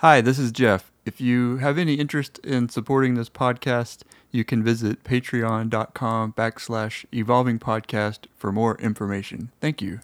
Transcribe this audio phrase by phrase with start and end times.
[0.00, 0.90] Hi, this is Jeff.
[1.04, 3.98] If you have any interest in supporting this podcast,
[4.30, 9.50] you can visit patreon.com backslash evolving podcast for more information.
[9.60, 10.00] Thank you.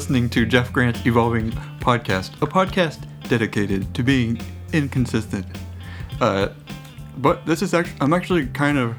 [0.00, 4.40] Listening to Jeff Grant's Evolving Podcast, a podcast dedicated to being
[4.72, 5.44] inconsistent.
[6.22, 6.48] Uh,
[7.18, 8.96] but this is actually, I'm actually kind of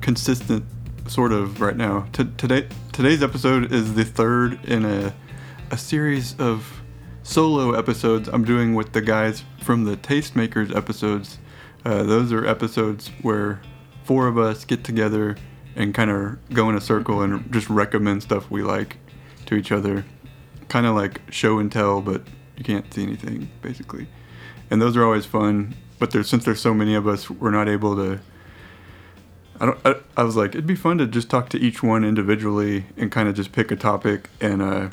[0.00, 0.64] consistent,
[1.06, 2.08] sort of, right now.
[2.12, 5.14] T- today, today's episode is the third in a,
[5.70, 6.82] a series of
[7.22, 11.38] solo episodes I'm doing with the guys from the Tastemakers episodes.
[11.84, 13.60] Uh, those are episodes where
[14.02, 15.36] four of us get together
[15.76, 18.96] and kind of go in a circle and just recommend stuff we like
[19.46, 20.04] to each other,
[20.68, 22.22] kind of like show and tell, but
[22.56, 24.06] you can't see anything basically.
[24.70, 25.74] And those are always fun.
[25.98, 28.20] But there's since there's so many of us, we're not able to.
[29.58, 29.78] I don't.
[29.84, 33.10] I, I was like, it'd be fun to just talk to each one individually and
[33.10, 34.28] kind of just pick a topic.
[34.40, 34.90] And uh,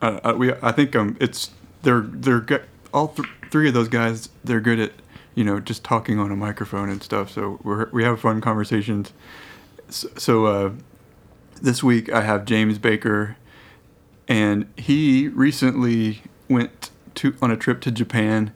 [0.00, 1.50] I, I, we I think um it's
[1.82, 4.28] they're they're all th- three of those guys.
[4.44, 4.92] They're good at
[5.34, 7.30] you know just talking on a microphone and stuff.
[7.30, 9.12] So we we have fun conversations.
[9.88, 10.70] So, so uh,
[11.60, 13.36] this week I have James Baker
[14.32, 18.54] and he recently went to on a trip to Japan,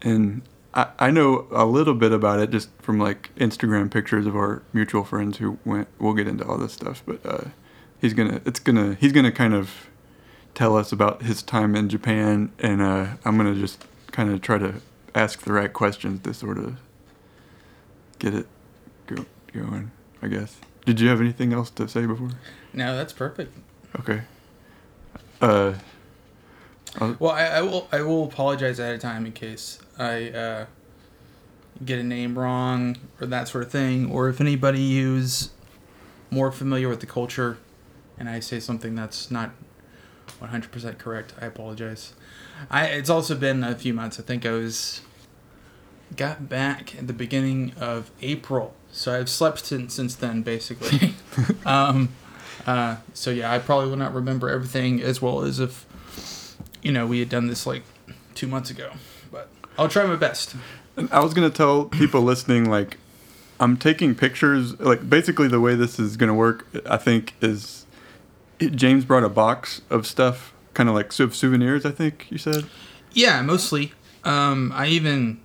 [0.00, 0.40] and
[0.72, 4.62] I, I know a little bit about it just from like Instagram pictures of our
[4.72, 5.88] mutual friends who went.
[5.98, 7.50] We'll get into all this stuff, but uh,
[8.00, 9.90] he's gonna it's gonna he's gonna kind of
[10.54, 14.56] tell us about his time in Japan, and uh, I'm gonna just kind of try
[14.56, 14.76] to
[15.14, 16.78] ask the right questions to sort of
[18.18, 18.46] get it
[19.06, 19.90] go, going.
[20.22, 20.56] I guess.
[20.86, 22.30] Did you have anything else to say before?
[22.72, 23.54] No, that's perfect.
[24.00, 24.22] Okay.
[25.40, 25.74] Uh,
[27.18, 27.88] Well, I, I will.
[27.92, 30.66] I will apologize ahead of time in case I uh,
[31.84, 35.50] get a name wrong or that sort of thing, or if anybody who's
[36.30, 37.58] more familiar with the culture
[38.18, 39.50] and I say something that's not
[40.40, 42.14] 100% correct, I apologize.
[42.70, 44.18] I it's also been a few months.
[44.18, 45.02] I think I was
[46.16, 51.14] got back at the beginning of April, so I've slept since since then, basically.
[51.66, 52.08] um,
[52.66, 55.86] uh, so yeah, I probably will not remember everything as well as if
[56.82, 57.82] you know we had done this like
[58.34, 58.92] two months ago.
[59.30, 60.54] But I'll try my best.
[60.96, 62.98] And I was gonna tell people listening, like,
[63.60, 64.78] I'm taking pictures.
[64.80, 67.86] Like, basically, the way this is gonna work, I think, is
[68.58, 71.86] James brought a box of stuff, kind of like sou- souvenirs.
[71.86, 72.66] I think you said.
[73.12, 73.92] Yeah, mostly.
[74.24, 75.40] Um, I even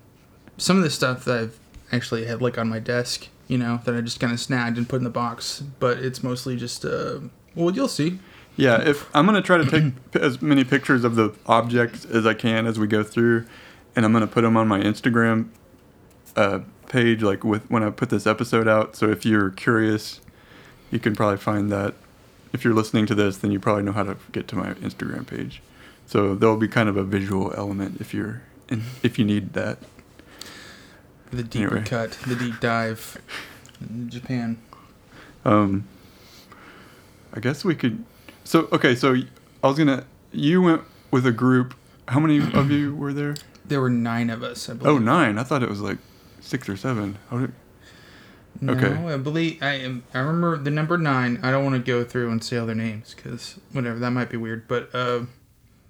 [0.58, 1.60] some of the stuff that I've
[1.92, 4.88] actually had like on my desk, you know, that I just kind of snagged and
[4.88, 5.60] put in the box.
[5.60, 7.20] But it's mostly just uh,
[7.54, 8.20] well, you'll see.
[8.56, 12.34] Yeah, if I'm gonna try to take as many pictures of the objects as I
[12.34, 13.46] can as we go through,
[13.94, 15.50] and I'm gonna put them on my Instagram
[16.38, 18.96] uh, page, like with when I put this episode out.
[18.96, 20.22] So if you're curious,
[20.90, 21.96] you can probably find that.
[22.54, 25.28] If you're listening to this, then you probably know how to get to my Instagram
[25.28, 25.62] page.
[26.06, 29.78] So there'll be kind of a visual element if you're in, if you need that.
[31.32, 31.86] The deeper Anyway.
[31.88, 33.18] cut, the deep dive,
[33.80, 34.58] in Japan.
[35.46, 35.88] Um,
[37.34, 38.04] I guess we could.
[38.44, 39.16] So okay, so
[39.64, 40.06] I was gonna.
[40.32, 41.74] You went with a group.
[42.08, 43.36] How many of you were there?
[43.66, 44.70] There were nine of us.
[44.70, 44.96] I believe.
[44.96, 45.38] Oh, nine.
[45.38, 45.98] I thought it was like
[46.42, 47.18] six or seven.
[47.30, 47.54] How did-
[48.60, 48.92] No, Okay.
[49.14, 50.04] I believe I am.
[50.14, 51.40] I remember the number nine.
[51.42, 54.30] I don't want to go through and say all their names because whatever that might
[54.30, 54.68] be weird.
[54.68, 55.22] But uh,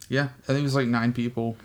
[0.09, 1.57] yeah, I think it was like nine people.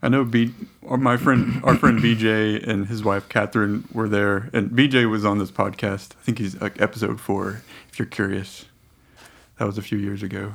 [0.00, 0.54] I know B.
[0.82, 5.24] Or my friend, our friend BJ and his wife Catherine were there, and BJ was
[5.24, 6.12] on this podcast.
[6.20, 7.62] I think he's like episode four.
[7.90, 8.66] If you're curious,
[9.58, 10.54] that was a few years ago.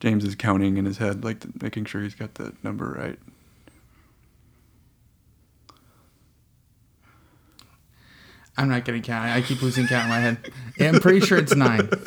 [0.00, 3.18] James is counting in his head, like making sure he's got the number right.
[8.56, 9.30] I'm not gonna count.
[9.30, 10.52] I keep losing count in my head.
[10.78, 11.88] Yeah, I'm pretty sure it's nine.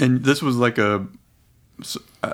[0.00, 1.06] And this was like a.
[1.82, 2.32] so, I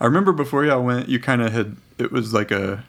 [0.00, 1.76] I remember before y'all went, you kind of had.
[1.98, 2.84] It was like a.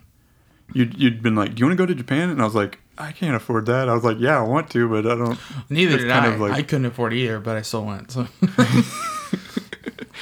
[0.73, 2.29] You'd, you'd been like, Do you want to go to Japan?
[2.29, 3.87] And I was like, I can't afford that.
[3.87, 5.39] I was like, Yeah, I want to, but I don't.
[5.69, 6.33] Neither did kind I.
[6.33, 8.11] of like- I couldn't afford it either, but I still went.
[8.11, 8.27] So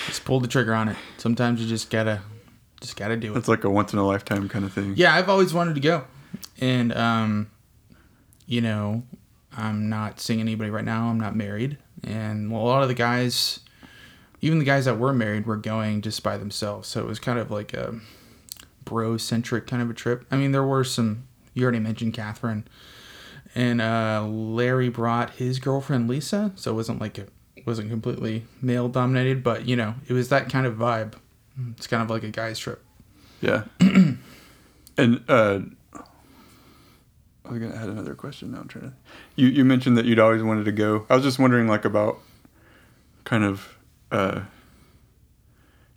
[0.07, 0.97] just pulled the trigger on it.
[1.17, 2.21] Sometimes you just gotta,
[2.81, 3.37] just gotta do it.
[3.37, 4.93] It's like a once in a lifetime kind of thing.
[4.95, 6.05] Yeah, I've always wanted to go,
[6.59, 7.49] and um,
[8.45, 9.03] you know,
[9.57, 11.07] I'm not seeing anybody right now.
[11.07, 13.61] I'm not married, and well, a lot of the guys,
[14.45, 16.87] even the guys that were married, were going just by themselves.
[16.87, 17.99] So it was kind of like a
[18.83, 20.23] bro centric kind of a trip.
[20.29, 22.67] I mean, there were some you already mentioned Catherine,
[23.55, 27.31] and uh, Larry brought his girlfriend Lisa, so it wasn't like it
[27.65, 31.15] wasn't completely male dominated, but you know, it was that kind of vibe.
[31.71, 32.83] It's kind of like a guy's trip.
[33.41, 33.63] Yeah.
[33.79, 35.59] and uh,
[37.43, 38.51] I was gonna add another question.
[38.51, 38.93] Now I'm trying to.
[39.35, 41.07] You you mentioned that you'd always wanted to go.
[41.09, 42.19] I was just wondering, like, about
[43.23, 43.74] kind of
[44.11, 44.41] uh,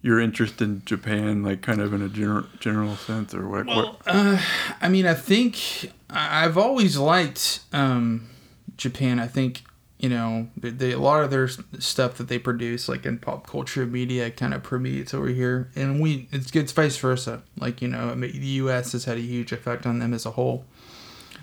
[0.00, 3.66] your interest in Japan, like, kind of in a general general sense, or what?
[3.66, 4.00] Well, what?
[4.06, 4.40] Uh,
[4.80, 8.28] I mean, I think I've always liked um,
[8.76, 9.18] Japan.
[9.18, 9.64] I think
[9.98, 13.46] you know they, they, a lot of their stuff that they produce, like in pop
[13.46, 17.42] culture media, kind of permeates over here, and we it's it's vice versa.
[17.58, 18.92] Like you know, the U.S.
[18.92, 20.64] has had a huge effect on them as a whole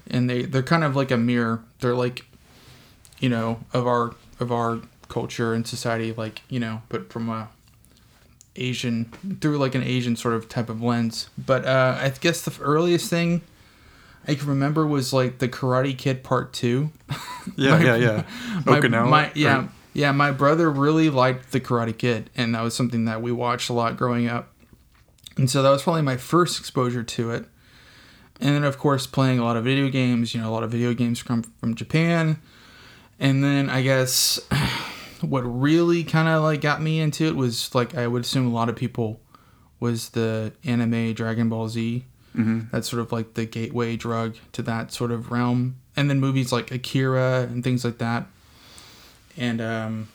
[0.08, 1.64] and they they're kind of like a mirror.
[1.80, 2.26] They're like,
[3.20, 4.80] you know, of our of our
[5.16, 7.48] culture and society, like you know, but from a
[8.58, 9.06] Asian
[9.40, 11.30] through like an Asian sort of type of lens.
[11.38, 13.42] But uh, I guess the earliest thing
[14.28, 16.92] I can remember was like the Karate Kid Part Two.
[17.58, 18.24] Yeah, my, yeah, yeah.
[18.66, 19.08] My, Okinawa.
[19.08, 19.70] My, yeah, right?
[19.94, 20.12] yeah.
[20.12, 23.74] My brother really liked the Karate Kid, and that was something that we watched a
[23.74, 24.52] lot growing up.
[25.38, 27.46] And so that was probably my first exposure to it
[28.42, 30.72] and then of course playing a lot of video games you know a lot of
[30.72, 32.38] video games come from japan
[33.20, 34.40] and then i guess
[35.30, 38.54] what really kind of like got me into it was like i would assume a
[38.54, 39.20] lot of people
[39.80, 42.06] was the anime dragon ball z
[42.36, 42.62] mm-hmm.
[42.72, 46.52] that's sort of like the gateway drug to that sort of realm and then movies
[46.52, 48.26] like akira and things like that
[49.38, 50.08] and um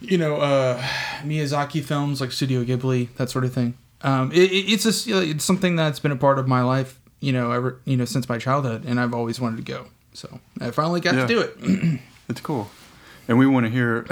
[0.00, 0.80] you know uh
[1.22, 5.76] miyazaki films like studio ghibli that sort of thing um, it, it's just it's something
[5.76, 8.84] that's been a part of my life, you know, ever you know since my childhood,
[8.86, 9.86] and I've always wanted to go.
[10.12, 11.26] So I finally got yeah.
[11.26, 12.00] to do it.
[12.28, 12.70] it's cool,
[13.30, 14.04] and we want to hear.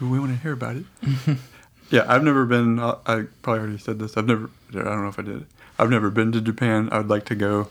[0.00, 0.84] we want to hear about it.
[1.90, 2.80] yeah, I've never been.
[2.80, 4.16] I probably already said this.
[4.16, 4.50] I've never.
[4.70, 5.46] I don't know if I did.
[5.78, 6.88] I've never been to Japan.
[6.90, 7.68] I would like to go.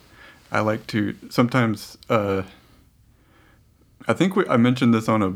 [0.52, 1.98] I like to sometimes.
[2.08, 2.44] Uh,
[4.08, 5.34] I think we, I mentioned this on a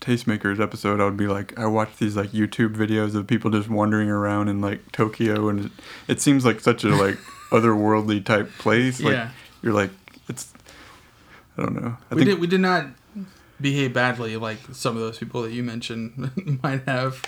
[0.00, 3.68] tastemakers episode, I would be like, I watch these like YouTube videos of people just
[3.68, 5.72] wandering around in like Tokyo, and it,
[6.08, 7.16] it seems like such a like
[7.50, 9.00] otherworldly type place.
[9.00, 9.30] Like yeah.
[9.62, 9.90] you're like,
[10.28, 10.52] it's,
[11.58, 11.96] I don't know.
[12.10, 12.86] I we think, did we did not
[13.60, 17.22] behave badly like some of those people that you mentioned might have.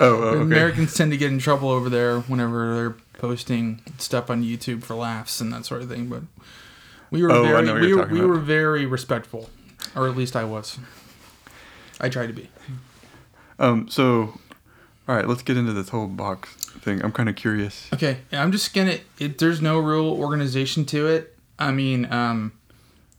[0.00, 0.40] Oh, oh okay.
[0.40, 4.94] Americans tend to get in trouble over there whenever they're posting stuff on YouTube for
[4.94, 6.08] laughs and that sort of thing.
[6.08, 6.22] But
[7.10, 9.50] we were oh, very we, were, we were very respectful,
[9.94, 10.78] or at least I was.
[12.00, 12.48] I tried to be.
[13.58, 13.88] Um.
[13.88, 14.38] So,
[15.08, 15.28] all right.
[15.28, 17.04] Let's get into this whole box thing.
[17.04, 17.88] I'm kind of curious.
[17.92, 18.18] Okay.
[18.32, 18.98] I'm just gonna.
[19.18, 21.36] It, there's no real organization to it.
[21.56, 22.52] I mean, um,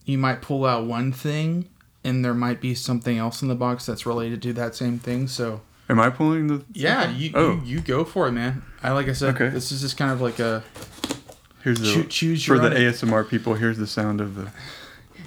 [0.05, 1.67] you might pull out one thing,
[2.03, 5.27] and there might be something else in the box that's related to that same thing.
[5.27, 5.61] So.
[5.87, 6.63] Am I pulling the?
[6.73, 7.11] Yeah.
[7.11, 7.61] You, oh.
[7.63, 8.63] you you go for it, man.
[8.81, 9.35] I like I said.
[9.35, 9.49] Okay.
[9.49, 10.63] This is just kind of like a.
[11.63, 13.55] Here's the choose for the ASMR people.
[13.55, 14.51] Here's the sound of the.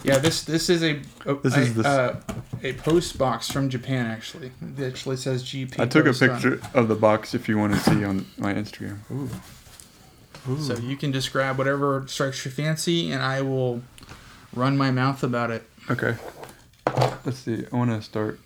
[0.05, 2.21] Yeah, this this is a a, this is a, uh,
[2.63, 4.07] a post box from Japan.
[4.07, 5.81] Actually, it actually says GP.
[5.81, 6.81] I took a picture on.
[6.83, 8.99] of the box if you want to see on my Instagram.
[9.11, 9.29] Ooh.
[10.49, 10.61] Ooh.
[10.61, 13.83] So you can just grab whatever strikes your fancy, and I will
[14.58, 15.62] run my mouth about it.
[15.90, 16.16] Okay.
[17.25, 17.64] Let's see.
[17.72, 18.40] I want to start.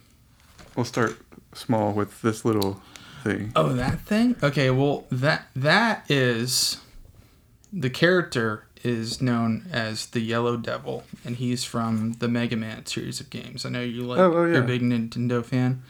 [0.76, 1.18] We'll start
[1.54, 2.80] small with this little
[3.22, 3.52] thing.
[3.56, 4.36] Oh, that thing.
[4.42, 4.70] Okay.
[4.70, 6.78] Well, that that is
[7.72, 13.20] the character is known as the Yellow Devil, and he's from the Mega Man series
[13.20, 13.64] of games.
[13.64, 14.54] I know you like oh, oh, yeah.
[14.54, 15.82] you're a big Nintendo fan,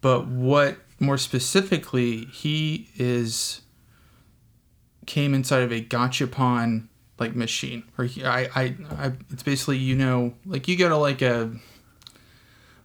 [0.00, 3.62] but what more specifically, he is
[5.04, 6.86] came inside of a gachapon
[7.18, 11.22] like machine, or I, I, I, it's basically you know like you go to like
[11.22, 11.52] a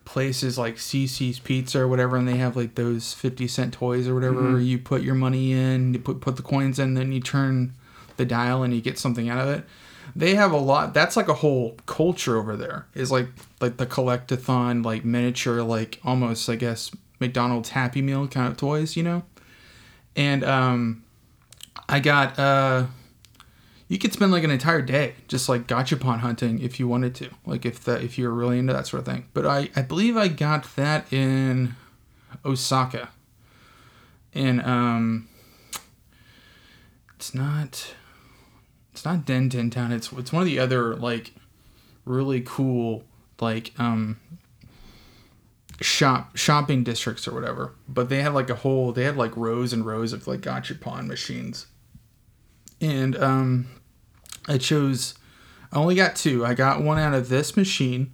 [0.06, 4.16] places like CiCi's Pizza or whatever, and they have like those fifty cent toys or
[4.16, 4.42] whatever.
[4.42, 4.62] Mm-hmm.
[4.62, 7.74] You put your money in, you put put the coins in, then you turn
[8.16, 9.66] the dial and you get something out of it.
[10.16, 10.94] They have a lot.
[10.94, 12.88] That's like a whole culture over there.
[12.96, 13.28] Is like
[13.60, 18.96] like the collectathon, like miniature, like almost I guess McDonald's Happy Meal kind of toys,
[18.96, 19.24] you know.
[20.16, 21.04] And um,
[21.90, 22.86] I got uh,
[23.88, 27.30] you could spend like an entire day just like gachapon hunting if you wanted to,
[27.46, 29.26] like if that if you're really into that sort of thing.
[29.34, 31.76] But I I believe I got that in
[32.44, 33.10] Osaka,
[34.34, 35.30] and um,
[37.16, 37.94] it's not
[38.92, 39.92] it's not Den Tin Town.
[39.92, 41.34] It's it's one of the other like
[42.04, 43.04] really cool
[43.40, 44.20] like um
[45.80, 47.74] shop shopping districts or whatever.
[47.88, 51.08] But they had like a whole they had like rows and rows of like gachapon
[51.08, 51.68] machines.
[52.82, 53.68] And um
[54.48, 55.16] I chose
[55.72, 56.46] I only got two.
[56.46, 58.14] I got one out of this machine,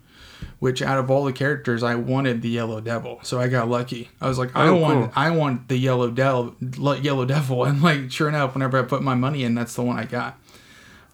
[0.60, 4.10] which out of all the characters, I wanted the Yellow Devil, so I got lucky.
[4.20, 5.14] I was like, I Oh, want, cool.
[5.16, 6.56] I want the Yellow Devil,
[7.02, 10.00] Yellow Devil, and like, sure enough, whenever I put my money in, that's the one
[10.00, 10.40] I got.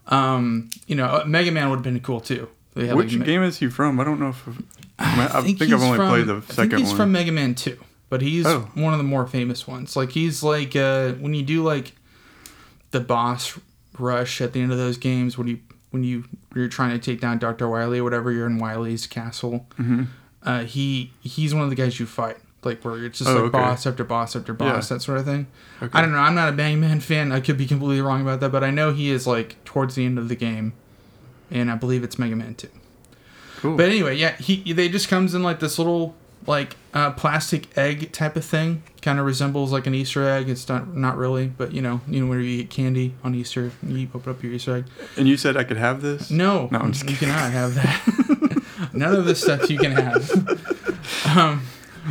[0.06, 2.48] Um, you know, uh, Mega Man would have been cool too.
[2.76, 4.00] Had, Which like, game is he from?
[4.00, 4.48] I don't know if
[4.98, 6.96] I, I think, I've only from- played the I think second he's one.
[6.96, 7.78] from Mega Man Two,
[8.08, 8.70] but he's Oh.
[8.74, 9.94] one of the more famous ones.
[9.96, 11.92] Like he's like uh, when you do like
[12.90, 13.58] the boss
[13.98, 15.58] rush at the end of those games when you
[15.90, 18.30] when you you're trying to take down Doctor Wily or whatever.
[18.32, 19.66] You're in Wily's castle.
[19.78, 20.06] Mhm.
[20.42, 22.36] Uh, he he's one of the guys you fight.
[22.62, 23.50] Like where it's just Oh, like okay.
[23.58, 24.96] boss after boss after boss, Yeah.
[24.96, 25.46] that sort of thing.
[25.82, 25.98] Okay.
[25.98, 26.18] I don't know.
[26.18, 27.32] I'm not a Mega Man fan.
[27.32, 30.04] I could be completely wrong about that, but I know he is like towards the
[30.04, 30.74] end of the game,
[31.50, 32.68] and I believe it's Mega Man Two.
[33.60, 33.76] Cool.
[33.76, 36.14] But anyway, yeah, he they just comes in like this little
[36.46, 38.82] like uh, plastic egg type of thing.
[39.02, 40.48] Kind of resembles like an Easter egg.
[40.48, 43.72] It's not not really, but you know, you know where you eat candy on Easter,
[43.86, 44.84] you open up your Easter egg.
[45.16, 46.30] and you said I could have this?
[46.30, 48.90] No, No, I'm just you cannot have that.
[48.92, 51.26] None of this stuff you can have.
[51.36, 51.62] um,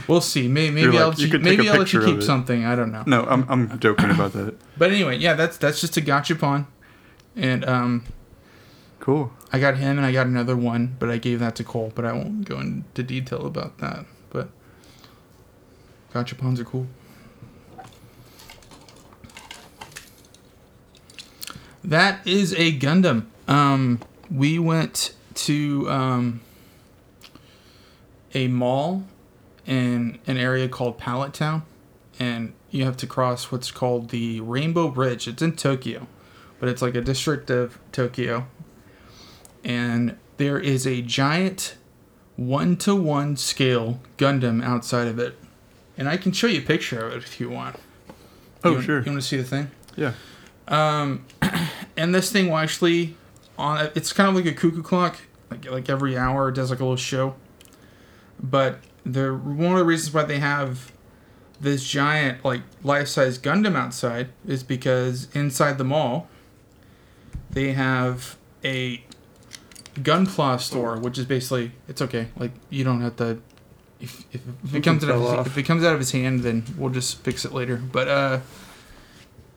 [0.07, 0.48] we'll see.
[0.48, 2.65] Maybe maybe You're I'll let you maybe a I'll let you keep something.
[2.65, 3.03] I don't know.
[3.05, 4.55] No, I'm I'm joking about that.
[4.77, 6.65] But anyway, yeah, that's that's just a gachapon,
[7.36, 8.05] and um,
[9.00, 9.31] Cool.
[9.51, 11.91] I got him and I got another one, but I gave that to Cole.
[11.95, 14.05] But I won't go into detail about that.
[14.29, 14.50] But
[16.13, 16.88] gachapons are cool.
[21.83, 23.25] That is a Gundam.
[23.48, 26.41] Um, we went to um,
[28.33, 29.03] a mall
[29.65, 31.63] in an area called Palette Town,
[32.19, 35.27] and you have to cross what's called the Rainbow Bridge.
[35.27, 36.07] It's in Tokyo,
[36.59, 38.45] but it's like a district of Tokyo
[39.63, 41.75] and there is a giant
[42.39, 45.38] one to one scale Gundam outside of it.
[45.98, 47.75] And I can show you a picture of it if you want.
[48.63, 49.00] Oh, You- sure.
[49.01, 49.69] You want to see the thing?
[49.98, 50.13] Yeah.
[50.67, 51.25] Um,
[51.98, 53.15] and this thing will actually
[53.58, 55.17] on it's kind of like a cuckoo clock,
[55.51, 57.36] like like every hour it does like a little show.
[58.41, 60.91] But the one of the reasons why they have
[61.60, 66.29] this giant like life size Gundam outside is because inside the mall
[67.50, 69.03] they have a
[70.03, 72.27] Gunpla store, which is basically it's okay.
[72.38, 73.39] Like you don't have to.
[74.00, 75.48] If, if, if it comes out of off.
[75.48, 77.75] if it comes out of his hand, then we'll just fix it later.
[77.77, 78.39] But uh,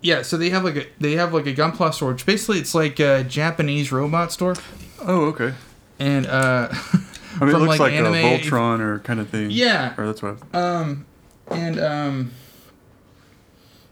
[0.01, 0.23] yeah.
[0.23, 2.99] So they have like a they have like a Gunpla store, which basically it's like
[2.99, 4.55] a Japanese robot store,
[5.01, 5.55] Oh, okay.
[6.01, 6.69] and uh,
[7.41, 9.51] I mean, it looks like, like, anime- a Voltron or kind of thing.
[9.51, 10.39] yeah, Or that's what.
[10.55, 11.07] Um,
[11.49, 12.33] and um,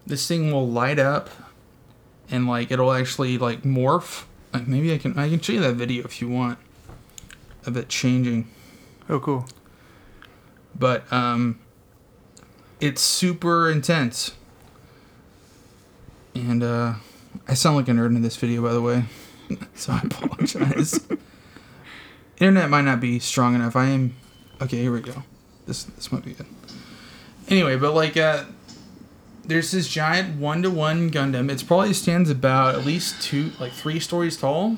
[0.06, 1.30] this thing will light up,
[2.30, 4.24] and like it'll actually like morph.
[4.52, 6.58] Like maybe I can I can show you that video if you want
[7.66, 8.48] of it changing.
[9.08, 9.46] Oh, cool.
[10.76, 11.58] But um,
[12.80, 14.32] it's super intense.
[16.34, 16.94] And uh,
[17.48, 19.04] I sound like a nerd in this video, by the way,
[19.74, 21.00] so I apologize.
[22.38, 23.76] Internet might not be strong enough.
[23.76, 24.16] I am.
[24.62, 25.22] Okay, here we go.
[25.66, 26.46] This this might be good.
[27.48, 28.44] Anyway, but like uh,
[29.50, 31.50] there's this giant one to one Gundam.
[31.50, 34.76] It probably stands about at least two, like three stories tall.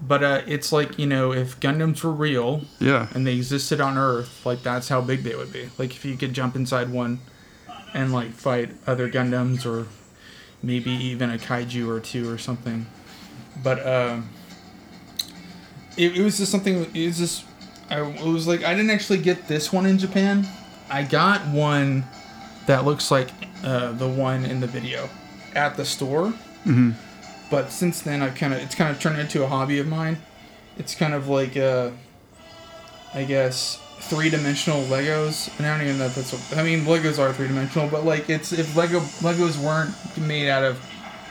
[0.00, 3.08] But uh, it's like you know, if Gundams were real, Yeah.
[3.14, 5.70] and they existed on Earth, like that's how big they would be.
[5.78, 7.20] Like if you could jump inside one
[7.94, 9.86] and like fight other Gundams or
[10.62, 12.86] maybe even a kaiju or two or something.
[13.62, 14.28] But um,
[15.96, 16.84] it, it was just something.
[16.94, 17.44] It was just.
[17.90, 20.46] I it was like I didn't actually get this one in Japan.
[20.90, 22.04] I got one
[22.66, 23.30] that looks like
[23.64, 25.08] uh, the one in the video
[25.54, 26.30] at the store.
[26.64, 26.92] hmm
[27.50, 30.18] But since then, I've kind of it's kind of turned into a hobby of mine.
[30.78, 31.90] It's kind of like uh,
[33.14, 36.32] I guess three dimensional Legos, and I don't even know if that's.
[36.32, 40.48] What, I mean, Legos are three dimensional, but like it's if Lego Legos weren't made
[40.48, 40.80] out of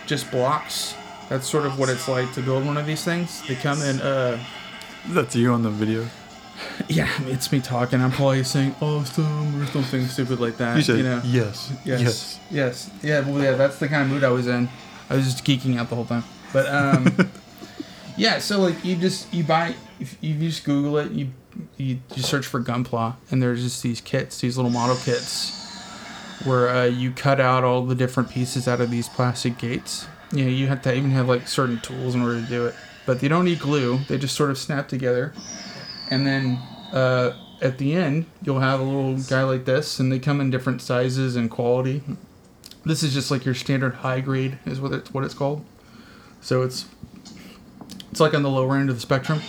[0.05, 0.95] just blocks,
[1.29, 3.45] that's sort of what it's like to build one of these things.
[3.47, 3.99] They come in.
[4.01, 4.37] Uh,
[5.09, 6.07] That's you on the video.
[6.87, 8.01] Yeah, it's me talking.
[8.01, 10.77] I'm probably saying awesome or something stupid like that.
[10.77, 11.21] You said you know.
[11.25, 11.71] yes.
[11.85, 12.39] Yes.
[12.49, 12.89] Yes.
[13.01, 13.21] Yeah.
[13.21, 13.53] Well, yeah.
[13.53, 14.69] That's the kind of mood I was in.
[15.09, 16.23] I was just geeking out the whole time.
[16.53, 17.31] But um,
[18.17, 18.39] yeah.
[18.39, 21.31] So like, you just you buy if you just Google it, you
[21.77, 25.79] you just search for Gunpla, and there's just these kits, these little model kits,
[26.43, 30.07] where uh, you cut out all the different pieces out of these plastic gates.
[30.31, 32.75] You know, you have to even have like certain tools in order to do it.
[33.05, 33.97] But they don't need glue.
[34.07, 35.33] They just sort of snap together,
[36.11, 36.59] and then
[36.93, 40.51] uh, at the end you'll have a little guy like this, and they come in
[40.51, 42.03] different sizes and quality.
[42.85, 45.65] This is just like your standard high grade, is what it's what it's called.
[46.41, 46.85] So it's
[48.11, 49.41] it's like on the lower end of the spectrum,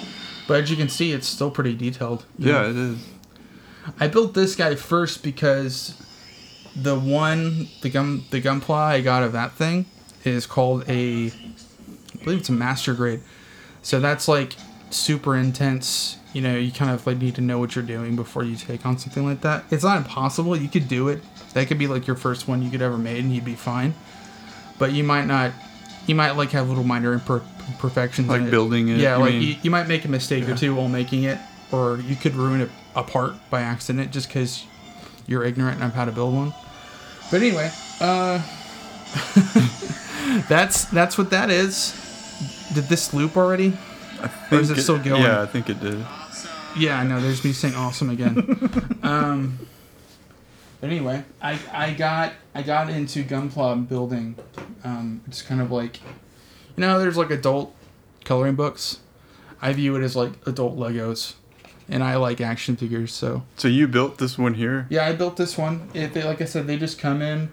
[0.46, 2.24] but as you can see, it's still pretty detailed.
[2.38, 2.62] you know?
[2.62, 3.06] Yeah, it is.
[3.98, 6.00] I built this guy first because
[6.76, 9.86] the one the gum the gunpla I got of that thing
[10.24, 13.20] is called a I believe it's a master grade.
[13.82, 14.54] So that's like
[14.90, 18.42] super intense you know, you kind of like need to know what you're doing before
[18.44, 19.64] you take on something like that.
[19.70, 20.56] It's not impossible.
[20.56, 21.20] You could do it.
[21.54, 23.94] That could be like your first one you could ever made, and you'd be fine.
[24.78, 25.52] But you might not.
[26.06, 28.28] You might like have little minor imper- imperfections.
[28.28, 29.42] Like in building it, Yeah, you like mean?
[29.42, 31.38] you, you might make a mistake or two while making it,
[31.70, 34.64] or you could ruin it apart by accident just because
[35.26, 36.52] you're ignorant of how to build one.
[37.30, 37.70] But anyway,
[38.00, 38.42] uh,
[40.48, 41.92] that's that's what that is.
[42.74, 43.76] Did this loop already?
[44.50, 45.22] Or is think it still going?
[45.22, 46.04] Yeah, I think it did.
[46.76, 47.20] Yeah, I know.
[47.20, 48.36] There's me saying awesome again.
[49.02, 49.58] um,
[50.80, 54.36] but anyway, I, I got I got into Gunpla building.
[54.84, 56.00] Um, it's kind of like,
[56.76, 57.74] you know, there's like adult
[58.24, 59.00] coloring books.
[59.60, 61.34] I view it as like adult Legos,
[61.88, 63.12] and I like action figures.
[63.12, 64.86] So So you built this one here?
[64.90, 65.88] yeah, I built this one.
[65.94, 67.50] It, they, like I said, they just come in.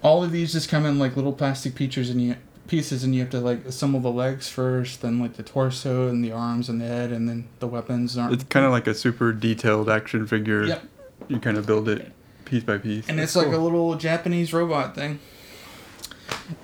[0.00, 2.36] All of these just come in like little plastic pieces, and you
[2.68, 6.22] pieces, and you have to like assemble the legs first, then like the torso and
[6.22, 8.16] the arms and the head, and then the weapons.
[8.16, 10.64] Aren't It's kind of like a super detailed action figure.
[10.64, 10.82] Yep.
[11.28, 12.12] You kind of build it
[12.44, 13.08] piece by piece.
[13.08, 15.18] and That's it's like a little Japanese robot thing.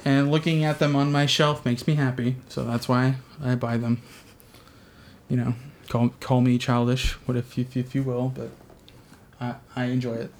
[0.04, 3.76] And looking at them on my shelf makes me happy, so that's why I buy
[3.76, 4.00] them.
[5.28, 5.54] You know,
[5.88, 8.50] call call me childish, what if if, if you will, but
[9.40, 10.30] I I enjoy it.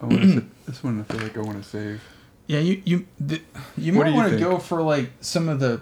[0.00, 0.46] I want to.
[0.66, 2.02] this one I feel like I want to save.
[2.50, 3.40] Yeah, you you the,
[3.78, 5.80] you What might want to go for like some of the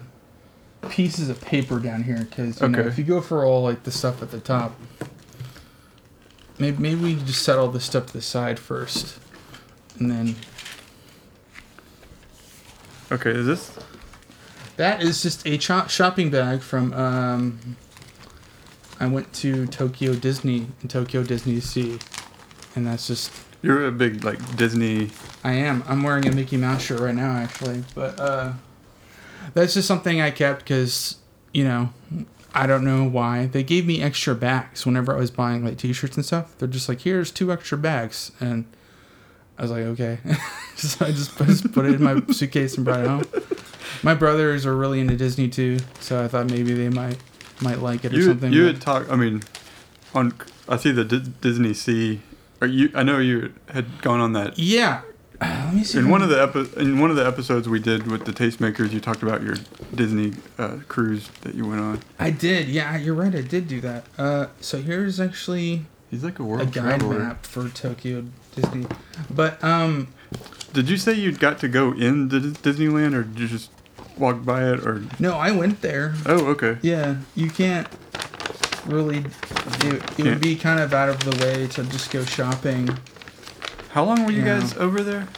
[0.90, 3.90] pieces of paper down here because you know if you go for all like the
[3.90, 4.78] stuff at the top,
[6.58, 9.18] maybe maybe we just set all this stuff to the side first,
[9.98, 10.36] and then
[13.10, 13.72] Okay, is this?
[14.76, 16.92] That is just a cho- shopping bag from.
[16.92, 17.76] Um,
[19.00, 21.98] I went to Tokyo Disney in Tokyo Disney Sea,
[22.76, 23.32] and that's just.
[23.62, 25.10] You're a big like Disney.
[25.44, 25.82] I am.
[25.88, 28.52] I'm wearing a Mickey Mouse shirt right now, actually, but uh,
[29.54, 31.16] that's just something I kept because
[31.52, 31.90] you know,
[32.54, 36.16] I don't know why they gave me extra bags whenever I was buying like T-shirts
[36.16, 36.56] and stuff.
[36.58, 38.64] They're just like, here's two extra bags, and
[39.58, 40.18] I was like, okay.
[40.76, 43.24] so I just, I just put it in my suitcase and brought it home.
[44.04, 47.16] My brothers are really into Disney too, so I thought maybe they might
[47.60, 48.52] might like it or You something.
[48.52, 49.10] you but- had talked.
[49.10, 49.42] I mean,
[50.14, 50.32] on
[50.68, 52.20] I see the D- Disney Sea.
[52.60, 55.02] Or you, I know you had gone on that yeah.
[55.40, 55.98] Let me see.
[56.00, 58.90] in one of the epi- in one of the episodes we did with the tastemakers.
[58.90, 59.54] You talked about your
[59.94, 62.00] Disney uh, cruise that you went on.
[62.18, 62.68] I did.
[62.68, 63.32] Yeah, you're right.
[63.32, 64.04] I did do that.
[64.18, 67.20] Uh, so here's actually He's like a a guide traveler.
[67.20, 68.24] map for Tokyo
[68.56, 68.86] Disney,
[69.30, 70.08] but um,
[70.72, 73.70] Did you say you got to go in the Disneyland, or did you just
[74.16, 75.04] walk by it, or?
[75.20, 76.14] no, I went there.
[76.26, 76.78] Oh, okay.
[76.82, 77.86] Yeah, you can't
[78.88, 79.18] really.
[79.84, 82.88] It, it would be kind of out of the way to just go shopping.
[83.90, 84.58] How long were you Yeah.
[84.60, 85.28] guys over there?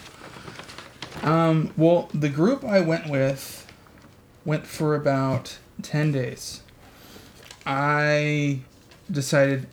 [1.23, 3.67] Um, well, the group I went with
[4.45, 6.63] went for about 10 days.
[7.67, 8.61] I
[9.11, 9.67] decided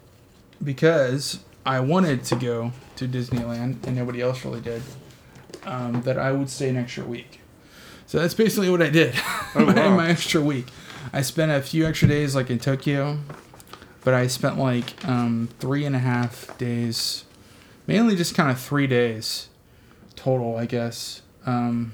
[0.63, 4.81] because I wanted to go to Disneyland and nobody else really did,
[5.65, 7.39] um, that I would stay an extra week.
[8.07, 9.13] So that's basically what I did.
[9.55, 10.67] Oh, my, my extra week.
[11.13, 13.19] I spent a few extra days like in Tokyo,
[14.07, 17.25] but I spent like um, three and a half days,
[17.87, 19.49] mainly just kind of three days
[20.15, 21.91] total, I guess, um,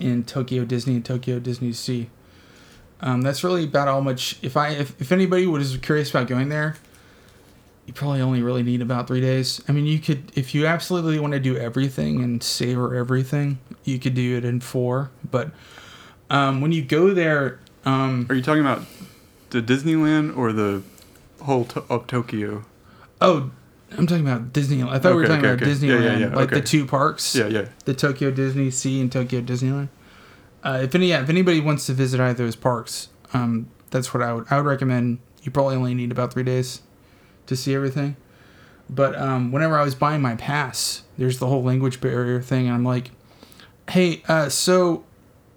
[0.00, 2.10] in Tokyo Disney and Tokyo Disney Sea.
[3.00, 4.40] Um, that's really about how much.
[4.42, 6.74] If I if, if anybody was curious about going there,
[7.86, 9.62] you probably only really need about three days.
[9.68, 14.00] I mean, you could if you absolutely want to do everything and savor everything, you
[14.00, 15.12] could do it in four.
[15.30, 15.52] But
[16.28, 18.82] um, when you go there, um, Are you talking about
[19.50, 20.82] the Disneyland or the
[21.42, 22.64] whole to- of Tokyo?
[23.20, 23.50] oh,
[23.92, 24.90] I'm talking about Disneyland.
[24.90, 25.72] I thought we were talking okay, about okay.
[25.72, 27.34] Disneyland, yeah, yeah, like the two parks.
[27.34, 27.68] Yeah, yeah.
[27.86, 29.88] the Tokyo Disney Sea and Tokyo Disneyland.
[30.62, 34.14] Uh, if any, yeah, if anybody wants to visit either of those parks, um, that's
[34.14, 35.18] what I would I would recommend.
[35.42, 36.82] You probably only need about three days
[37.46, 38.16] to see everything.
[38.88, 42.74] But um, whenever I was buying my pass, there's the whole language barrier thing, and
[42.74, 43.10] I'm like,
[43.88, 45.04] "Hey, uh, so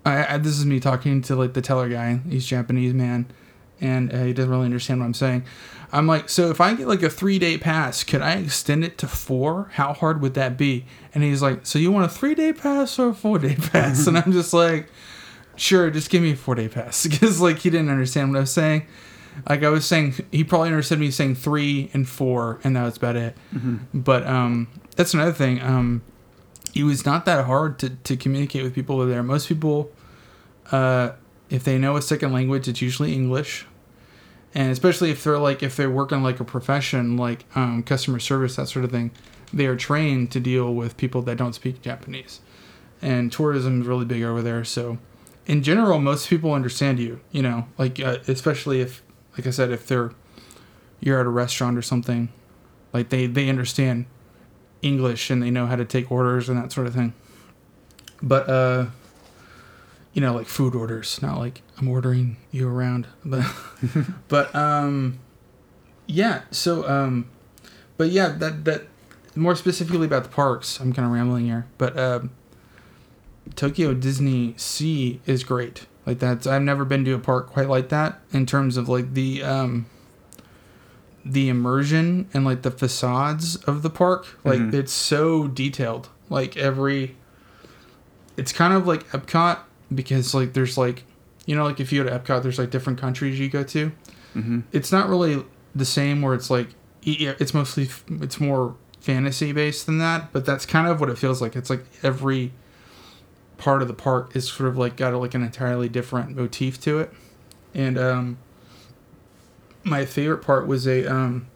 [0.06, 2.20] I, I, this is me talking to like the teller guy.
[2.30, 3.26] He's Japanese man,
[3.84, 5.44] and uh, he doesn't really understand what I'm saying.
[5.92, 8.98] I'm like, so if I get like a three day pass, could I extend it
[9.00, 9.70] to four?
[9.74, 10.86] How hard would that be?
[11.14, 14.08] And he's like, so you want a three day pass or a four day pass?
[14.08, 14.90] and I'm just like,
[15.56, 18.42] sure, just give me a four day pass because like he didn't understand what I
[18.42, 18.88] was saying.
[19.50, 22.98] Like I was saying, he probably understood me saying three and four, and that was
[22.98, 23.36] about it.
[23.94, 25.60] But um, that's another thing.
[25.60, 26.04] Um,
[26.76, 29.24] it was not that hard to, to communicate with people over there.
[29.24, 29.92] Most people,
[30.72, 31.12] uh,
[31.50, 33.66] if they know a second language, it's usually English,
[34.54, 38.56] and especially if they're like if they're working like a profession like um, customer service
[38.56, 39.12] that sort of thing,
[39.52, 42.42] they are trained to deal with people that don't speak Japanese,
[43.02, 44.64] and tourism is really big over there.
[44.64, 44.98] So,
[45.46, 47.20] in general, most people understand you.
[47.32, 49.02] You know, like uh, especially if
[49.38, 50.12] like I said, if they're
[51.00, 52.30] you're at a restaurant or something,
[52.94, 54.06] like they they understand
[54.82, 57.14] English and they know how to take orders and that sort of thing.
[58.22, 58.86] But uh,
[60.14, 63.46] you know, like food orders, not like I'm ordering you around, but
[64.28, 65.20] but um,
[66.06, 66.44] yeah.
[66.52, 67.30] So um,
[67.98, 68.84] but yeah, that that
[69.36, 70.80] more specifically about the parks.
[70.80, 72.32] I'm kind of rambling here, but um,
[73.56, 75.88] Tokyo Disney Sea is great.
[76.06, 79.14] Like that's I've never been to a park quite like that in terms of like
[79.14, 79.88] the um
[81.26, 84.28] the immersion and like the facades of the park.
[84.44, 84.76] Like mm-hmm.
[84.76, 86.10] it's so detailed.
[86.30, 87.16] Like every
[88.36, 89.60] it's kind of like Epcot
[89.96, 91.04] because like there's like
[91.46, 93.92] you know like if you go to Epcot there's like different countries you go to.
[94.36, 94.62] Mm-hmm.
[94.72, 95.44] It's not really
[95.76, 96.70] the same where it's like
[97.04, 97.90] it's mostly
[98.22, 101.56] it's more fantasy based than that, but that's kind of what it feels like.
[101.56, 102.54] It's like every
[103.58, 107.00] part of the park is sort of like got like an entirely different motif to
[107.00, 107.12] it.
[107.74, 108.38] And um
[109.84, 111.48] my favorite part was a um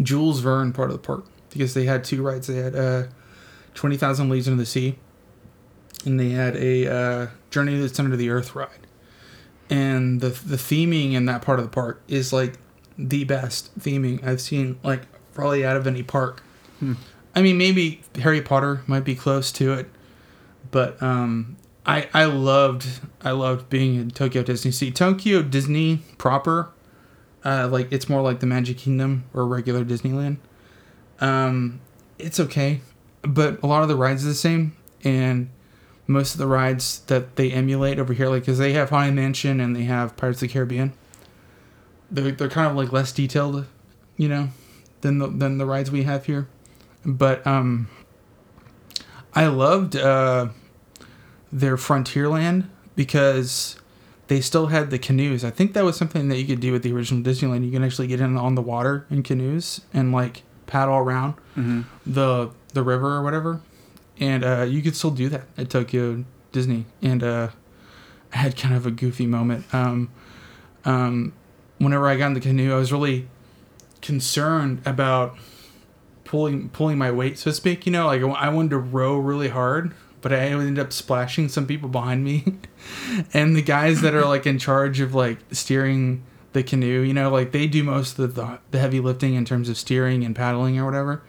[0.00, 2.46] Jules Verne part of the park because they had two rides.
[2.46, 3.04] They had uh
[3.74, 4.98] 20,000 Leagues Under the Sea
[6.04, 8.86] and they had a uh, Journey to the Center of the Earth ride.
[9.70, 12.54] And the the theming in that part of the park is like
[12.98, 16.42] the best theming I've seen, like probably out of any park.
[16.78, 16.94] Hmm.
[17.34, 19.88] I mean, maybe Harry Potter might be close to it,
[20.70, 22.86] but um, I I loved
[23.22, 24.90] I loved being in Tokyo Disney Sea.
[24.90, 26.70] Tokyo Disney proper,
[27.44, 30.36] uh, like it's more like the Magic Kingdom or regular Disneyland.
[31.20, 31.80] Um,
[32.18, 32.80] it's okay,
[33.22, 35.48] but a lot of the rides are the same, and
[36.12, 39.60] most of the rides that they emulate over here, like because they have Haunted Mansion
[39.60, 40.92] and they have Pirates of the Caribbean.
[42.10, 43.66] They're they're kind of like less detailed,
[44.16, 44.50] you know,
[45.00, 46.48] than the than the rides we have here.
[47.04, 47.88] But um,
[49.34, 50.48] I loved uh,
[51.50, 53.76] their Frontierland because
[54.28, 55.44] they still had the canoes.
[55.44, 57.64] I think that was something that you could do with the original Disneyland.
[57.64, 61.82] You can actually get in on the water in canoes and like paddle around mm-hmm.
[62.06, 63.60] the the river or whatever
[64.22, 66.86] and uh, you could still do that at Tokyo Disney.
[67.02, 67.48] And uh,
[68.32, 69.64] I had kind of a goofy moment.
[69.74, 70.10] Um,
[70.84, 71.32] um,
[71.78, 73.28] whenever I got in the canoe, I was really
[74.00, 75.36] concerned about
[76.22, 77.84] pulling pulling my weight, so to speak.
[77.84, 81.66] You know, like I wanted to row really hard, but I ended up splashing some
[81.66, 82.44] people behind me,
[83.34, 87.28] and the guys that are like in charge of like steering the canoe, you know,
[87.28, 90.78] like they do most of the, the heavy lifting in terms of steering and paddling
[90.78, 91.22] or whatever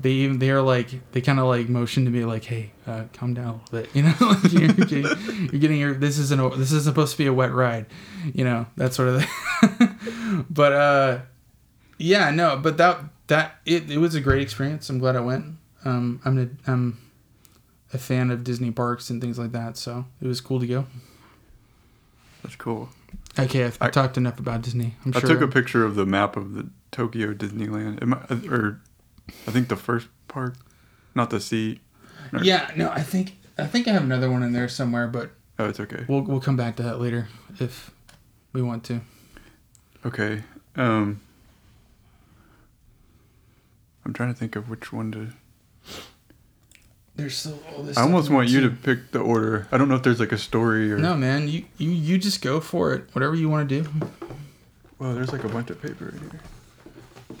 [0.00, 3.34] they even they're like they kind of like motion to me like hey uh, calm
[3.34, 4.14] down a little bit you know?
[4.20, 5.02] Like you're, getting,
[5.50, 7.86] you're getting your this isn't a, this is supposed to be a wet ride
[8.32, 9.90] you know that sort of thing.
[10.50, 11.18] But uh
[11.98, 14.88] yeah no but that that it, it was a great experience.
[14.90, 15.56] I'm glad i went.
[15.84, 16.98] Um i'm a, i'm
[17.92, 20.86] a fan of disney parks and things like that so it was cool to go.
[22.42, 22.90] That's cool.
[23.38, 26.06] Okay i've I, talked enough about disney i'm I sure took a picture of the
[26.06, 28.80] map of the tokyo disneyland or
[29.28, 30.56] I think the first part,
[31.14, 31.80] not the sea.
[32.32, 32.40] No.
[32.40, 35.68] Yeah, no, I think I think I have another one in there somewhere, but oh,
[35.68, 36.04] it's okay.
[36.08, 37.28] We'll we'll come back to that later
[37.60, 37.90] if
[38.52, 39.00] we want to.
[40.04, 40.42] Okay.
[40.76, 41.20] Um
[44.04, 45.28] I'm trying to think of which one to
[47.16, 47.96] there's still all this.
[47.96, 49.68] I almost want you to pick the order.
[49.70, 50.98] I don't know if there's like a story or.
[50.98, 51.46] No, man.
[51.46, 53.04] You you you just go for it.
[53.12, 53.90] Whatever you want to do.
[54.98, 56.40] Well, there's like a bunch of paper right here.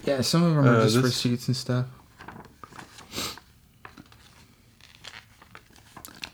[0.04, 1.04] Yeah, some of them are uh, just this...
[1.04, 1.86] receipts and stuff.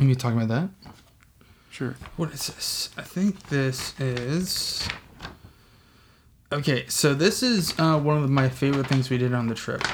[0.00, 0.70] Are you talking about that?
[1.70, 1.94] Sure.
[2.16, 2.90] What is this?
[2.96, 4.88] I think this is.
[6.52, 9.86] Okay, so this is uh, one of my favorite things we did on the trip.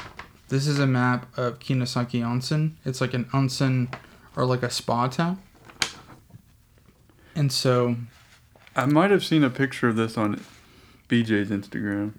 [0.47, 2.73] This is a map of Kinosaki Onsen.
[2.85, 3.93] It's like an onsen
[4.35, 5.39] or like a spa town.
[7.35, 7.97] And so.
[8.75, 10.43] I might have seen a picture of this on
[11.09, 12.13] BJ's Instagram.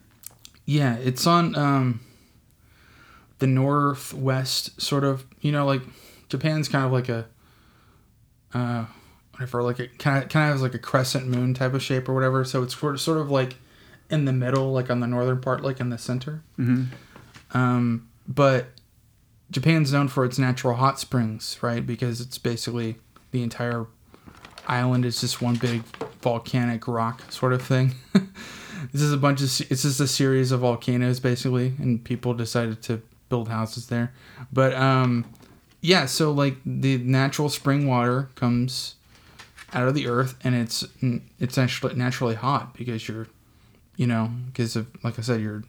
[0.68, 2.00] Yeah, it's on um,
[3.38, 5.24] the northwest sort of.
[5.40, 5.80] You know, like
[6.28, 7.24] Japan's kind of like a
[8.52, 8.84] uh,
[9.32, 12.06] whatever, like it kind of kind of has like a crescent moon type of shape
[12.06, 12.44] or whatever.
[12.44, 13.56] So it's sort of, sort of like
[14.10, 16.42] in the middle, like on the northern part, like in the center.
[16.58, 17.56] Mm-hmm.
[17.56, 18.66] Um, but
[19.50, 21.86] Japan's known for its natural hot springs, right?
[21.86, 22.98] Because it's basically
[23.30, 23.86] the entire
[24.66, 25.82] island is just one big
[26.20, 27.94] volcanic rock sort of thing.
[28.92, 32.82] this is a bunch of it's just a series of volcanoes basically, and people decided
[32.82, 34.12] to build houses there.
[34.52, 35.24] But um,
[35.80, 38.94] yeah, so like the natural spring water comes
[39.72, 40.84] out of the earth, and it's
[41.38, 43.28] it's actually naturally hot because you're,
[43.96, 45.62] you know, because of like I said, you're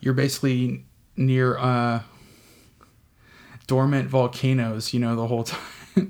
[0.00, 0.84] you're basically
[1.16, 2.02] near uh
[3.66, 5.60] dormant volcanoes, you know, the whole time.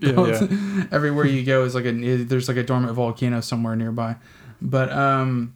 [0.01, 0.85] yeah, yeah.
[0.91, 4.17] Everywhere you go is like a there's like a dormant volcano somewhere nearby.
[4.61, 5.55] But um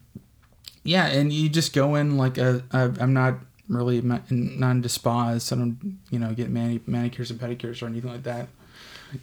[0.85, 3.35] yeah, and you just go in like a, a I'm not
[3.69, 5.53] really non spas.
[5.53, 8.49] I don't you know get mani- manicures and pedicures or anything like that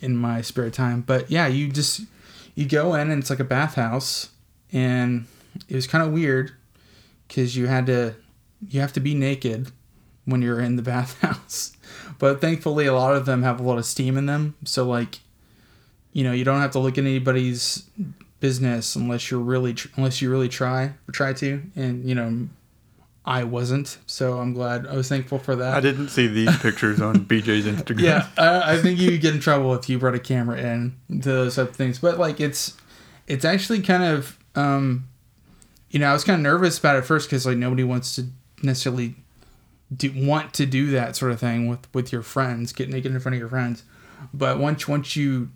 [0.02, 1.02] in my spare time.
[1.02, 2.02] But yeah, you just
[2.56, 4.30] you go in and it's like a bathhouse,
[4.72, 5.26] and
[5.68, 6.52] it was kind of weird
[7.28, 8.16] because you had to
[8.68, 9.72] you have to be naked
[10.26, 11.76] when you're in the bathhouse.
[12.20, 15.20] but thankfully, a lot of them have a lot of steam in them, so like
[16.14, 17.90] you know you don't have to look at anybody's
[18.46, 22.48] business unless you're really tr- unless you really try or try to and you know
[23.28, 24.86] I wasn't, so I'm glad.
[24.86, 25.74] I was thankful for that.
[25.74, 28.02] I didn't see these pictures on BJ's Instagram.
[28.02, 31.30] Yeah, I, I think you get in trouble if you brought a camera in to
[31.30, 31.98] those type of things.
[31.98, 32.78] But like, it's
[33.26, 35.08] it's actually kind of, um,
[35.90, 38.28] you know, I was kind of nervous about it first because like nobody wants to
[38.62, 39.16] necessarily
[39.96, 43.20] do want to do that sort of thing with with your friends, get naked in
[43.20, 43.82] front of your friends.
[44.36, 45.50] But once once you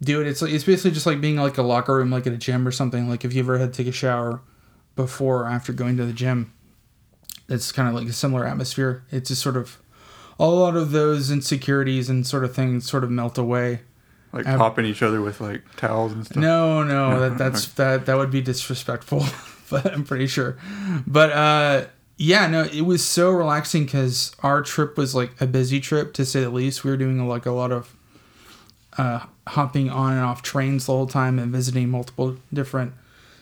[0.00, 2.32] do it, it's like it's basically just like being like a locker room, like at
[2.32, 3.08] a gym or something.
[3.08, 4.40] Like if you ever had to take a shower
[4.96, 6.52] before or after going to the gym
[7.48, 9.04] it's kind of like a similar atmosphere.
[9.10, 9.78] It's just sort of
[10.38, 13.80] a lot of those insecurities and sort of things sort of melt away.
[14.32, 16.36] Like I've, popping each other with like towels and stuff.
[16.36, 19.24] No, no, that that's that that would be disrespectful,
[19.70, 20.58] but I'm pretty sure.
[21.06, 21.86] But uh
[22.20, 26.26] yeah, no, it was so relaxing because our trip was like a busy trip to
[26.26, 26.84] say the least.
[26.84, 27.94] We were doing like a lot of
[28.98, 32.92] uh, hopping on and off trains the whole time and visiting multiple different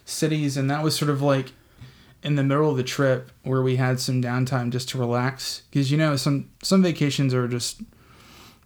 [0.05, 1.53] cities, and that was sort of like
[2.23, 5.63] in the middle of the trip where we had some downtime just to relax.
[5.71, 7.81] Because you know some some vacations are just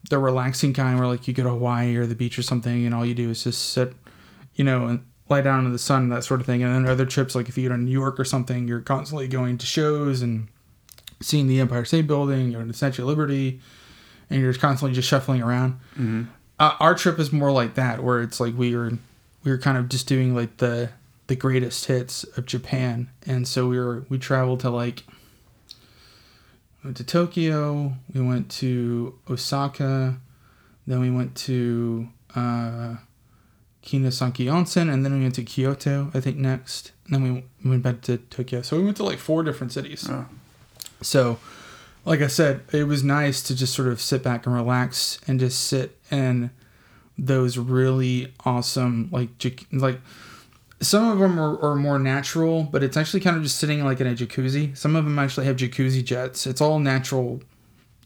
[0.08, 2.94] the relaxing kind where like you go to Hawaii or the beach or something and
[2.94, 3.92] all you do is just sit
[4.54, 6.62] you know and lie down in the sun that sort of thing.
[6.62, 9.28] And then other trips like if you go to New York or something you're constantly
[9.28, 10.48] going to shows and
[11.20, 13.60] seeing the Empire State Building or the Statue of Liberty
[14.30, 15.74] and you're constantly just shuffling around.
[15.92, 16.22] Mm-hmm.
[16.60, 18.92] Uh, our trip is more like that where it's like we were
[19.42, 20.90] we were kind of just doing like the
[21.26, 25.02] the greatest hits of Japan, and so we were we traveled to like
[26.84, 30.18] went to Tokyo, we went to Osaka,
[30.86, 32.96] then we went to uh,
[33.82, 37.82] Kinosaki Onsen, and then we went to Kyoto, I think next, and then we went
[37.82, 38.62] back to Tokyo.
[38.62, 40.06] So we went to like four different cities.
[40.08, 40.26] Oh.
[41.02, 41.38] So,
[42.04, 45.38] like I said, it was nice to just sort of sit back and relax and
[45.38, 46.50] just sit in
[47.18, 49.28] those really awesome like
[49.72, 50.00] like
[50.80, 54.00] some of them are, are, more natural, but it's actually kind of just sitting like
[54.00, 54.74] in a jacuzzi.
[54.74, 56.46] Some of them actually have jacuzzi jets.
[56.46, 57.42] It's all natural,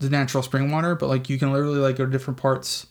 [0.00, 2.88] the natural spring water, but like you can literally like go to different parts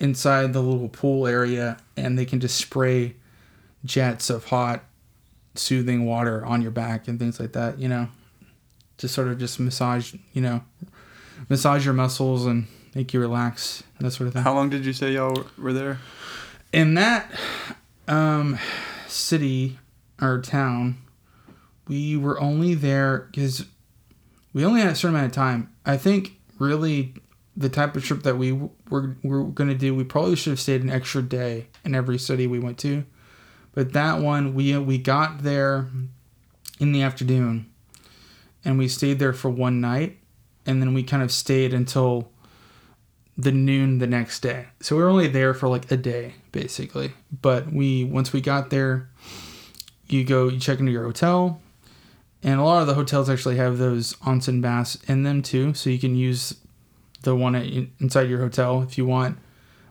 [0.00, 3.14] inside the little pool area and they can just spray
[3.84, 4.84] jets of hot,
[5.54, 8.08] soothing water on your back and things like that, you know,
[8.98, 10.62] to sort of just massage, you know,
[11.48, 14.42] massage your muscles and make you relax, and that sort of thing.
[14.42, 15.98] How long did you say y'all were there?
[16.72, 17.30] In that,
[18.08, 18.58] um,
[19.06, 19.78] city
[20.20, 20.98] or town,
[21.86, 23.66] we were only there because
[24.52, 25.72] we only had a certain amount of time.
[25.84, 27.14] I think really
[27.56, 30.60] the type of trip that we were, were going to do, we probably should have
[30.60, 33.04] stayed an extra day in every city we went to.
[33.72, 35.88] But that one, we we got there
[36.78, 37.66] in the afternoon,
[38.64, 40.18] and we stayed there for one night,
[40.66, 42.30] and then we kind of stayed until
[43.36, 44.66] the noon the next day.
[44.80, 47.12] So we were only there for like a day basically.
[47.42, 49.10] But we once we got there,
[50.08, 51.60] you go you check into your hotel,
[52.42, 55.90] and a lot of the hotels actually have those onsen baths in them too, so
[55.90, 56.54] you can use
[57.22, 57.54] the one
[57.98, 59.38] inside your hotel if you want.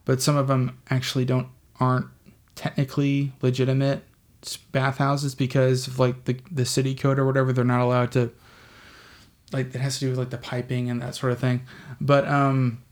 [0.06, 1.48] But some of them actually don't
[1.80, 2.08] aren't
[2.56, 4.04] technically legitimate
[4.72, 7.52] bathhouses because of like the the city code or whatever.
[7.52, 8.32] They're not allowed to
[9.54, 11.62] like it has to do with like the piping and that sort of thing.
[12.02, 12.84] But um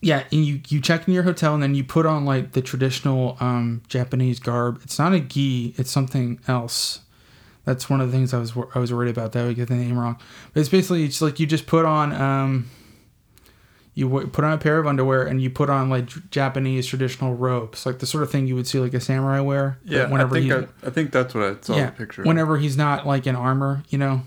[0.00, 2.62] yeah, and you you check in your hotel and then you put on like the
[2.62, 4.80] traditional um, Japanese garb.
[4.84, 7.00] It's not a gi, it's something else.
[7.64, 9.68] That's one of the things I was I was worried about that I would get
[9.68, 10.18] the name wrong.
[10.52, 12.70] But it's basically it's like you just put on um,
[13.94, 17.86] you put on a pair of underwear and you put on like Japanese traditional robes,
[17.86, 19.78] like the sort of thing you would see like a samurai wear.
[19.84, 22.22] Yeah, whenever I think I, I, think that's what I saw yeah, the picture.
[22.22, 24.22] Whenever he's not like in armor, you know.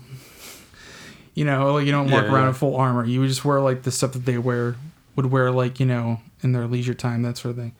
[1.34, 2.48] You know, like you don't walk yeah, around yeah.
[2.48, 3.04] in full armor.
[3.04, 4.76] You just wear like the stuff that they wear
[5.16, 7.74] would wear like you know in their leisure time that sort of thing.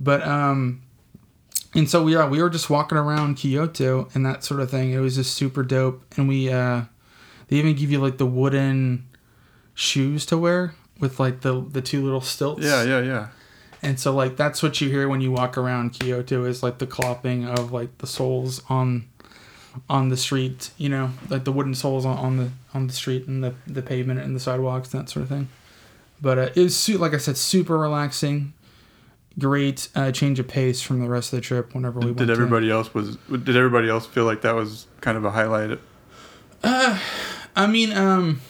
[0.00, 0.82] But um
[1.74, 4.92] and so yeah we were just walking around kyoto and that sort of thing.
[4.92, 6.02] It was just super dope.
[6.16, 6.82] And we uh
[7.48, 9.06] they even give you like the wooden
[9.74, 12.64] shoes to wear with like the the two little stilts.
[12.64, 13.28] Yeah yeah yeah.
[13.82, 16.86] And so like that's what you hear when you walk around kyoto is like the
[16.86, 19.08] clopping of like the soles on
[19.88, 23.26] on the street you know like the wooden soles on, on the on the street
[23.26, 25.48] and the the pavement and the sidewalks and that sort of thing
[26.20, 28.52] but uh, it was like I said, super relaxing.
[29.38, 31.74] great uh, change of pace from the rest of the trip.
[31.74, 34.86] Whenever we did went, everybody to else was did everybody else feel like that was
[35.00, 35.78] kind of a highlight?
[36.62, 36.98] Uh,
[37.56, 38.40] I mean, um,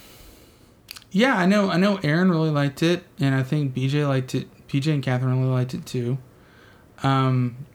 [1.12, 2.00] yeah, I know, I know.
[2.02, 4.48] Aaron really liked it, and I think BJ liked it.
[4.68, 6.18] BJ and Catherine really liked it too.
[7.02, 7.66] Um,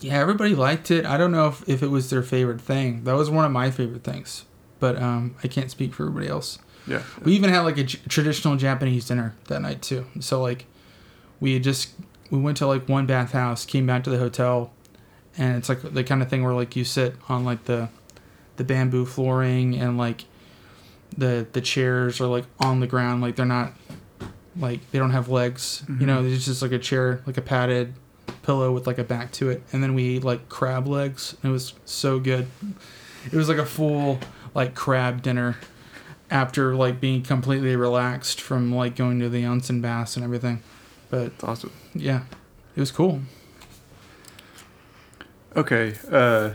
[0.00, 1.06] yeah, everybody liked it.
[1.06, 3.04] I don't know if, if it was their favorite thing.
[3.04, 4.44] That was one of my favorite things,
[4.84, 6.58] but um, I can't speak for everybody else.
[6.86, 7.02] Yeah.
[7.22, 10.04] We even had like a j- traditional Japanese dinner that night too.
[10.20, 10.66] So like,
[11.40, 11.94] we had just
[12.30, 14.74] we went to like one bathhouse, came back to the hotel,
[15.38, 17.88] and it's like the kind of thing where like you sit on like the
[18.56, 20.26] the bamboo flooring and like
[21.16, 23.72] the the chairs are like on the ground, like they're not
[24.54, 25.82] like they don't have legs.
[25.98, 27.94] You know, it's just like a chair, like a padded
[28.42, 29.62] pillow with like a back to it.
[29.72, 31.38] And then we ate like crab legs.
[31.42, 32.48] And it was so good.
[33.24, 34.20] It was like a full
[34.54, 35.56] like crab dinner
[36.30, 40.62] after like being completely relaxed from like going to the onsen baths and everything.
[41.10, 41.72] But It's awesome.
[41.94, 42.22] yeah,
[42.74, 43.20] it was cool.
[45.56, 45.94] Okay.
[46.10, 46.50] Uh,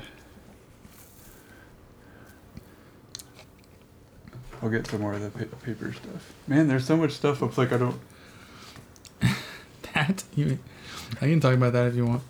[4.62, 6.34] I'll get some more of the pa- paper stuff.
[6.48, 7.42] Man, there's so much stuff.
[7.42, 8.00] It's like I don't.
[9.94, 10.60] That you,
[11.16, 12.22] I can talk about that if you want.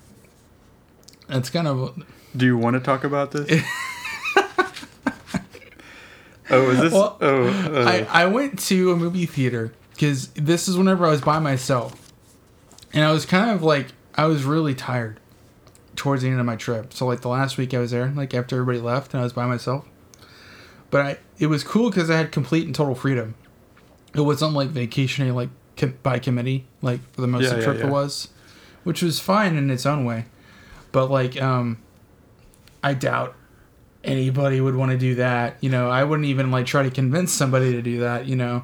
[1.27, 2.01] That's kind of
[2.35, 3.61] Do you want to talk about this?
[6.51, 6.93] oh, is this?
[6.93, 11.11] Well, oh, uh, I, I went to a movie theater because this is whenever I
[11.11, 12.11] was by myself.
[12.93, 15.19] And I was kind of like, I was really tired
[15.95, 16.93] towards the end of my trip.
[16.93, 19.33] So, like, the last week I was there, like, after everybody left and I was
[19.33, 19.85] by myself.
[20.89, 23.35] But I, it was cool because I had complete and total freedom.
[24.15, 25.49] It wasn't like vacationing, like,
[26.01, 27.87] by committee, like, for the most Yeah, of the yeah, trip yeah.
[27.87, 28.29] it was,
[28.83, 30.25] which was fine in its own way.
[30.91, 31.77] But, like, um,
[32.83, 33.35] I doubt
[34.03, 35.57] anybody would want to do that.
[35.61, 38.63] You know, I wouldn't even like try to convince somebody to do that, you know.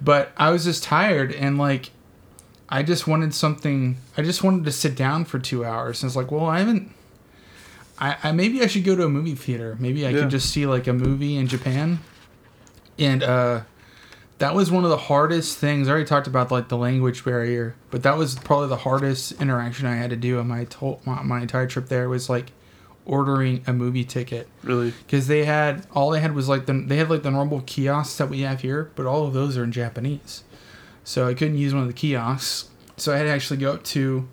[0.00, 1.90] But I was just tired and like
[2.68, 6.02] I just wanted something I just wanted to sit down for two hours.
[6.02, 6.92] And it's like, well, I haven't
[7.98, 9.76] I, I maybe I should go to a movie theater.
[9.78, 10.20] Maybe I Yeah.
[10.20, 11.98] could just see like a movie in Japan.
[12.98, 13.60] And uh
[14.38, 15.86] that was one of the hardest things.
[15.86, 19.86] I already talked about like the language barrier, but that was probably the hardest interaction
[19.86, 22.52] I had to do on my to- my, my entire trip there was like
[23.06, 24.90] ordering a movie ticket really?
[24.90, 28.16] because they had all they had was like the they had like the normal kiosks
[28.18, 30.44] that we have here, but all of those are in Japanese,
[31.04, 32.68] so I couldn't use one of the kiosks.
[32.96, 34.28] So I had to actually go up to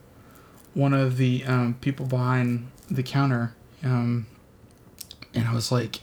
[0.73, 4.27] one of the um, people behind the counter, um,
[5.33, 6.01] and I was like,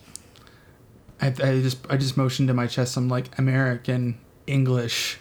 [1.20, 2.96] I, I just I just motioned to my chest.
[2.96, 5.18] I'm like American English.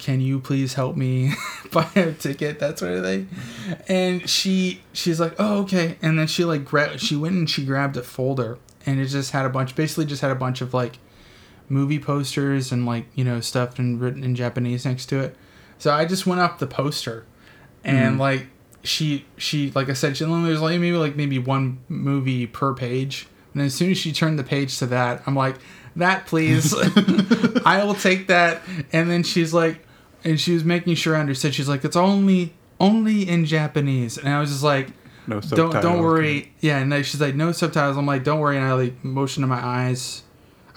[0.00, 1.34] Can you please help me
[1.72, 2.58] buy a ticket?
[2.58, 3.28] That sort of thing.
[3.86, 5.98] And she she's like, oh okay.
[6.00, 9.32] And then she like grabbed she went and she grabbed a folder and it just
[9.32, 10.98] had a bunch basically just had a bunch of like
[11.68, 15.36] movie posters and like you know stuff and written in Japanese next to it.
[15.78, 17.26] So I just went up the poster
[17.84, 18.20] and Mhm.
[18.20, 18.46] like
[18.82, 22.72] she she like I said she only was like maybe like maybe one movie per
[22.72, 23.26] page.
[23.52, 25.56] And as soon as she turned the page to that, I'm like,
[25.96, 26.72] that please.
[27.66, 28.62] I will take that.
[28.92, 29.84] And then she's like,
[30.24, 31.54] and she was making sure I understood.
[31.54, 34.18] She's like, it's only only in Japanese.
[34.18, 34.88] And I was just like,
[35.26, 36.52] No don't don't worry.
[36.60, 37.96] Yeah, and she's like, no subtitles.
[37.96, 38.56] I'm like, don't worry.
[38.56, 40.22] And I like motioned to my eyes.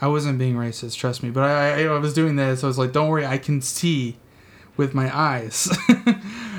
[0.02, 1.30] I wasn't being racist, trust me.
[1.30, 2.64] But I, I, I was doing this.
[2.64, 3.26] I was like, don't worry.
[3.26, 4.18] I can see
[4.76, 5.70] with my eyes.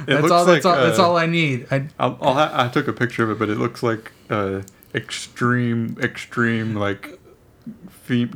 [0.07, 0.44] that's all.
[0.47, 0.85] That's like, all.
[0.87, 1.66] that's uh, all I need.
[1.70, 4.62] I, I'll, I'll ha- I took a picture of it, but it looks like uh,
[4.94, 7.18] extreme, extreme like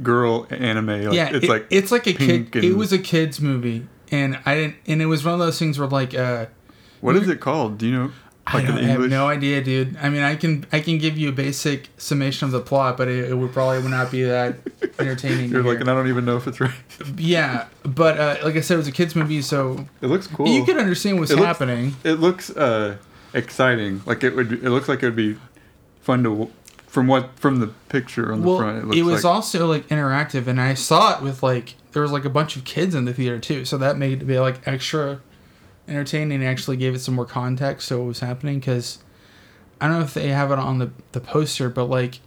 [0.02, 1.04] girl anime.
[1.04, 2.54] Like, yeah, it's it- like it's like a kid.
[2.56, 4.76] It was a kids movie, and I didn't.
[4.86, 6.14] And it was one of those things where like.
[6.14, 6.46] uh
[7.00, 7.78] what is it called?
[7.78, 8.10] Do you know?
[8.46, 9.96] I, Like in don't, I have no idea, dude.
[10.00, 13.06] I mean, I can I can give you a basic summation of the plot, but
[13.06, 14.56] it, it would probably would not be that
[14.98, 15.50] entertaining.
[15.50, 16.72] You're like, and I don't even know if it's right.
[17.18, 20.48] yeah, but uh, like I said, it was a kids movie, so It looks cool.
[20.48, 21.94] you could understand what's It looks- happening.
[22.04, 22.96] It looks uh,
[23.34, 24.02] exciting.
[24.06, 24.52] Like it would.
[24.52, 25.36] It looks like it would be
[26.00, 26.50] fun to.
[26.86, 29.86] From what from the picture on the well, front, it it, was like also like
[29.88, 33.06] interactive, and I saw it with like there was like a bunch of kids in
[33.06, 35.20] the theater too, so that made it be like extra
[35.88, 36.44] entertaining.
[36.44, 38.98] Actually, gave it some more context to what was happening because
[39.80, 42.20] I don't know if they have it on the the poster, but like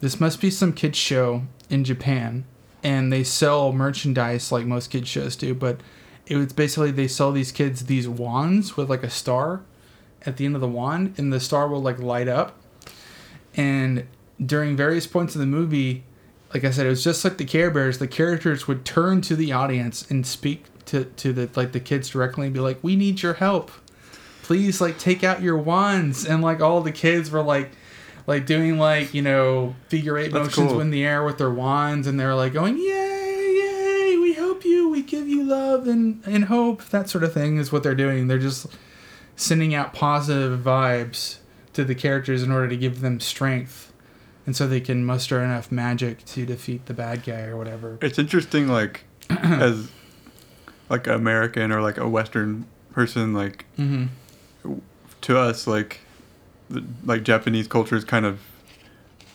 [0.00, 2.44] this must be some kids show in Japan,
[2.82, 5.80] and they sell merchandise like most kids shows do, but
[6.26, 9.62] it was basically they sell these kids these wands with like a star
[10.26, 12.54] at the end of the wand, and the star will like light up
[13.56, 14.06] and
[14.44, 16.04] during various points of the movie
[16.52, 19.36] like i said it was just like the care bears the characters would turn to
[19.36, 22.96] the audience and speak to, to the like the kids directly and be like we
[22.96, 23.70] need your help.
[24.42, 26.24] Please like take out your wands.
[26.24, 27.70] And like all the kids were like
[28.26, 30.80] like doing like you know figure eight That's motions cool.
[30.80, 34.88] in the air with their wands and they're like going yay yay we help you
[34.88, 38.26] we give you love and and hope that sort of thing is what they're doing.
[38.26, 38.66] They're just
[39.36, 41.36] sending out positive vibes
[41.72, 43.92] to the characters in order to give them strength,
[44.46, 47.98] and so they can muster enough magic to defeat the bad guy or whatever.
[48.02, 49.90] It's interesting, like as
[50.88, 54.74] like an American or like a Western person, like Mm-hmm.
[55.22, 56.00] to us, like
[56.68, 58.40] the, like Japanese culture is kind of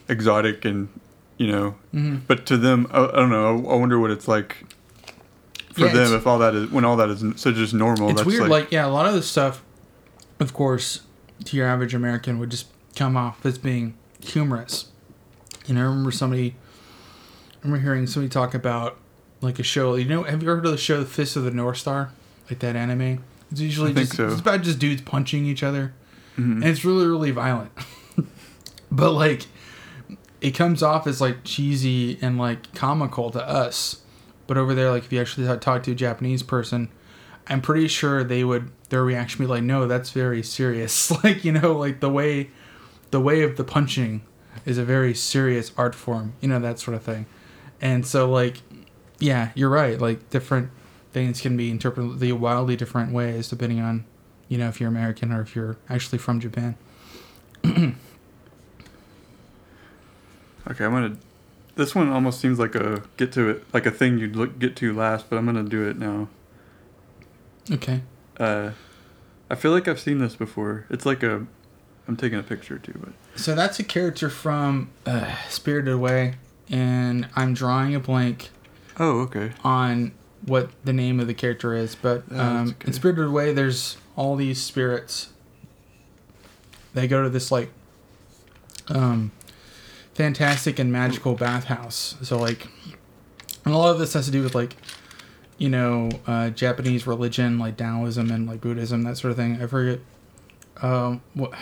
[0.07, 0.89] exotic and
[1.37, 2.17] you know, Mm-hmm.
[2.27, 3.45] but to them, I, I don't know.
[3.69, 4.57] I, I wonder what it's like
[5.73, 8.09] for Yeah, them if all that is when all that is so just normal.
[8.11, 8.49] it's weird.
[8.49, 9.61] Like, yeah, a lot of this stuff,
[10.39, 11.01] of course,
[11.45, 14.89] to your average American would just come off as being humorous.
[15.67, 16.55] And I remember somebody,
[17.63, 18.97] I remember hearing somebody talk about
[19.41, 19.95] like a show.
[19.95, 22.11] You know, have you ever heard of the show The Fist of the North Star?
[22.49, 23.23] Like that anime.
[23.51, 24.27] It's usually I think just so.
[24.27, 25.93] it's about just dudes punching each other,
[26.37, 26.55] Mhm.
[26.55, 27.71] and it's really really violent.
[28.91, 29.47] but like,
[30.41, 34.01] it comes off as like cheesy and like comical to us.
[34.47, 36.89] But over there, like if you actually talk to a Japanese person,
[37.47, 41.43] I'm pretty sure they would their reaction would be like, "No, that's very serious." like
[41.43, 42.49] you know, like the way,
[43.11, 44.21] the way of the punching
[44.65, 46.33] is a very serious art form.
[46.41, 47.25] You know that sort of thing,
[47.81, 48.61] and so like,
[49.19, 49.99] yeah, you're right.
[49.99, 50.69] Like different
[51.11, 54.05] things can be interpreted the wildly different ways depending on,
[54.49, 56.75] you know, if you're American or if you're actually from Japan.
[60.69, 61.17] Okay, I'm gonna.
[61.75, 64.75] This one almost seems like a get to it, like a thing you'd look get
[64.77, 66.27] to last, but I'm gonna do it now.
[67.71, 68.01] Okay.
[68.37, 68.71] Uh,
[69.49, 70.85] I feel like I've seen this before.
[70.89, 71.45] It's like a.
[72.07, 76.35] I'm taking a picture too, but So that's a character from uh, Spirited Away,
[76.69, 78.49] and I'm drawing a blank
[78.97, 79.51] oh okay.
[79.63, 80.13] on
[80.45, 82.87] what the name of the character is, but Oh, um, okay.
[82.87, 85.29] in Spirited Away, there's all these spirits.
[86.93, 87.71] They go to this like
[88.87, 89.31] um,
[90.13, 92.15] fantastic and magical bathhouse.
[92.21, 92.67] So like,
[93.65, 94.75] and a lot of this has to do with like,
[95.57, 99.61] you know, uh, Japanese religion, like Taoism and like Buddhism, that sort of thing.
[99.61, 99.99] I forget.
[100.81, 101.53] Um, what,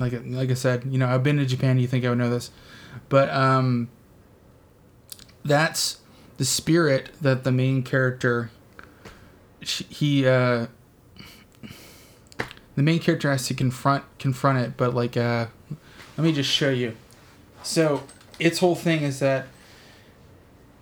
[0.00, 1.78] like like I said, you know, I've been to Japan.
[1.78, 2.50] You think I would know this,
[3.08, 3.88] but um,
[5.44, 5.98] that's
[6.38, 8.50] the spirit that the main character
[9.62, 10.66] sh- he uh
[12.76, 15.46] the main character has to confront confront it but like uh
[16.16, 16.96] let me just show you
[17.62, 18.04] so
[18.38, 19.46] its whole thing is that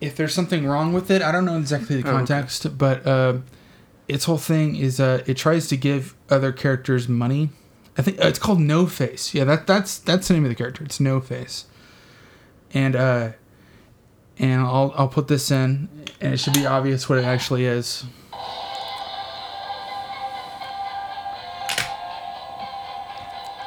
[0.01, 2.19] if there's something wrong with it i don't know exactly the Oh, okay.
[2.19, 3.39] context but uh
[4.07, 7.51] its whole thing is uh it tries to give other characters money
[7.99, 10.55] i think uh, it's called no face yeah that that's that's the name of the
[10.55, 11.67] character it's no face
[12.73, 13.31] and uh
[14.39, 15.89] and I'll I'll put this in,
[16.21, 18.05] and it should be obvious what it actually is.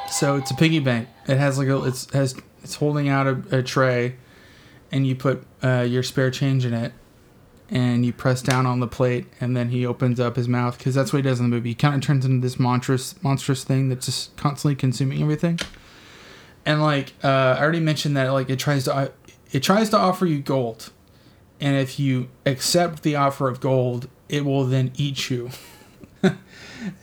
[0.10, 1.10] So it's a piggy bank.
[1.28, 4.16] It has like a it's has it's holding out a, a tray,
[4.92, 6.94] and you put uh, your spare change in it,
[7.72, 10.94] and you press down on the plate, and then he opens up his mouth because
[10.94, 11.70] that's what he does in the movie.
[11.70, 15.60] He kind of turns into this monstrous monstrous thing that's just constantly consuming everything.
[16.66, 19.12] And like uh, I already mentioned that like it tries to
[19.52, 20.92] it tries to offer you gold,
[21.62, 25.50] and if you accept the offer of gold, it will then eat you.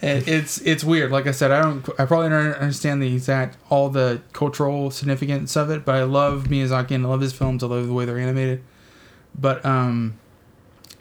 [0.02, 1.12] It's it's weird.
[1.12, 5.56] Like I said, I don't I probably don't understand the exact all the cultural significance
[5.56, 7.62] of it, but I love Miyazaki and I love his films.
[7.62, 8.64] I love the way they're animated.
[9.38, 10.18] But um,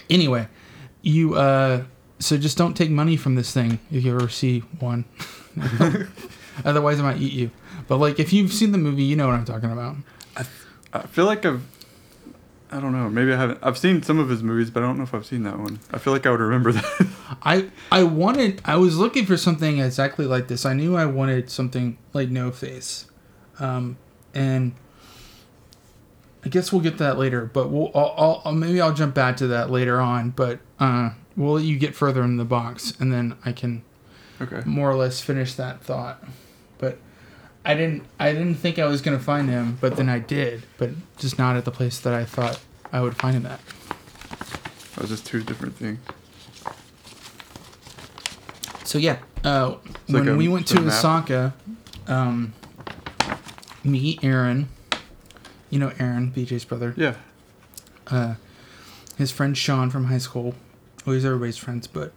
[0.09, 0.47] anyway,
[1.01, 1.83] you uh,
[2.19, 5.05] so just don't take money from this thing if you ever see one.
[6.65, 7.51] Otherwise, I might eat you.
[7.87, 9.95] But like, if you've seen the movie, you know what I'm talking about.
[10.93, 11.61] I feel like I've.
[12.69, 13.09] I don't know.
[13.09, 13.59] Maybe I haven't.
[13.61, 15.79] I've seen some of his movies, but I don't know if I've seen that one.
[15.91, 17.07] I feel like I would remember that.
[17.41, 20.65] I I wanted I was looking for something exactly like this.
[20.65, 23.07] I knew I wanted something like No Face,
[23.59, 23.97] um,
[24.33, 24.73] and
[26.47, 27.43] I guess we'll get that later.
[27.43, 30.29] But we'll I'll, I'll, maybe I'll jump back to that later on.
[30.29, 33.83] But uh, we'll let you get further in the box, and then I can
[34.39, 34.61] okay.
[34.65, 36.23] more or less finish that thought.
[36.77, 36.99] But
[37.65, 40.91] I didn't I didn't think I was gonna find him, but then I did, but
[41.17, 42.61] just not at the place that I thought
[42.93, 43.59] I would find him at.
[44.95, 45.99] That was just two different things.
[48.85, 50.79] So yeah, uh, It's like when a- we went to.
[50.79, 51.53] Osaka,
[52.07, 52.53] um,
[53.83, 54.69] me, Aaron,
[55.69, 57.15] you know Aaron, BJ's brother, Yeah.
[58.07, 58.35] uh,
[59.17, 60.55] his friend Sean from high school,
[61.05, 62.13] well, he's everybody's friends, but,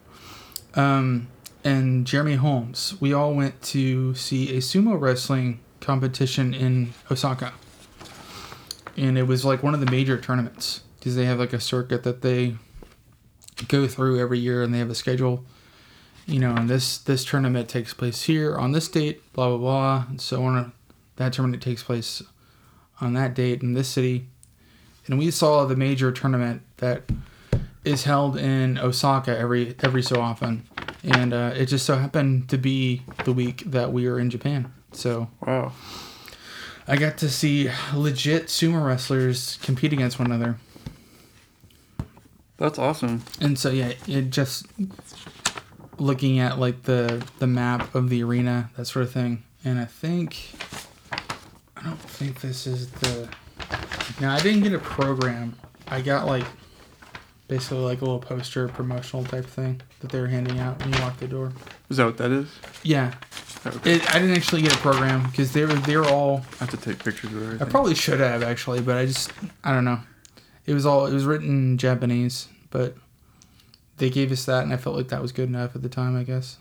[0.75, 1.27] um,
[1.63, 7.53] and Jeremy Holmes, we all went to see a sumo wrestling competition in Osaka,
[8.97, 12.03] and it was like one of the major tournaments because they have like a circuit
[12.03, 12.55] that they
[13.67, 15.43] go through every year, and they have a schedule.
[16.27, 20.05] You know, and this this tournament takes place here on this date, blah blah blah,
[20.09, 20.71] and so on.
[21.15, 22.21] That tournament takes place
[23.01, 24.27] on that date in this city,
[25.07, 27.03] and we saw the major tournament that
[27.83, 30.67] is held in Osaka every every so often,
[31.03, 34.71] and uh, it just so happened to be the week that we were in Japan.
[34.91, 35.73] So wow,
[36.87, 40.57] I got to see legit sumo wrestlers compete against one another.
[42.57, 43.23] That's awesome.
[43.39, 44.67] And so yeah, it just
[45.97, 49.43] looking at like the the map of the arena, that sort of thing.
[49.63, 50.51] And I think
[51.81, 53.29] I don't think this is the.
[54.19, 55.55] Now I didn't get a program.
[55.87, 56.45] I got like
[57.47, 61.01] basically like a little poster promotional type thing that they were handing out when you
[61.01, 61.51] walk the door.
[61.89, 62.49] Is that what that is?
[62.83, 63.13] Yeah.
[63.65, 63.95] Okay.
[63.95, 66.43] It, I didn't actually get a program because they were they were all.
[66.53, 67.67] I have to take pictures of everything.
[67.67, 69.31] I probably should have actually, but I just
[69.63, 69.99] I don't know.
[70.65, 72.95] It was all it was written in Japanese, but
[73.97, 76.15] they gave us that, and I felt like that was good enough at the time.
[76.15, 76.57] I guess.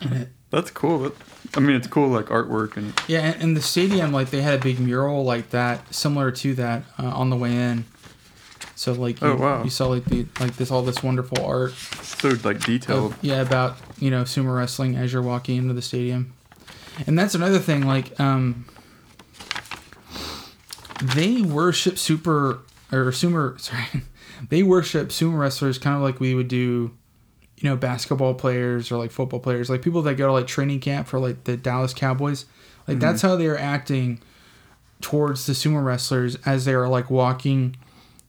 [0.00, 1.12] And it, That's cool.
[1.54, 2.94] I mean, it's cool like artwork and.
[3.06, 6.84] Yeah, and, the stadium like they had a big mural like that, similar to that
[6.98, 7.84] uh, on the way in.
[8.74, 9.62] So like you, oh, wow.
[9.62, 11.72] you saw like the like this all this wonderful art.
[11.72, 13.12] So like detailed.
[13.12, 16.32] Of, yeah, about you know sumo wrestling as you're walking into the stadium,
[17.06, 17.86] and that's another thing.
[17.86, 18.64] Like um,
[21.00, 23.60] they worship super or sumo.
[23.60, 24.02] Sorry,
[24.48, 26.96] they worship sumo wrestlers kind of like we would do
[27.62, 30.80] you know, basketball players or like football players, like people that go to like training
[30.80, 32.44] camp for like the Dallas Cowboys.
[32.88, 33.06] Like mm-hmm.
[33.06, 34.20] that's how they're acting
[35.00, 37.76] towards the sumo wrestlers as they're like walking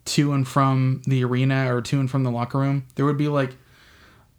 [0.06, 2.86] to and from the arena or to and from the locker room.
[2.94, 3.56] There would be like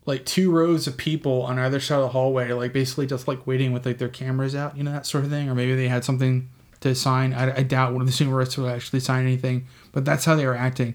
[0.07, 3.45] like two rows of people on either side of the hallway, like basically just like
[3.49, 5.49] waiting with like their cameras out, you know, that sort of thing.
[5.49, 7.35] Or maybe they had something to sign.
[7.35, 10.37] I, I doubt one of the sumo wrestlers would actually sign anything, but that's how
[10.37, 10.95] they were acting.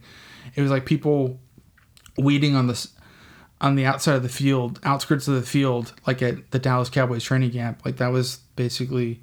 [0.55, 1.37] It was like people
[2.17, 2.87] waiting on the
[3.61, 7.23] on the outside of the field, outskirts of the field, like at the Dallas Cowboys
[7.23, 7.81] training camp.
[7.85, 9.21] Like that was basically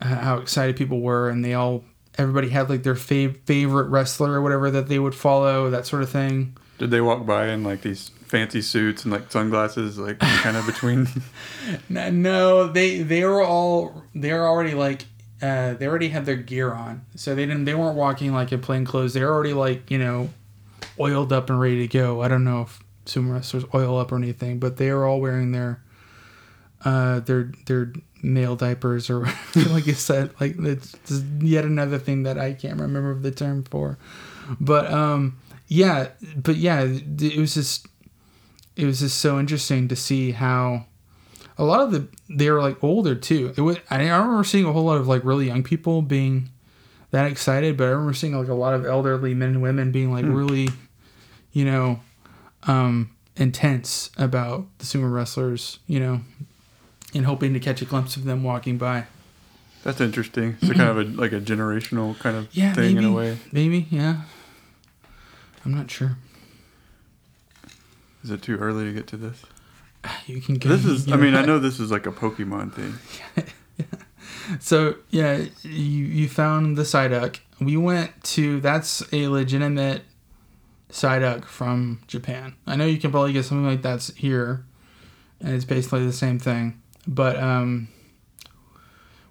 [0.00, 1.84] how excited people were, and they all
[2.18, 6.02] everybody had like their fav- favorite wrestler or whatever that they would follow, that sort
[6.02, 6.56] of thing.
[6.78, 10.66] Did they walk by in like these fancy suits and like sunglasses, like kind of
[10.66, 11.08] between?
[11.88, 15.06] no, they they were all they were already like
[15.40, 18.60] uh, they already had their gear on, so they didn't they weren't walking like in
[18.60, 19.14] plain clothes.
[19.14, 20.30] They were already like you know
[20.98, 22.22] oiled up and ready to go.
[22.22, 25.52] I don't know if sumo wrestlers oil up or anything, but they are all wearing
[25.52, 25.82] their
[26.84, 27.92] uh their their
[28.22, 29.26] male diapers or
[29.70, 30.94] like you said, like it's
[31.40, 33.98] yet another thing that I can't remember the term for.
[34.60, 35.38] But um
[35.68, 37.86] yeah, but yeah, it was just
[38.76, 40.86] it was just so interesting to see how
[41.56, 43.54] a lot of the they were like older too.
[43.56, 46.50] It was I remember seeing a whole lot of like really young people being
[47.10, 50.12] that excited, but I remember seeing like a lot of elderly men and women being
[50.12, 50.34] like hmm.
[50.34, 50.68] really,
[51.52, 52.00] you know,
[52.66, 56.20] um, intense about the sumo wrestlers, you know,
[57.14, 59.06] and hoping to catch a glimpse of them walking by.
[59.82, 60.56] That's interesting.
[60.60, 63.38] So kind of a like a generational kind of yeah, thing maybe, in a way.
[63.52, 64.22] Maybe, yeah.
[65.64, 66.16] I'm not sure.
[68.22, 69.42] Is it too early to get to this?
[70.26, 70.56] You can.
[70.56, 71.10] Go, this is.
[71.12, 72.94] I mean, I know this is like a Pokemon thing.
[73.78, 73.84] yeah.
[74.60, 77.38] So yeah, you you found the Psyduck.
[77.60, 78.60] We went to.
[78.60, 80.02] That's a legitimate
[80.94, 82.54] Psyduck from Japan.
[82.68, 84.64] I know you can probably get something like that here,
[85.40, 86.80] and it's basically the same thing.
[87.04, 87.88] But um,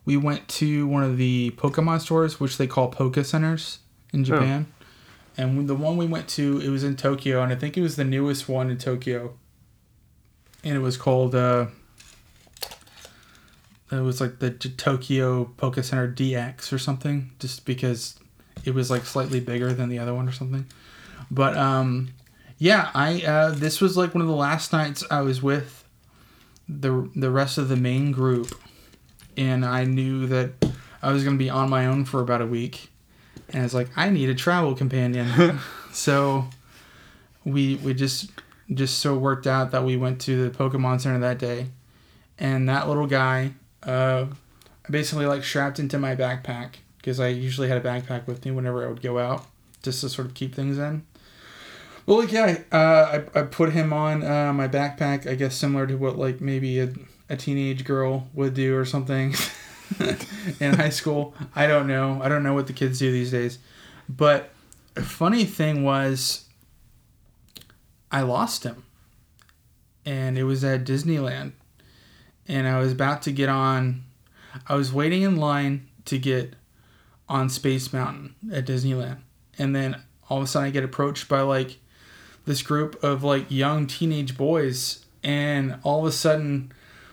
[0.03, 3.80] we went to one of the Pokemon stores, which they call Poke Centers
[4.11, 4.24] in oh.
[4.26, 4.68] Japan.
[4.68, 4.86] Oh.
[5.38, 7.95] And the one we went to, it was in Tokyo, and I think it was
[7.95, 9.36] the newest one in Tokyo.
[10.66, 11.68] And it was called, uh,
[13.89, 18.20] it was like the Tokyo Poke Center DX or something, just because
[18.66, 20.66] it was like slightly bigger than the other one or something.
[21.34, 22.10] But um,
[22.60, 25.84] yeah, I uh, this was like one of the last nights I was with
[26.70, 28.54] the the rest of the main group,
[29.36, 30.52] and I knew that
[31.02, 32.92] I was gonna be on my own for about a week,
[33.50, 35.60] and it's like I need a travel companion.
[35.92, 36.46] so
[37.44, 38.30] we we just
[38.72, 41.66] just so worked out that we went to the Pokemon Center that day,
[42.38, 44.28] and that little guy, uh,
[44.88, 48.52] I basically like strapped into my backpack because I usually had a backpack with me
[48.52, 49.48] whenever I would go out,
[49.82, 51.04] just to sort of keep things in.
[52.06, 55.26] Well, like yeah, uh, I I put him on uh, my backpack.
[55.28, 56.89] I guess similar to what like maybe a,
[57.30, 59.34] a teenage girl would do or something
[60.60, 61.34] in high school.
[61.56, 62.20] I don't know.
[62.22, 63.60] I don't know what the kids do these days.
[64.10, 64.51] But
[64.97, 66.45] a funny thing was,
[68.12, 68.84] I lost him,
[70.06, 71.54] and it was at Disneyland,
[72.47, 74.04] and I was about to get on.
[74.68, 76.56] I was waiting in line to get
[77.30, 79.20] on Space Mountain at Disneyland,
[79.58, 81.78] and then all of a sudden I get approached by like
[82.46, 86.72] this group of like young teenage boys, and all of a sudden,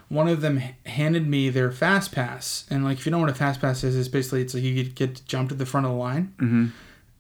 [0.09, 2.67] one of them handed me their fast pass.
[2.71, 4.63] And like, if you don't know what a fast pass is, it's basically it's like
[4.63, 6.35] you get to jump to the front of the line.
[6.39, 6.67] Mm-hmm.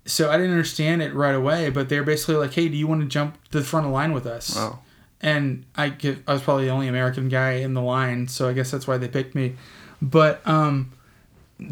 [0.06, 3.02] so I didn't understand it right away, but they're basically like, "Hey, do you want
[3.02, 4.80] to jump to the front of the line with us?" Wow.
[5.22, 8.54] And I get, I was probably the only American guy in the line, so I
[8.54, 9.54] guess that's why they picked me.
[10.00, 10.92] But um,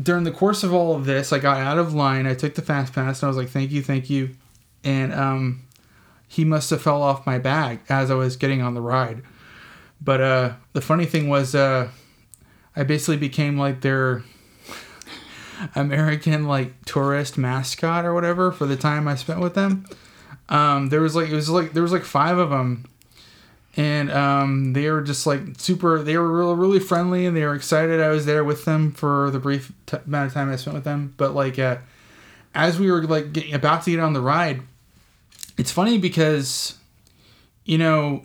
[0.03, 2.27] during the course of all of this, I got out of line.
[2.27, 4.37] I took the fast pass, and I was like, "Thank you, thank you,"
[4.85, 5.63] and um,
[6.29, 9.23] he must have fell off my bag as I was getting on the ride.
[10.01, 11.89] But uh, the funny thing was, uh,
[12.77, 14.23] I basically became like their
[15.75, 19.87] American like tourist mascot or whatever for the time I spent with them.
[20.51, 22.85] Um, there was like it was like there was like five of them,
[23.77, 26.03] and um, they were just like super.
[26.03, 28.01] They were really really friendly and they were excited.
[28.01, 30.85] I was there with them for the brief t- amount of time I spent with
[30.85, 31.15] them.
[31.17, 31.79] But like uh,
[32.55, 34.63] as we were like getting, about to get on the ride,
[35.59, 36.79] it's funny because
[37.65, 38.25] you know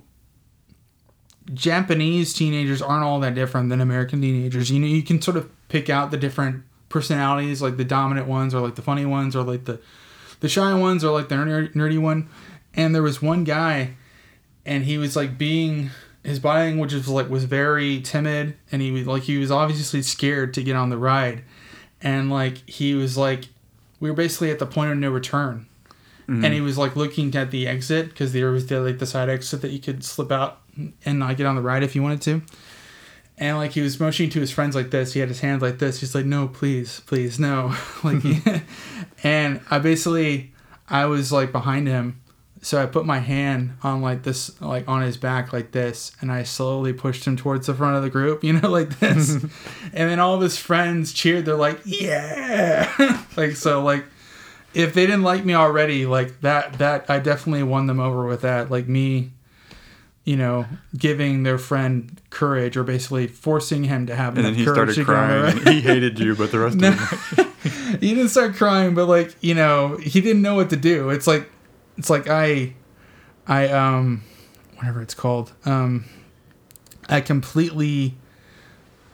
[1.54, 4.72] Japanese teenagers aren't all that different than American teenagers.
[4.72, 8.54] You know, you can sort of pick out the different personalities, like the dominant ones,
[8.54, 9.82] or like the funny ones, or like the
[10.40, 12.30] the shy ones, or like the nerdy one.
[12.74, 13.96] And there was one guy,
[14.66, 15.90] and he was like being
[16.24, 20.02] his body language was like was very timid, and he was like he was obviously
[20.02, 21.44] scared to get on the ride,
[22.02, 23.50] and like he was like
[24.00, 25.68] we were basically at the point of no return.
[26.28, 26.46] Mm-hmm.
[26.46, 29.30] And he was like looking at the exit because there was the, like the side
[29.30, 30.60] exit that you could slip out
[31.06, 32.42] and not get on the ride if you wanted to.
[33.38, 35.14] And like he was motioning to his friends like this.
[35.14, 36.00] He had his hands like this.
[36.00, 38.24] He's like, "No, please, please, no." like,
[39.24, 40.54] and I basically,
[40.88, 42.22] I was like behind him,
[42.62, 46.32] so I put my hand on like this, like on his back like this, and
[46.32, 49.32] I slowly pushed him towards the front of the group, you know, like this.
[49.32, 49.50] and
[49.94, 51.46] then all of his friends cheered.
[51.46, 54.06] They're like, "Yeah!" like so, like
[54.74, 58.42] if they didn't like me already, like that, that I definitely won them over with
[58.42, 58.72] that.
[58.72, 59.32] Like me
[60.26, 60.66] you know,
[60.98, 65.58] giving their friend courage or basically forcing him to have and then he started crying.
[65.66, 67.54] he hated you, but the rest no, of them.
[68.00, 71.10] he didn't start crying, but like you know, he didn't know what to do.
[71.10, 71.50] It's like,
[71.98, 72.74] it's like I,
[73.48, 74.24] I um,
[74.78, 76.06] whatever it's called, um,
[77.10, 78.16] I completely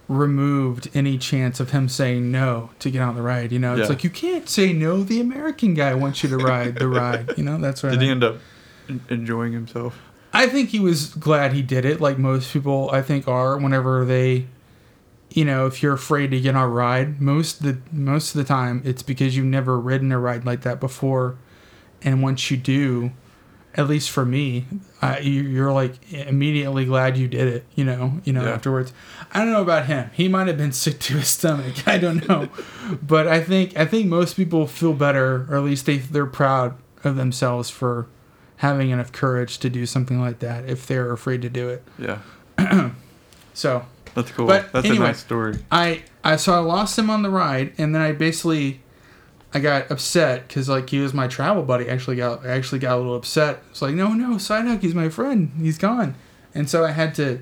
[0.10, 3.54] removed any chance of him saying no to get on the ride.
[3.54, 3.88] You know, it's yeah.
[3.88, 5.04] like you can't say no.
[5.04, 7.38] The American guy wants you to ride the ride.
[7.38, 7.92] You know, that's what.
[7.92, 8.38] Did I he end up
[9.10, 10.02] enjoying himself?
[10.34, 14.04] I think he was glad he did it, like most people I think are whenever
[14.04, 14.48] they
[15.32, 18.44] you know, if you're afraid to get on a ride, most the most of the
[18.44, 21.38] time it's because you've never ridden a ride like that before,
[22.02, 23.12] and once you do,
[23.76, 24.66] at least for me,
[25.02, 27.66] uh, you, are like immediately glad you did it.
[27.76, 28.52] You know, you know yeah.
[28.52, 28.92] afterwards.
[29.32, 30.10] I don't know about him.
[30.14, 31.88] He might have been sick to his stomach.
[31.88, 32.50] I don't know,
[33.02, 36.76] but I think I think most people feel better, or at least they they're proud
[37.04, 38.08] of themselves for
[38.58, 41.84] having enough courage to do something like that if they're afraid to do it.
[41.98, 42.92] Yeah.
[43.54, 43.86] so.
[44.16, 44.48] That's cool.
[44.48, 45.60] But That's anyway, a nice story.
[45.72, 48.82] I, I so I lost him on the ride, and then I basically,
[49.54, 51.90] I got upset because like he was my travel buddy.
[51.90, 53.64] Actually got I actually got a little upset.
[53.72, 55.52] It's like no no Psyduck, he's my friend.
[55.60, 56.16] He's gone,
[56.54, 57.42] and so I had to.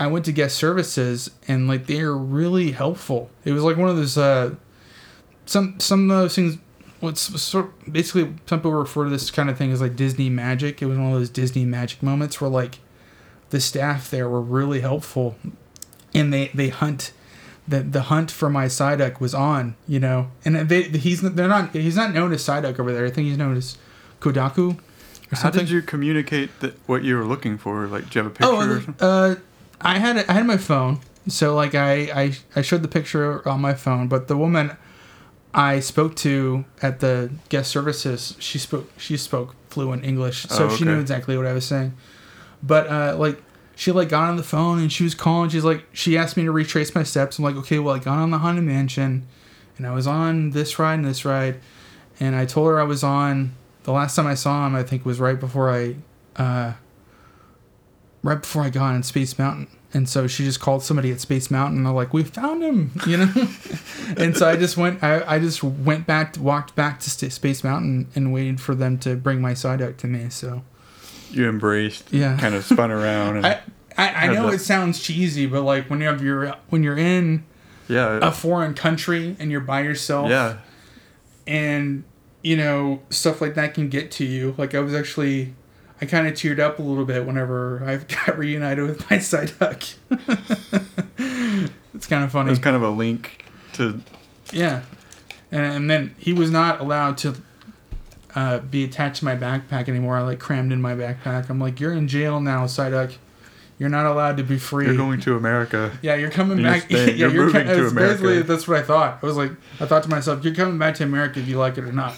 [0.00, 3.30] I went to guest services, and like they are really helpful.
[3.44, 4.16] It was like one of those.
[4.16, 4.54] Uh,
[5.44, 6.58] some some of those things
[7.00, 10.82] what's sort basically some people refer to this kind of thing as like Disney magic.
[10.82, 12.78] It was one of those Disney magic moments where like
[13.50, 15.36] the staff there were really helpful,
[16.14, 17.12] and they they hunt.
[17.68, 21.74] The, the hunt for my Psyduck was on, you know, and they he's they're not
[21.74, 23.04] he's not known as Psyduck over there.
[23.04, 23.76] I think he's known as
[24.20, 24.78] Kodaku.
[25.32, 27.86] How did you communicate that what you were looking for?
[27.86, 28.94] Like, do you have a picture?
[29.00, 29.34] Oh, uh,
[29.80, 33.60] I had I had my phone, so like I, I I showed the picture on
[33.60, 34.76] my phone, but the woman
[35.52, 40.66] I spoke to at the guest services, she spoke she spoke fluent English, so oh,
[40.66, 40.76] okay.
[40.76, 41.94] she knew exactly what I was saying.
[42.62, 43.42] But uh, like
[43.78, 45.50] she like got on the phone and she was calling.
[45.50, 47.38] She's like she asked me to retrace my steps.
[47.38, 49.26] I'm like, okay, well I got on the Haunted Mansion,
[49.76, 51.60] and I was on this ride and this ride,
[52.18, 53.54] and I told her I was on.
[53.84, 55.94] The last time I saw him, I think was right before I,
[56.36, 56.74] uh,
[58.22, 61.50] right before I got on Space Mountain and so she just called somebody at Space
[61.50, 61.78] Mountain.
[61.78, 63.32] And they're like, "We found him," you know.
[64.16, 65.02] and so I just went.
[65.02, 69.16] I, I just went back, walked back to Space Mountain, and waited for them to
[69.16, 70.28] bring my Psyduck to me.
[70.28, 70.62] So
[71.30, 73.36] you embraced, yeah, kind of spun around.
[73.38, 73.60] And I,
[73.96, 77.44] I, I know it sounds cheesy, but like when you're when you're in
[77.88, 80.58] yeah a foreign country and you're by yourself, yeah,
[81.46, 82.04] and
[82.42, 84.54] you know stuff like that can get to you.
[84.56, 85.54] Like I was actually
[86.00, 89.94] I kind of teared up a little bit whenever I got reunited with my Psyduck.
[91.94, 92.52] it's kind of funny.
[92.52, 94.00] It's kind of a link to.
[94.52, 94.82] Yeah,
[95.50, 97.36] and, and then he was not allowed to
[98.34, 100.16] uh, be attached to my backpack anymore.
[100.16, 101.48] I like crammed in my backpack.
[101.48, 103.14] I'm like, you're in jail now, Psyduck.
[103.78, 104.86] You're not allowed to be free.
[104.86, 105.96] You're going to America.
[106.02, 106.86] Yeah, you're coming you're back.
[106.90, 107.94] Yeah, you're, you're moving co- to America.
[108.22, 109.20] Basically, that's what I thought.
[109.22, 111.78] I was like, I thought to myself, you're coming back to America if you like
[111.78, 112.16] it or not.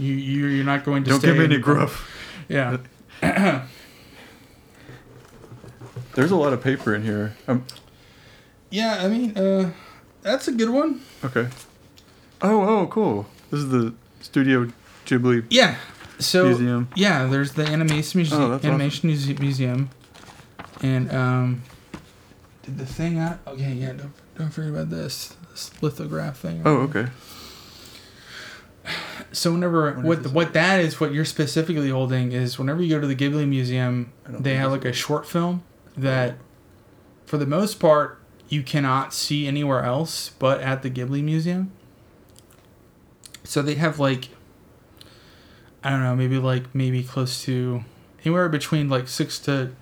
[0.00, 2.10] You you you're not going to Don't give me any gruff.
[2.48, 2.78] Yeah.
[6.14, 7.36] There's a lot of paper in here.
[7.46, 7.64] Um,
[8.70, 9.72] Yeah, I mean, uh,
[10.22, 11.00] that's a good one.
[11.24, 11.48] okay.
[12.42, 13.26] Oh, oh, cool.
[13.50, 14.70] This is the Studio
[15.08, 15.44] Ghibli.
[15.50, 15.76] Yeah.
[16.20, 16.88] So Museum.
[16.96, 19.90] yeah, there's the animation museum, Oh, that's animation muse- museum,
[20.82, 21.62] and um,
[22.64, 23.38] did the thing out?
[23.46, 23.92] Okay, yeah.
[23.92, 26.62] Don't don't forget about this, this lithograph thing.
[26.64, 27.06] Oh, okay.
[29.30, 30.32] So whenever What is what this?
[30.32, 34.12] what that is, what you're specifically holding is whenever you go to the Ghibli Museum,
[34.28, 35.62] they have like a short film
[35.96, 36.36] that,
[37.26, 41.70] for the most part, you cannot see anywhere else but at the Ghibli Museum.
[43.44, 44.30] So they have like,
[45.82, 47.84] I don't know, maybe like maybe close to
[48.22, 49.74] anywhere between like six to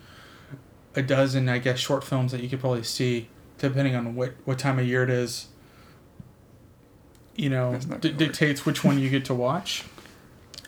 [0.94, 3.28] a dozen, I guess, short films that you could probably see,
[3.58, 5.48] depending on what what time of year it is.
[7.34, 9.84] You know, d- dictates which one you get to watch.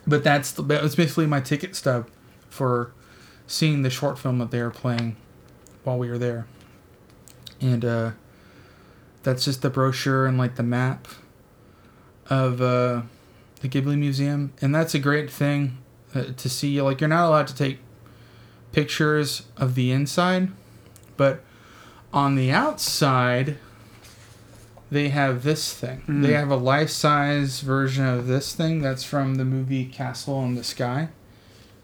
[0.06, 2.08] But that's the, that was basically my ticket stub
[2.48, 2.92] for
[3.46, 5.16] seeing the short film that they were playing
[5.84, 6.46] while we were there.
[7.60, 8.10] And uh,
[9.22, 11.08] that's just the brochure and like the map
[12.30, 13.02] of uh,
[13.60, 15.78] the Ghibli Museum, and that's a great thing
[16.14, 16.80] uh, to see.
[16.80, 17.78] Like you're not allowed to take
[18.72, 20.50] pictures of the inside,
[21.16, 21.40] but
[22.12, 23.56] on the outside,
[24.90, 26.02] they have this thing.
[26.06, 26.22] Mm.
[26.22, 30.64] They have a life-size version of this thing that's from the movie Castle in the
[30.64, 31.08] Sky.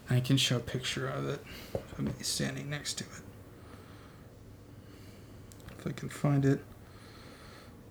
[0.08, 1.44] I can show a picture of it.
[1.98, 3.10] me standing next to it.
[5.78, 6.60] If I can find it.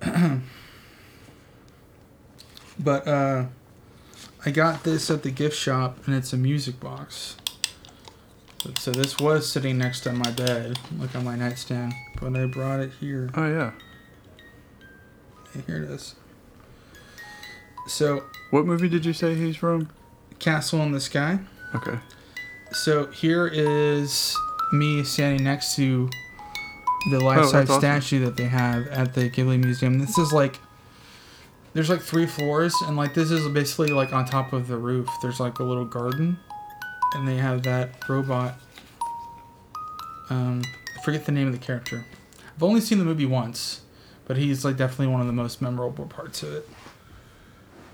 [2.80, 3.46] but uh,
[4.46, 7.38] I got this at the gift shop, and it's a music box.
[8.80, 12.80] So this was sitting next to my bed, like on my nightstand, but I brought
[12.80, 13.30] it here.
[13.36, 13.72] Oh, yeah.
[15.54, 16.16] And here it is.
[17.88, 19.90] So, What movie did you say he's from?
[20.40, 21.40] Castle in the Sky.
[21.76, 21.98] Okay.
[22.72, 24.36] So here is
[24.72, 26.10] me standing next to
[27.12, 27.82] the Oh, life-size that's awesome.
[27.82, 30.00] statue that they have at the Ghibli Museum.
[30.00, 30.60] This is like
[31.74, 35.08] there's like three floors, and like this is basically like on top of the roof.
[35.22, 36.40] There's like a little garden,
[37.16, 38.56] and they have that robot.
[40.30, 40.64] Um,
[40.98, 42.06] I forget the name of the character.
[42.56, 43.82] I've only seen the movie once,
[44.26, 46.70] but he's like definitely one of the most memorable parts of it.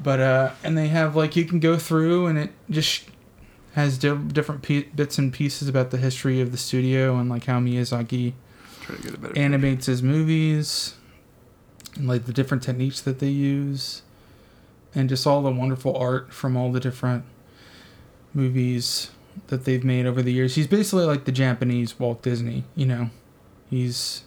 [0.01, 3.05] But uh, and they have like you can go through, and it just
[3.73, 7.45] has di- different pe- bits and pieces about the history of the studio and like
[7.45, 8.33] how Miyazaki
[8.81, 9.37] Try to get a better.
[9.37, 10.95] animates his movies
[11.99, 14.01] and like the different techniques that they use
[14.95, 17.23] and just all the wonderful art from all the different
[18.33, 19.11] movies
[19.47, 20.55] that they've made over the years.
[20.55, 23.09] He's basically like the Japanese Walt Disney, you know.
[23.69, 24.23] He's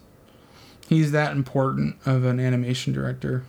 [0.88, 3.42] he's that important of an animation director.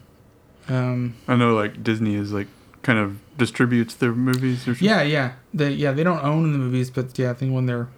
[0.68, 2.48] Um I know, like, Disney is, like,
[2.82, 4.88] kind of distributes their movies or something.
[4.88, 5.34] Yeah, yeah.
[5.54, 7.90] They yeah, they don't own the movies, but yeah, I think when they're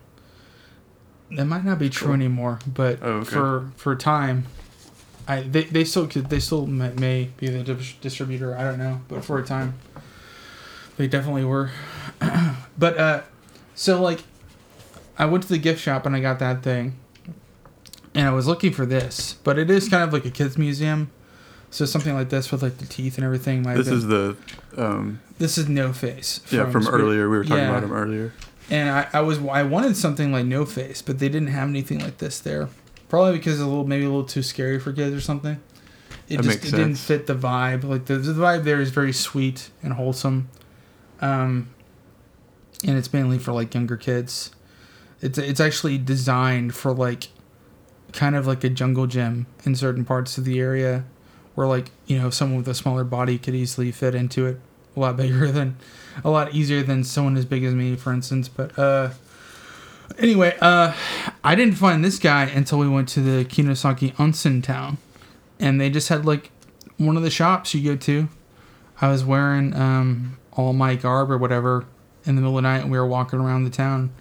[1.32, 3.30] that might not be true anymore, but Oh, okay.
[3.30, 4.46] for for time
[5.28, 8.78] I they, they still could they still may, may be the dis- distributor, I don't
[8.78, 9.76] know, but for a time
[10.98, 11.72] they definitely were.
[12.78, 13.22] but uh
[13.74, 14.24] so like
[15.18, 16.96] I went to the gift shop and I got that thing.
[18.14, 21.10] And I was looking for this, but it is kind of like a kids museum.
[21.70, 24.38] So something like this with like the teeth and everything might This have been, is
[24.76, 26.40] the, um, this is no face.
[26.50, 27.30] yeah, from Spirit- earlier.
[27.30, 27.70] We were talking Yeah.
[27.72, 28.32] about him earlier.
[28.70, 32.00] and I, I was I wanted something like No Face, but they didn't have anything
[32.00, 32.70] like this there.
[33.10, 35.60] Probably because it's a little maybe a little too scary for kids or something.
[36.28, 37.84] It That just it didn't fit the vibe.
[37.84, 40.50] Like the, the vibe there is very sweet and wholesome,
[41.22, 41.70] um,
[42.84, 44.52] and it's mainly for like younger kids.
[45.22, 47.28] It's it's actually designed for like
[48.12, 51.06] kind of like a jungle gym in certain parts of the area,
[51.54, 54.60] where like you know someone with a smaller body could easily fit into it
[54.96, 55.78] a lot bigger than
[56.24, 58.48] a lot easier than someone as big as me, for instance.
[58.48, 59.10] But uh,
[60.18, 60.94] anyway, uh,
[61.44, 64.98] I didn't find this guy until we went to the Kinosaki Onsen town,
[65.60, 66.52] and they just had like
[66.98, 68.30] one of the shops you go to.
[69.02, 71.86] I was wearing um, all my garb or whatever
[72.26, 74.12] in the middle of the night, and we were walking around the town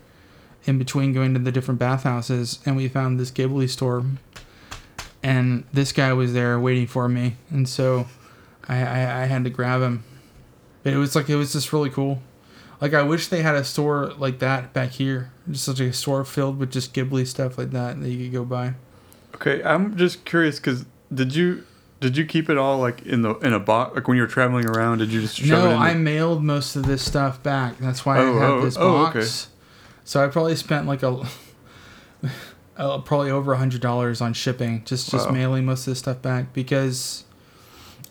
[0.65, 4.05] in between going to the different bathhouses, and we found this Ghibli store,
[5.23, 8.07] and this guy was there waiting for me, and so
[8.69, 10.05] I, I, I had to grab him.
[10.83, 12.21] But it was like it was just really cool.
[12.81, 16.25] Like I wish they had a store like that back here, just such a store
[16.25, 18.75] filled with just Ghibli stuff like that that you could go buy.
[19.35, 21.65] Okay, I'm just curious because did you
[22.01, 23.95] did you keep it all like in the in a box?
[23.95, 25.77] Like when you were traveling around, did you just shove it No?
[25.77, 27.79] I the- mailed most of this stuff back.
[27.79, 29.17] That's why Oh, I have oh, this oh, box.
[29.17, 29.51] okay.
[30.05, 31.27] So I probably spent like a
[32.77, 35.33] uh, probably over a hundred dollars on shipping, just just Wow.
[35.33, 37.25] mailing most of this stuff back because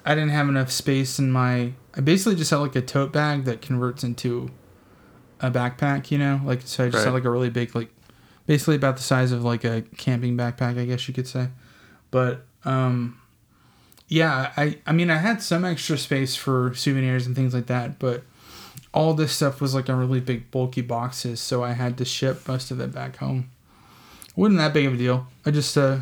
[0.05, 1.73] I didn't have enough space in my.
[1.95, 4.49] I basically just had like a tote bag that converts into
[5.43, 6.09] a backpack.
[6.09, 7.05] You know, like so I just Right.
[7.05, 7.89] had like a really big like,
[8.47, 11.49] basically about the size of like a camping backpack, I guess you could say.
[12.09, 13.19] But um,
[14.07, 17.99] yeah, I I mean I had some extra space for souvenirs and things like that,
[17.99, 18.23] but
[18.93, 22.47] all this stuff was like on really big bulky boxes, so I had to ship
[22.47, 23.49] most of it back home.
[24.35, 25.27] wasn't that big of a deal.
[25.45, 25.99] I just uh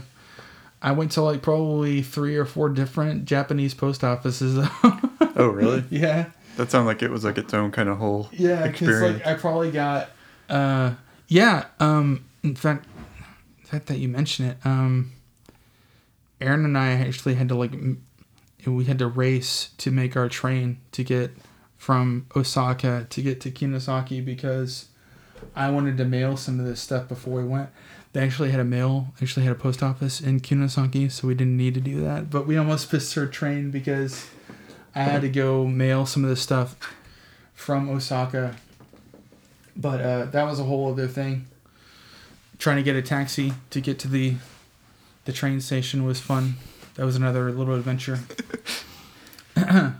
[0.81, 4.57] I went to like probably three or four different Japanese post offices.
[5.35, 5.83] Oh, really?
[5.89, 6.31] yeah.
[6.61, 9.25] That sounded like it was like its own kind of whole Yeah, because experience.
[9.25, 10.09] like I probably got,
[10.47, 10.93] uh,
[11.27, 11.65] yeah.
[11.79, 12.85] Um, in fact,
[13.63, 15.11] the fact that you mention it, um,
[16.39, 17.71] Aaron and I actually had to like,
[18.67, 21.31] we had to race to make our train to get
[21.77, 24.89] from Osaka to get to Kinosaki because
[25.55, 27.69] I wanted to mail some of this stuff before we went.
[28.13, 31.57] They actually had a mail, actually had a post office in Kinosaki, so we didn't
[31.57, 32.29] need to do that.
[32.29, 34.27] But we almost missed our train because
[34.93, 36.75] I had to go mail some of this stuff
[37.53, 38.55] from Osaka.
[39.75, 41.47] But uh, that was a whole other thing.
[42.59, 44.35] Trying to get a taxi to get to the
[45.25, 46.55] the train station was fun.
[46.95, 48.19] That was another little adventure.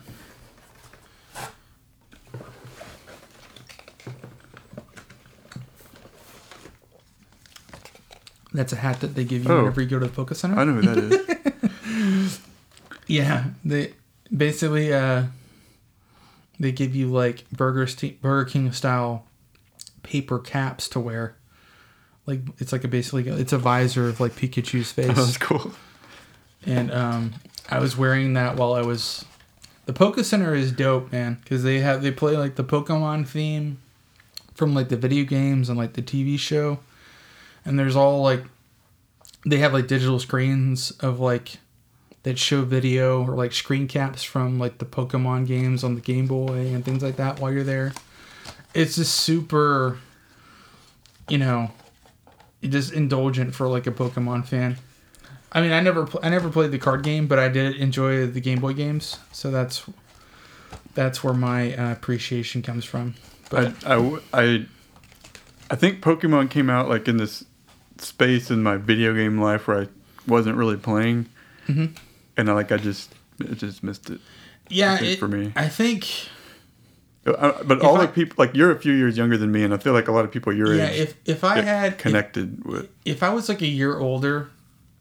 [8.53, 9.57] That's a hat that they give you Oh.
[9.59, 10.59] whenever you go to the Poke Center.
[10.59, 12.39] I know who that is.
[13.07, 13.93] Yeah, they
[14.36, 15.23] basically uh
[16.59, 19.25] they give you like Burger St- Burger King style
[20.03, 21.36] paper caps to wear.
[22.27, 25.38] Like it's like a basically it's a visor of like Pikachu's that was face.
[25.38, 25.71] cool.
[26.65, 27.34] and um
[27.69, 29.25] I was wearing that while I was
[29.86, 33.79] the Poke Center is dope, man, cuz they have they play like the Pokemon theme
[34.53, 36.79] from like the video games and like the TV show.
[37.65, 38.43] And there's all like
[39.45, 41.57] they have like digital screens of like
[42.24, 46.28] that show video or like screen caps from like the Pokemon games on the Game
[46.28, 47.93] Boy and things like that while you're there.
[48.74, 49.97] It's just super,
[51.28, 51.72] you know,
[52.63, 54.78] just indulgent for like a Pokemon fan.
[55.51, 58.26] I mean, I never pl- I never played the card game, but I did enjoy
[58.28, 59.84] the Game Boy games, so that's
[60.93, 63.15] that's where my uh, appreciation comes from.
[63.49, 64.65] But I I,
[65.69, 67.43] I think Pokemon came out like in this
[67.97, 69.88] space in my video game life where I
[70.28, 71.28] wasn't really playing,
[71.67, 71.95] Mhm.
[72.41, 74.19] And I like I just I just missed it.
[74.69, 75.53] Yeah, it- for me.
[75.55, 76.07] I think
[77.25, 79.73] Uh, But all I- the people like you're a few years younger than me, and
[79.73, 81.97] I feel like a lot of people your yeah, age if if I had if-
[81.99, 82.89] connected with.
[83.05, 84.49] if I was like a year older,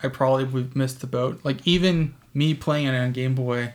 [0.02, 1.40] I probably would miss the boat.
[1.44, 3.72] Like even me playing it on Game Boy,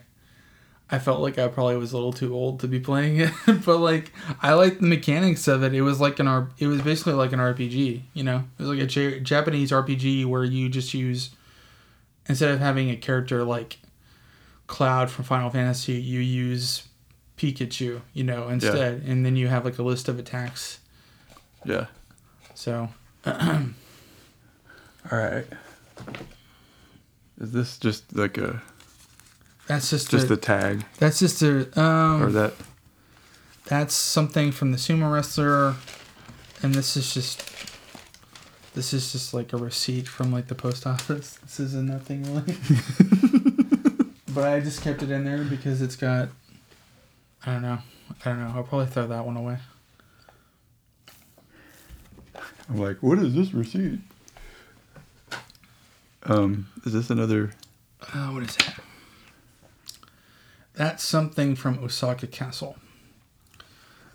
[0.91, 3.31] I felt like I probably was a little too old to be playing it.
[3.65, 4.11] but like
[4.43, 5.73] I liked the mechanics of it.
[5.73, 6.49] It was like an R.
[6.59, 8.01] It was basically like an RPG.
[8.13, 11.31] You know, it was like a J- Japanese RPG where you just use
[12.27, 13.77] instead of having a character like
[14.67, 16.87] Cloud from Final Fantasy, you use
[17.37, 18.01] Pikachu.
[18.13, 20.79] You know, instead, and then you have like a list of attacks.
[21.63, 21.87] Yeah.
[22.53, 22.89] So
[25.11, 25.45] All right.
[27.39, 28.61] Is this just like a
[29.67, 32.53] that's just just a, the tag that's just a um or that?
[33.65, 35.75] That's something from the sumo wrestler,
[36.61, 37.41] and this is just
[38.75, 41.39] this is just like a receipt from like the post office.
[41.43, 42.57] This is a nothing really,
[44.33, 46.29] but I just kept it in there because it's got.
[47.45, 47.79] I don't know.
[48.23, 48.51] I don't know.
[48.55, 49.57] I'll probably throw that one away.
[52.69, 53.99] I'm like, what is this receipt?
[56.23, 57.51] Um, is this another?
[58.01, 58.79] Uh, what is that?
[60.73, 62.75] That's something from Osaka Castle.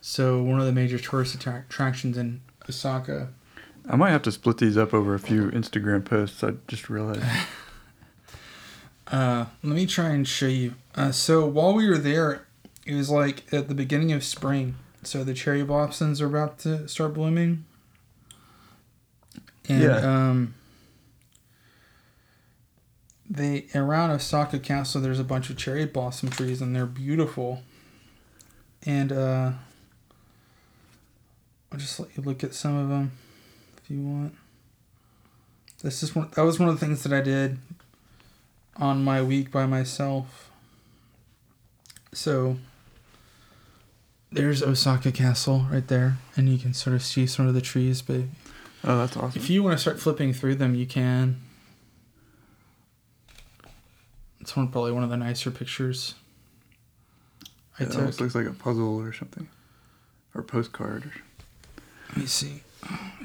[0.00, 3.28] So one of the major tourist attrac- attractions in Osaka.
[3.88, 6.42] I might have to split these up over a few Instagram posts.
[6.44, 7.22] I just realized.
[9.12, 10.72] Uh, let me try and show you.
[10.94, 12.46] Uh, so while we were there,
[12.86, 14.76] it was like at the beginning of spring.
[15.02, 17.64] So the cherry blossoms are about to start blooming.
[19.68, 19.96] And Yeah.
[20.28, 20.54] um,
[23.28, 27.64] they around Osaka Castle, there's a bunch of cherry blossom trees, and they're beautiful.
[28.86, 29.52] And uh,
[31.72, 33.10] I'll just let you look at some of them
[33.90, 34.34] if you want.
[35.82, 36.28] This is one.
[36.36, 37.58] That was one of the things that I did
[38.76, 40.50] on my week by myself.
[42.12, 42.58] So
[44.30, 48.02] there's Osaka Castle right there, and you can sort of see some of the trees.
[48.02, 48.22] But
[48.84, 49.40] Oh, that's awesome.
[49.40, 51.40] if you want to start flipping through them, you can.
[54.40, 56.14] It's one probably one of the nicer pictures.
[57.78, 57.98] I it took.
[57.98, 59.48] almost looks like a puzzle or something,
[60.34, 61.10] or postcard.
[62.10, 62.62] Let me see.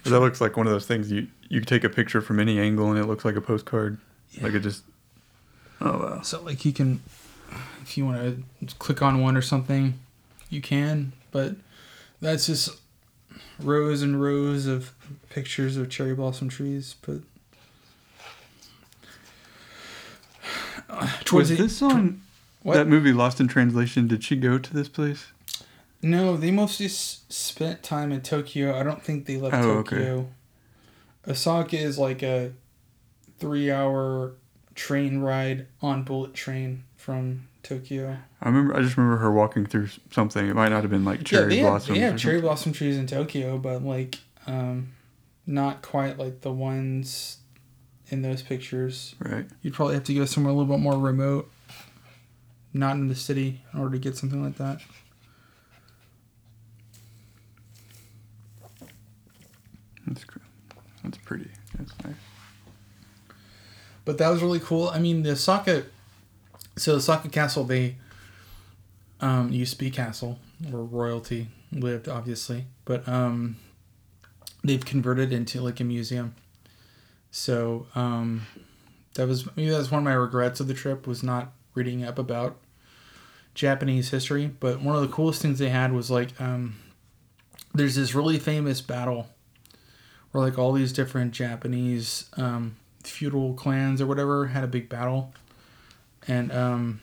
[0.03, 2.89] That looks like one of those things you you take a picture from any angle
[2.89, 3.97] and it looks like a postcard.
[4.31, 4.43] Yeah.
[4.43, 4.83] Like it just.
[5.81, 6.21] Oh wow.
[6.21, 7.01] So like you can
[7.81, 9.99] if you want to click on one or something,
[10.49, 11.13] you can.
[11.31, 11.55] But
[12.21, 12.79] that's just
[13.59, 14.93] rows and rows of
[15.29, 16.95] pictures of cherry blossom trees.
[17.01, 17.21] But
[21.31, 22.21] was this on
[22.63, 22.75] what?
[22.75, 24.07] that movie Lost in Translation?
[24.07, 25.27] Did she go to this place?
[26.05, 28.79] No, they mostly s- spent time in Tokyo.
[28.79, 30.13] I don't think they left oh, Tokyo.
[30.13, 31.31] Okay.
[31.31, 32.51] Osaka is like a
[33.39, 34.33] three-hour
[34.75, 38.17] train ride on bullet train from Tokyo.
[38.39, 38.75] I remember.
[38.75, 40.47] I just remember her walking through something.
[40.47, 41.97] It might not have been like cherry yeah, blossoms.
[41.97, 44.91] Yeah, cherry blossom trees in Tokyo, but like, um,
[45.47, 47.39] not quite like the ones
[48.09, 49.15] in those pictures.
[49.17, 49.47] Right.
[49.63, 51.49] You'd probably have to go somewhere a little bit more remote,
[52.73, 54.81] not in the city, in order to get something like that.
[60.07, 60.25] That's
[61.03, 61.49] that's pretty.
[61.77, 62.15] That's nice.
[64.05, 64.89] But that was really cool.
[64.89, 65.83] I mean, the Osaka,
[66.75, 67.95] so the Osaka Castle, they
[69.19, 70.39] um, used to be castle
[70.69, 73.57] where royalty lived, obviously, but um,
[74.63, 76.35] they've converted into like a museum.
[77.31, 78.45] So um,
[79.15, 82.19] that was maybe that's one of my regrets of the trip was not reading up
[82.19, 82.57] about
[83.55, 84.47] Japanese history.
[84.59, 86.75] But one of the coolest things they had was like um,
[87.73, 89.27] there's this really famous battle
[90.35, 92.75] where like all these different Japanese um,
[93.05, 95.33] feudal clans or whatever had a big battle,
[96.27, 96.99] and um,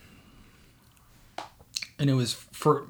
[1.97, 2.85] and it was for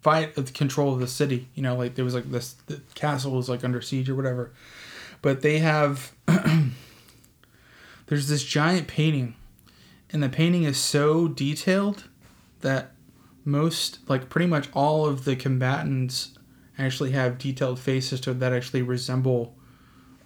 [0.00, 1.48] fight of the control of the city.
[1.56, 4.52] You know, like there was like this the castle was like under siege or whatever,
[5.20, 6.12] but they have
[8.06, 9.34] there's this giant painting,
[10.12, 12.04] and the painting is so detailed
[12.60, 12.92] that
[13.44, 16.38] most, like pretty much all of the combatants
[16.78, 19.56] actually have detailed faces to that actually resemble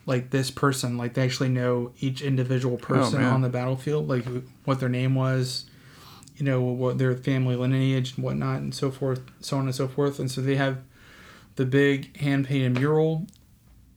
[0.06, 0.96] like this person.
[0.96, 4.24] Like they actually know each individual oh, person oh, on the battlefield, like
[4.64, 5.66] what their name was,
[6.36, 9.88] you know, what their family lineage and whatnot, and so forth, so on and so
[9.88, 10.18] forth.
[10.18, 10.82] And so they have
[11.56, 13.26] the big hand painted mural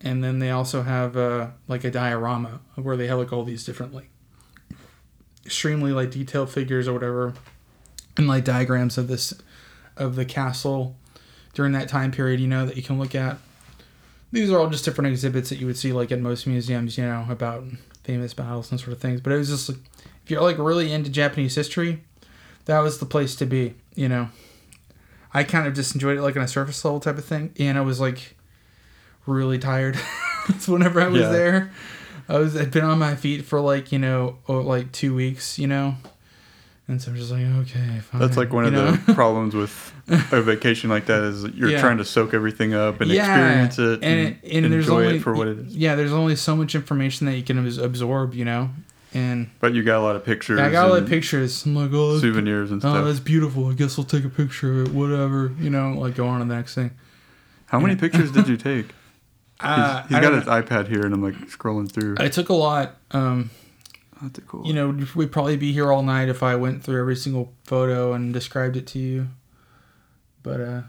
[0.01, 3.65] and then they also have uh, like a diorama where they have like all these
[3.65, 4.09] different like
[5.45, 7.33] extremely like detailed figures or whatever
[8.17, 9.33] and like diagrams of this
[9.97, 10.95] of the castle
[11.53, 13.37] during that time period you know that you can look at
[14.35, 17.03] these are all just different exhibits that you would see like in most museums you
[17.03, 17.63] know about
[18.03, 19.79] famous battles and sort of things but it was just like
[20.23, 22.03] if you're like really into japanese history
[22.65, 24.29] that was the place to be you know
[25.33, 27.77] i kind of just enjoyed it like on a surface level type of thing and
[27.77, 28.35] i was like
[29.25, 29.95] really tired.
[30.67, 31.29] whenever I was yeah.
[31.29, 31.71] there.
[32.27, 35.59] I was I'd been on my feet for like you know oh, like two weeks,
[35.59, 35.95] you know,
[36.87, 37.99] and so I'm just like okay.
[37.99, 38.21] Fine.
[38.21, 38.91] That's like one you of know?
[38.91, 39.93] the problems with
[40.31, 41.81] a vacation like that is you're yeah.
[41.81, 43.23] trying to soak everything up and yeah.
[43.23, 45.75] experience it and, and, and enjoy only, it for what it is.
[45.75, 48.69] Yeah, there's only so much information that you can absorb, you know.
[49.15, 50.59] And but you got a lot of pictures.
[50.59, 51.65] I got a lot of pictures.
[51.65, 52.97] I'm like, oh, souvenirs and stuff.
[52.97, 53.67] Oh, that's beautiful.
[53.69, 54.93] I guess I'll take a picture of it.
[54.93, 55.93] Whatever, you know.
[55.93, 56.91] Like go on to the next thing.
[57.67, 58.87] How many pictures did you take?
[59.61, 62.17] Uh, he's, he's got his iPad here, and I'm like scrolling through.
[62.19, 62.97] I took a lot.
[63.11, 63.49] Um,
[64.33, 64.65] That's cool.
[64.65, 68.13] You know, we'd probably be here all night if I went through every single photo
[68.13, 69.27] and described it to you.
[70.43, 70.81] But uh,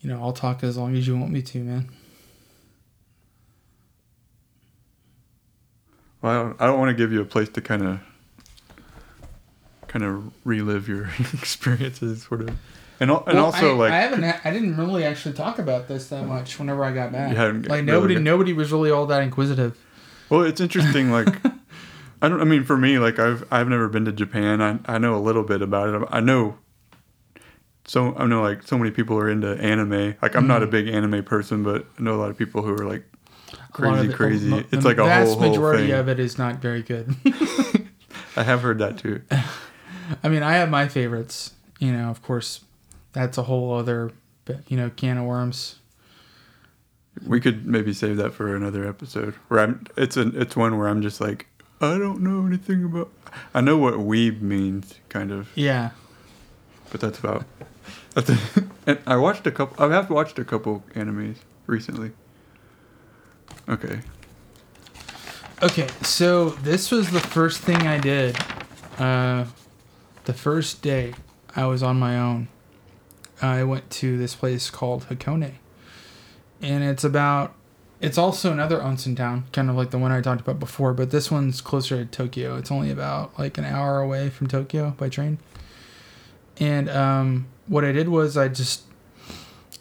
[0.00, 1.90] you know, I'll talk as long as you want me to, man.
[6.22, 8.00] Well, I don't, I don't want to give you a place to kind of,
[9.88, 12.48] kind of relive your experiences, sort of.
[13.00, 16.08] And, and well, also I, like I haven't I didn't really actually talk about this
[16.10, 17.34] that much whenever I got back.
[17.66, 19.78] like nobody really nobody was really all that inquisitive.
[20.30, 21.10] Well, it's interesting.
[21.10, 21.28] Like
[22.22, 22.40] I don't.
[22.40, 24.62] I mean, for me, like I've I've never been to Japan.
[24.62, 26.08] I I know a little bit about it.
[26.10, 26.56] I know.
[27.86, 30.14] So I know like so many people are into anime.
[30.22, 30.46] Like I'm mm-hmm.
[30.46, 30.70] not a mm-hmm.
[30.70, 33.04] big anime person, but I know a lot of people who are like
[33.72, 34.50] crazy, it, crazy.
[34.50, 35.92] The, it's like a vast whole, majority thing.
[35.92, 37.14] of it is not very good.
[38.36, 39.22] I have heard that too.
[40.22, 41.54] I mean, I have my favorites.
[41.80, 42.60] You know, of course,
[43.12, 44.12] that's a whole other
[44.68, 45.79] you know can of worms.
[47.26, 49.34] We could maybe save that for another episode.
[49.48, 51.46] Where I'm, it's a, it's one where I'm just like,
[51.80, 53.10] I don't know anything about.
[53.54, 55.50] I know what weeb means, kind of.
[55.54, 55.90] Yeah.
[56.90, 57.44] But that's about.
[58.14, 58.30] That's
[58.86, 59.82] and I watched a couple.
[59.82, 62.12] I have watched a couple animes recently.
[63.68, 64.00] Okay.
[65.62, 68.36] Okay, so this was the first thing I did.
[68.98, 69.44] Uh,
[70.24, 71.14] the first day
[71.54, 72.48] I was on my own.
[73.42, 75.54] I went to this place called Hakone.
[76.62, 77.54] And it's about
[78.00, 81.10] it's also another onsen town, kind of like the one I talked about before, but
[81.10, 82.56] this one's closer to Tokyo.
[82.56, 85.38] It's only about like an hour away from Tokyo by train.
[86.58, 88.82] And um, what I did was I just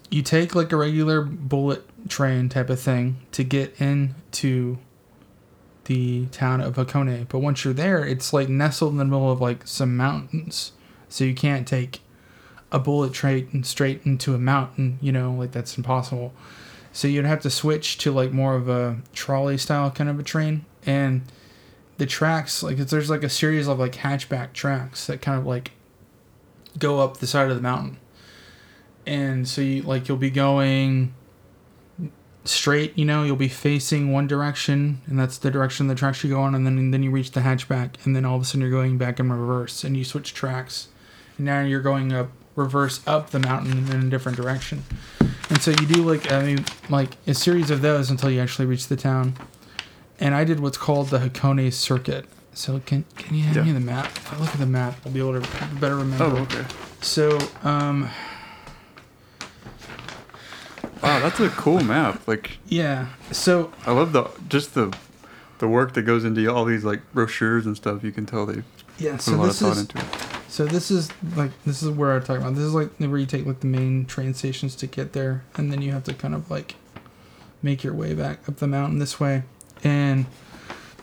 [0.09, 4.77] you take like a regular bullet train type of thing to get into
[5.85, 7.27] the town of Hakone.
[7.29, 10.73] But once you're there, it's like nestled in the middle of like some mountains,
[11.07, 12.01] so you can't take
[12.71, 14.99] a bullet train straight into a mountain.
[15.01, 16.33] You know, like that's impossible.
[16.91, 20.23] So you'd have to switch to like more of a trolley style kind of a
[20.23, 21.21] train, and
[21.97, 25.71] the tracks like there's like a series of like switchback tracks that kind of like
[26.77, 27.97] go up the side of the mountain,
[29.05, 31.13] and so you like you'll be going
[32.45, 36.29] straight, you know, you'll be facing one direction, and that's the direction the tracks you
[36.29, 38.45] go on, and then and then you reach the switchback, and then all of a
[38.45, 40.87] sudden you're going back in reverse, and you switch tracks,
[41.37, 44.83] and now you're going up reverse up the mountain in a different direction,
[45.49, 48.65] and so you do like I mean like a series of those until you actually
[48.65, 49.33] reach the town,
[50.19, 52.25] and I did what's called the Hakone Circuit.
[52.53, 53.63] So can can you hand yeah.
[53.63, 54.05] me the map?
[54.05, 56.25] If I look at the map, I'll be able to better remember.
[56.25, 56.65] Oh, okay.
[57.01, 58.09] So um
[61.01, 62.27] Wow, that's a cool map.
[62.27, 63.07] Like yeah.
[63.31, 64.95] So I love the just the
[65.59, 68.03] the work that goes into all these like brochures and stuff.
[68.03, 68.63] You can tell they
[68.97, 69.17] yeah.
[69.17, 70.28] So put a lot of thought is, into it.
[70.49, 72.55] So this is like this is where I talk about.
[72.55, 75.71] This is like where you take like the main train stations to get there, and
[75.71, 76.75] then you have to kind of like
[77.61, 79.43] make your way back up the mountain this way.
[79.83, 80.25] And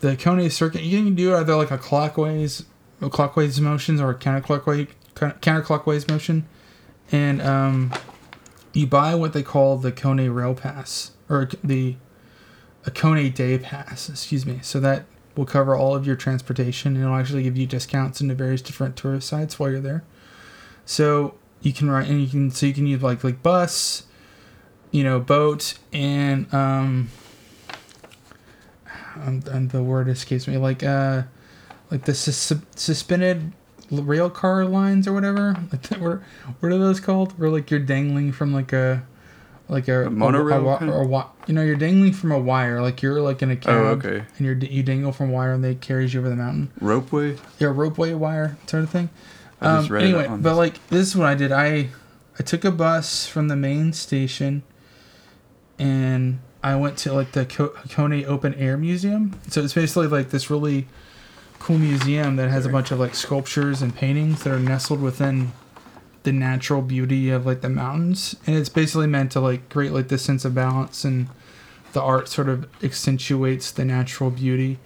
[0.01, 2.65] the Kone circuit, you can do either like a clockwise,
[3.01, 6.47] clockwise motions or a counterclockwise counterclockwise motion,
[7.13, 7.93] and um,
[8.73, 11.97] you buy what they call the Kone Rail Pass or the
[12.85, 14.59] Hakone Day Pass, excuse me.
[14.63, 15.07] So that
[15.37, 18.97] will cover all of your transportation and it'll actually give you discounts into various different
[18.97, 20.03] tourist sites while you're there.
[20.85, 24.05] So you can write and you can so you can use like like bus,
[24.91, 27.11] you know, boat and um,
[29.17, 31.23] um and the word escapes me like uh
[31.91, 33.53] like the sus- suspended
[33.91, 35.57] rail car lines or whatever.
[35.73, 36.21] Like what,
[36.61, 37.39] what are those called?
[37.39, 39.05] Where like you're dangling from like a
[39.69, 42.81] like a, a monorail, a, a, a, you know, you're dangling from a wire.
[42.81, 44.25] Like you're like in a cab, oh, okay.
[44.37, 46.71] and you're you dangle from wire, and they carries you over the mountain.
[46.81, 47.39] Ropeway.
[47.59, 49.11] Yeah, ropeway wire sort of thing.
[49.61, 51.51] Um, anyway, but like this is what I did.
[51.51, 51.89] I
[52.39, 54.63] I took a bus from the main station,
[55.79, 59.41] and I went to like the Hakone Open Air Museum.
[59.49, 60.87] So it's basically like this really
[61.59, 65.53] cool museum that has a bunch of like sculptures and paintings that are nestled within
[66.27, 70.09] the natural beauty of like the mountains and it's basically meant to like create like
[70.09, 71.29] this sense of balance and
[71.93, 74.77] the art sort of accentuates the natural beauty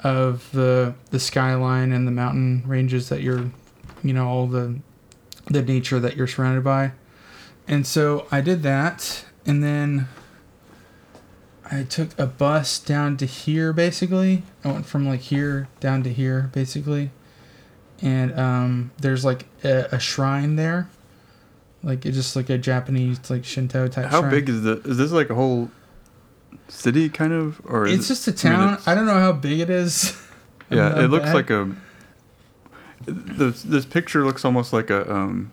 [0.00, 3.52] of the the skyline and the mountain ranges that you're
[4.02, 4.80] you know all the
[5.46, 6.90] the nature that you're surrounded by
[7.68, 10.08] and so i did that and then
[11.70, 14.42] I took a bus down to here basically.
[14.62, 17.10] I went from like here down to here basically.
[18.02, 20.88] And um, there's like a, a shrine there.
[21.82, 24.30] Like it's just like a Japanese like Shinto type How shrine.
[24.30, 25.70] big is the is this like a whole
[26.68, 28.60] city kind of or It's just a town.
[28.60, 30.18] I, mean, I, don't know how big it is.
[30.70, 31.74] yeah, it looks like a
[33.06, 35.52] this this picture looks almost like a um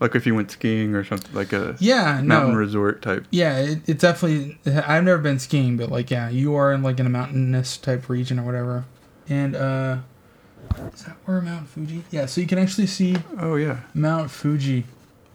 [0.00, 2.58] like if you went skiing or something like a yeah mountain no.
[2.58, 6.72] resort type yeah it, it definitely i've never been skiing but like yeah you are
[6.72, 8.84] in like in a mountainous type region or whatever
[9.28, 9.98] and uh
[10.94, 14.84] is that where mount fuji yeah so you can actually see oh yeah mount fuji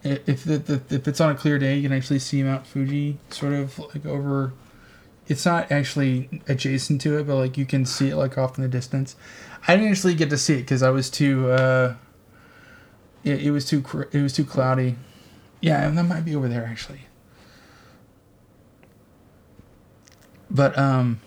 [0.02, 3.18] if the, the, if it's on a clear day you can actually see mount fuji
[3.30, 4.52] sort of like over
[5.26, 8.62] it's not actually adjacent to it but like you can see it like off in
[8.62, 9.16] the distance
[9.66, 11.94] i didn't actually get to see it because i was too uh
[13.24, 13.82] it, it was too
[14.12, 14.96] it was too cloudy.
[15.60, 17.06] Yeah, and that might be over there actually.
[20.50, 21.20] But um,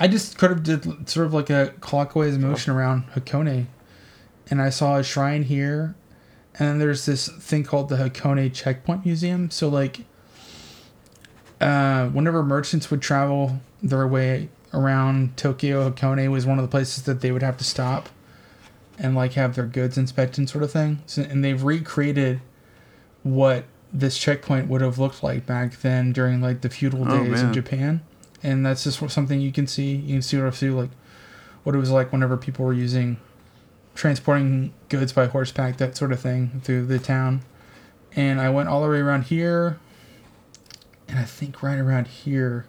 [0.00, 3.66] I just could have did sort of like a clockwise motion around Hakone,
[4.50, 5.94] and I saw a shrine here,
[6.58, 9.50] and then there's this thing called the Hakone Checkpoint Museum.
[9.50, 10.06] So like,
[11.60, 17.04] uh, whenever merchants would travel their way around Tokyo, Hakone was one of the places
[17.04, 18.08] that they would have to stop
[18.98, 21.02] and like have their goods inspected sort of thing.
[21.04, 22.40] So, and they've recreated
[23.22, 27.42] what this checkpoint would have looked like back then during like the feudal oh, days
[27.42, 28.00] of Japan.
[28.42, 29.94] And that's just something you can see.
[29.94, 30.90] You can see what see like
[31.62, 33.18] what it was like whenever people were using
[33.94, 37.42] transporting goods by horseback, that sort of thing, through the town.
[38.16, 39.78] And I went all the way around here,
[41.06, 42.66] and I think right around here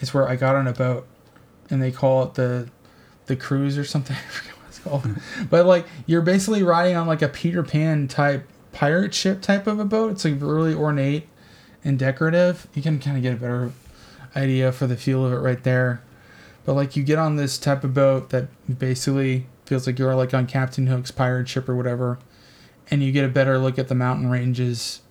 [0.00, 1.06] is where I got on a boat,
[1.70, 2.68] and they call it the
[3.26, 4.16] the cruise or something.
[4.28, 5.08] I forget what it's called.
[5.50, 9.78] but like you're basically riding on like a Peter Pan type pirate ship type of
[9.78, 10.12] a boat.
[10.12, 11.28] It's like really ornate
[11.84, 12.66] and decorative.
[12.74, 13.72] You can kind of get a better
[14.36, 16.02] idea for the feel of it right there.
[16.64, 18.48] But like you get on this type of boat that
[18.78, 22.18] basically feels like you're like on Captain Hook's pirate ship or whatever,
[22.90, 25.02] and you get a better look at the mountain ranges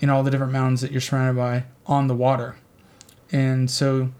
[0.00, 2.56] and all the different mountains that you're surrounded by on the water.
[3.30, 4.10] And so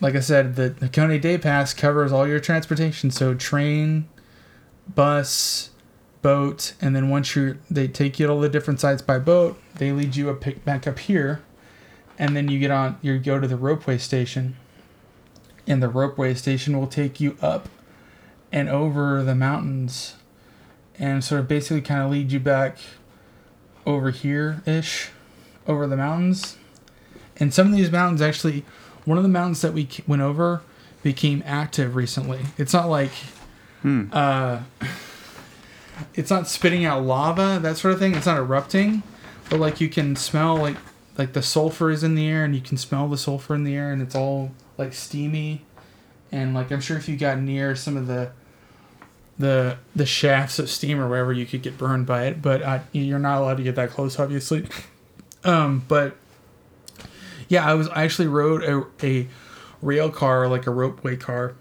[0.00, 3.10] like I said, the Hakone Day Pass covers all your transportation.
[3.10, 4.08] So train,
[4.94, 5.70] bus,
[6.22, 9.60] boat, and then once you they take you to all the different sites by boat,
[9.76, 11.42] they lead you up pick back up here,
[12.18, 14.56] and then you get on you go to the ropeway station.
[15.66, 17.68] And the ropeway station will take you up
[18.50, 20.14] and over the mountains
[20.98, 22.78] and sort of basically kind of lead you back
[23.84, 25.10] over here ish
[25.66, 26.56] over the mountains.
[27.36, 28.64] And some of these mountains actually
[29.04, 30.62] one of the mountains that we went over
[31.02, 32.40] became active recently.
[32.56, 33.12] It's not like
[33.82, 34.06] Hmm.
[34.12, 34.60] uh
[36.14, 38.14] it's not spitting out lava, that sort of thing.
[38.14, 39.02] It's not erupting,
[39.50, 40.76] but like you can smell like
[41.18, 43.74] like the sulfur is in the air and you can smell the sulfur in the
[43.74, 45.62] air and it's all like steamy.
[46.30, 48.30] And like I'm sure if you got near some of the
[49.38, 52.80] the the shafts of steam or whatever you could get burned by it but uh,
[52.90, 54.66] you're not allowed to get that close obviously.
[55.44, 56.16] Um but
[57.48, 59.28] yeah I was I actually rode a, a
[59.80, 61.54] rail car like a ropeway car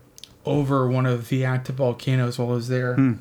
[0.46, 2.96] over one of the active volcanoes while I was there.
[2.96, 3.14] Hmm.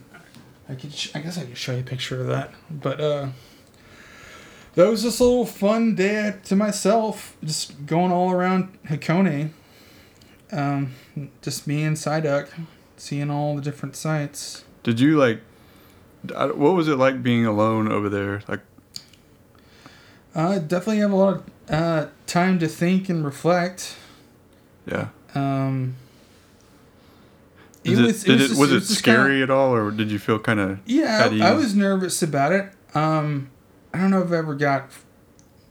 [0.66, 3.28] I could sh- I guess I could show you a picture of that but uh
[4.76, 9.50] that was just a little fun day to myself just going all around Hakone
[10.52, 10.92] um
[11.42, 12.48] just me and Psyduck
[12.96, 15.40] seeing all the different sites Did you like?
[16.28, 18.42] What was it like being alone over there?
[18.48, 18.60] Like,
[20.34, 23.96] I definitely have a lot of uh, time to think and reflect.
[24.86, 25.08] yeah.
[25.34, 25.94] Um,
[27.84, 30.38] it, was- it, just- was it, just scary kinda- at all, or did you feel
[30.38, 30.78] kind of?
[30.86, 32.72] yeah, I, I was nervous about it.
[32.94, 33.50] Um,
[33.96, 34.90] I don't know if I ever got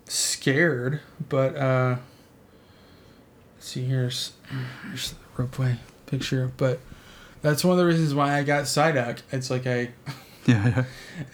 [0.05, 0.99] scared,
[1.29, 1.97] but uh,
[3.55, 4.33] let's see, here's
[4.83, 5.77] here's the ropeway
[6.07, 6.51] picture.
[6.57, 6.79] But
[7.43, 9.19] that's one of the reasons why I got Psyduck.
[9.31, 9.91] It's like I,
[10.47, 10.83] Yeah, yeah.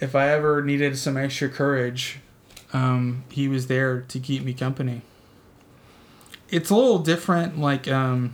[0.01, 2.19] if I ever needed some extra courage,
[2.73, 5.01] um, he was there to keep me company.
[6.49, 8.33] It's a little different, like um,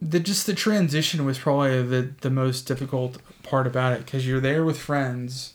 [0.00, 4.40] the just the transition was probably the the most difficult part about it because you're
[4.40, 5.51] there with friends,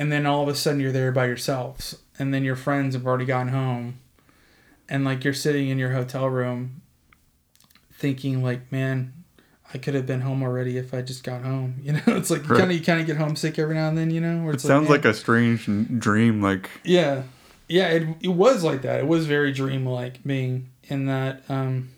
[0.00, 3.06] and then all of a sudden you're there by yourselves, and then your friends have
[3.06, 4.00] already gone home,
[4.88, 6.80] and like you're sitting in your hotel room,
[7.92, 9.12] thinking like, man,
[9.72, 11.76] I could have been home already if I just got home.
[11.84, 12.58] You know, it's like you Right.
[12.60, 14.10] kind of you kind of get homesick every now and then.
[14.10, 15.66] You know, It sounds man, like a strange
[15.98, 16.42] dream.
[16.42, 17.22] Like, yeah,
[17.68, 17.88] yeah.
[17.88, 19.00] It it was like that.
[19.00, 21.42] It was very dreamlike being in that.
[21.48, 21.90] Um,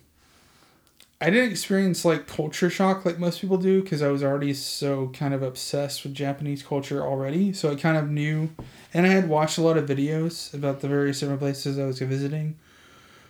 [1.23, 5.07] I didn't experience like culture shock like most people do because I was already so
[5.11, 7.53] kind of obsessed with Japanese culture already.
[7.53, 8.51] So I kind of knew,
[8.93, 12.01] and I had watched a lot of videos about the various different places I was
[12.01, 12.59] visiting.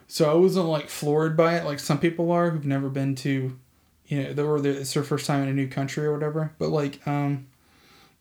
[0.09, 3.59] So I wasn't like floored by it like some people are who've never been to,
[4.07, 6.55] you know, or it's their first time in a new country or whatever.
[6.59, 7.47] But like, um,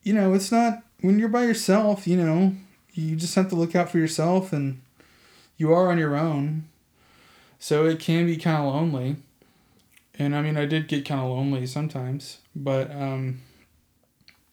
[0.03, 2.07] you know, it's not when you're by yourself.
[2.07, 2.56] You know,
[2.91, 4.81] you just have to look out for yourself, and
[5.56, 6.65] you are on your own.
[7.57, 9.15] So it can be kind of lonely.
[10.20, 13.42] And I mean, I did get kind of lonely sometimes, but um,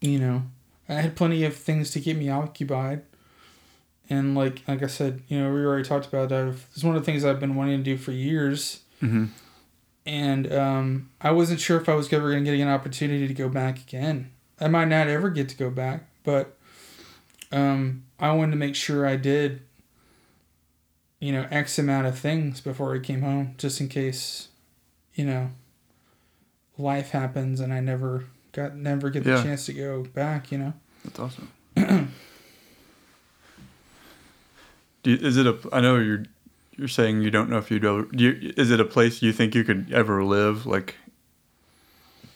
[0.00, 0.42] you know,
[0.88, 3.02] I had plenty of things to keep me occupied.
[4.10, 6.54] And like like I said, you know, we already talked about that.
[6.74, 8.80] It's one of the things I've been wanting to do for years.
[9.00, 9.26] hmm
[10.06, 13.34] And um, I wasn't sure if I was ever going to get an opportunity to
[13.34, 14.30] go back again.
[14.60, 16.56] I might not ever get to go back, but
[17.52, 19.60] um, I wanted to make sure I did,
[21.20, 24.47] you know, X amount of things before I came home, just in case,
[25.18, 25.50] you know,
[26.78, 29.42] life happens and I never got never get the Yeah.
[29.42, 30.52] chance to go back.
[30.52, 30.72] You know.
[31.04, 31.48] that's awesome.
[35.02, 35.56] Do you, is it a?
[35.72, 36.24] I know you're
[36.76, 38.02] you're saying you don't know if you'd ever.
[38.04, 40.66] Do you, is it a place you think you could ever live?
[40.66, 40.94] Like,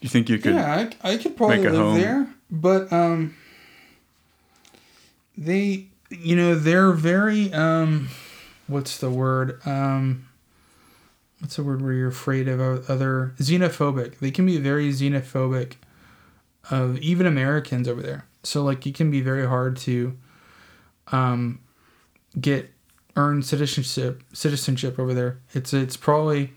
[0.01, 0.55] you think you could?
[0.55, 1.99] yeah, I, I could probably make a live home.
[2.01, 3.37] there, but um,
[5.37, 8.09] they, you know, they're very um,
[8.67, 10.29] what's the word um,
[11.43, 14.21] what's the word where you're afraid of other xenophobic.
[14.21, 15.73] They can be very xenophobic
[16.71, 18.27] of even Americans over there.
[18.45, 20.17] So like, it can be very hard to
[21.09, 21.59] um,
[22.41, 22.71] get
[23.17, 25.41] earn citizenship citizenship over there.
[25.53, 26.53] It's it's probably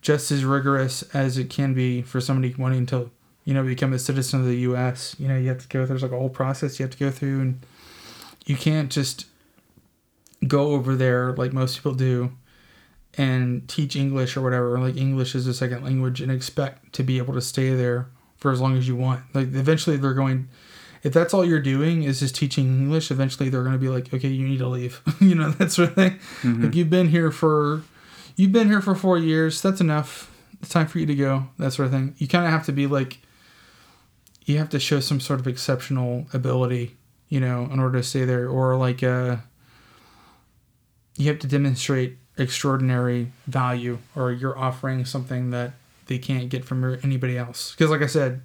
[0.00, 3.10] just as rigorous as it can be for somebody wanting to,
[3.44, 5.16] you know, become a citizen of the U.S.
[5.18, 5.80] You know, you have to go.
[5.80, 7.60] Through, there's like a whole process you have to go through, and
[8.46, 9.26] you can't just
[10.46, 12.32] go over there like most people do
[13.18, 17.18] and teach English or whatever, like English is a second language, and expect to be
[17.18, 18.08] able to stay there
[18.38, 19.22] for as long as you want.
[19.34, 20.48] Like eventually, they're going.
[21.04, 24.12] If that's all you're doing is just teaching English, eventually they're going to be like,
[24.12, 25.00] okay, you need to leave.
[25.20, 26.18] you know, that sort of thing.
[26.42, 26.64] Mhm.
[26.64, 27.82] Like you've been here for,
[28.34, 29.62] you've been here for four years.
[29.62, 30.28] That's enough.
[30.60, 31.50] It's time for you to go.
[31.58, 32.16] That sort of thing.
[32.18, 33.18] You kind of have to be like,
[34.44, 36.96] you have to show some sort of exceptional ability,
[37.28, 39.36] you know, in order to stay there, or like, uh,
[41.16, 45.72] you have to demonstrate extraordinary value or you're offering something that
[46.06, 47.72] they can't get from anybody else.
[47.72, 48.40] Because like I said,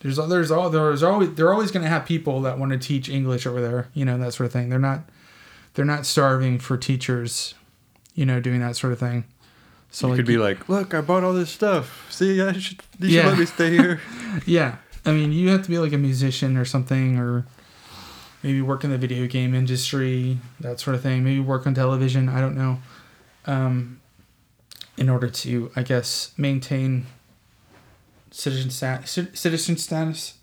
[0.00, 3.08] there's there's all there's always they're always going to have people that want to teach
[3.08, 4.68] English over there, you know that sort of thing.
[4.68, 5.02] They're not
[5.74, 7.54] they're not starving for teachers,
[8.14, 9.24] you know, doing that sort of thing.
[9.90, 12.06] So you like, could be like, look, I bought all this stuff.
[12.10, 13.22] See, I should you yeah.
[13.22, 14.00] should let me stay here.
[14.46, 17.46] yeah, I mean, you have to be like a musician or something, or
[18.42, 21.22] maybe work in the video game industry, that sort of thing.
[21.22, 22.28] Maybe work on television.
[22.28, 22.78] I don't know.
[23.46, 24.00] Um,
[24.96, 27.06] in order to, I guess, maintain
[28.30, 30.38] citizen stat- citizen status.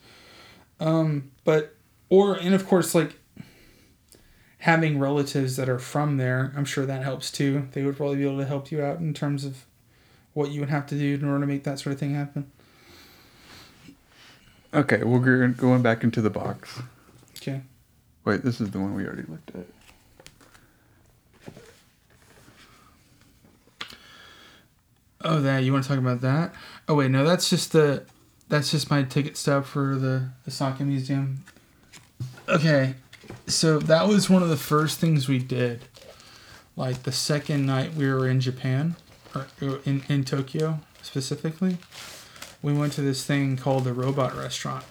[0.80, 1.76] Um, but
[2.09, 3.19] or and of course like
[4.59, 7.67] having relatives that are from there, I'm sure that helps too.
[7.71, 9.65] They would probably be able to help you out in terms of
[10.34, 12.51] what you would have to do in order to make that sort of thing happen.
[14.73, 16.80] Okay, well, we're going back into the box.
[17.38, 17.61] Okay.
[18.23, 19.65] Wait, this is the one we already looked at.
[25.21, 26.53] Oh, that you want to talk about that?
[26.87, 28.05] Oh wait, no, that's just the
[28.47, 31.43] that's just my ticket stub for the Osaka Museum.
[32.47, 32.95] Okay,
[33.45, 35.81] so that was one of the first things we did.
[36.75, 38.95] Like the second night we were in Japan,
[39.35, 39.47] or
[39.85, 41.77] in in Tokyo specifically,
[42.61, 44.85] we went to this thing called the Robot Restaurant,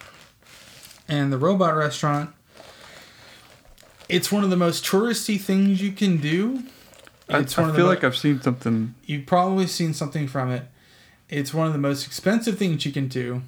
[1.09, 2.35] and the Robot Restaurant.
[4.11, 6.65] It's one of the most touristy things you can do
[7.31, 8.95] I, I feel like I've seen something.
[9.05, 10.65] You've probably seen something from it.
[11.29, 13.43] It's one of the most expensive things you can do,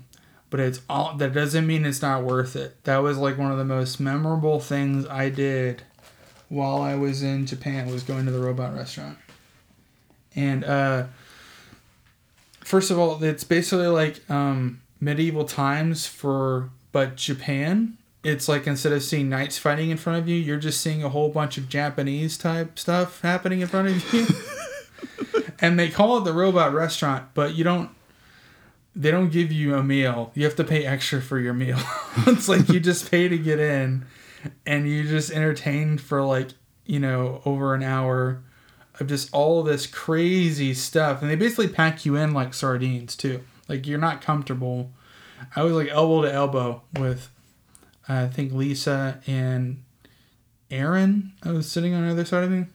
[0.51, 1.17] but it's all.
[1.17, 2.83] That doesn't mean it's not worth it.
[2.85, 5.83] That was like one of the most memorable things I did
[6.49, 7.91] while I was in Japan.
[7.91, 9.17] Was going to the robot restaurant,
[10.37, 11.07] and uh,
[12.61, 18.93] first of all, it's basically like um, medieval times for but Japan it's like instead
[18.93, 21.69] of seeing knights fighting in front of you, you're just seeing a whole bunch of
[21.69, 24.27] Japanese type stuff happening in front of you.
[25.61, 27.91] and they call it the robot restaurant, but you don't
[28.95, 30.33] they don't give you a meal.
[30.35, 31.79] You have to pay extra for your meal.
[32.27, 34.05] it's like you just pay to get in
[34.67, 36.49] and you just entertained for like,
[36.85, 38.43] you know, over an hour
[38.99, 41.23] of just all this crazy stuff.
[41.23, 43.43] And they basically pack you in like sardines too.
[43.69, 44.91] Like you're not comfortable.
[45.55, 47.31] I was like elbow to elbow with
[48.11, 49.83] I think Lisa and
[50.71, 52.67] Aaron I was sitting on the other side of me.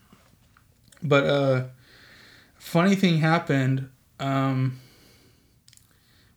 [1.03, 1.63] But uh
[2.57, 3.89] funny thing happened
[4.19, 4.79] um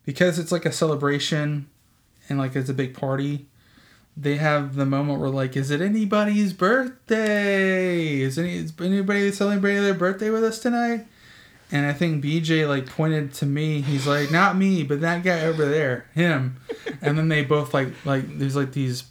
[0.05, 1.69] because it's like a celebration
[2.29, 3.47] and like it's a big party
[4.17, 9.83] they have the moment where like is it anybody's birthday is any is anybody celebrating
[9.83, 11.07] their birthday with us tonight
[11.71, 13.83] and I think BJ like pointed to me.
[13.83, 16.57] He's like, "Not me, but that guy over there, him."
[17.03, 19.05] And then they both like like there's like these,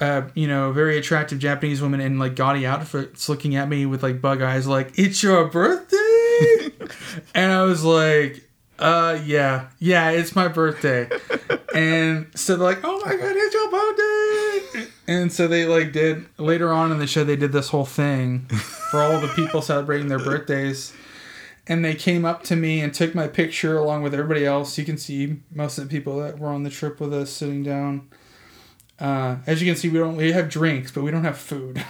[0.00, 4.02] uh, you know, very attractive Japanese women in like gaudy outfits looking at me with
[4.02, 6.70] like bug eyes, like, "It's your birthday,"
[7.34, 8.48] and I was like,
[8.78, 11.08] "Uh, yeah, yeah, it's my birthday."
[11.74, 16.24] and so they're like, "Oh my god, it's your birthday!" And so they like did
[16.38, 18.46] later on in the show they did this whole thing
[18.90, 20.92] for all the people celebrating their birthdays
[21.66, 24.76] and they came up to me and took my picture along with everybody else.
[24.76, 27.62] You can see most of the people that were on the trip with us sitting
[27.62, 28.08] down.
[28.98, 31.84] Uh, as you can see, we don't we have drinks, but we don't have food.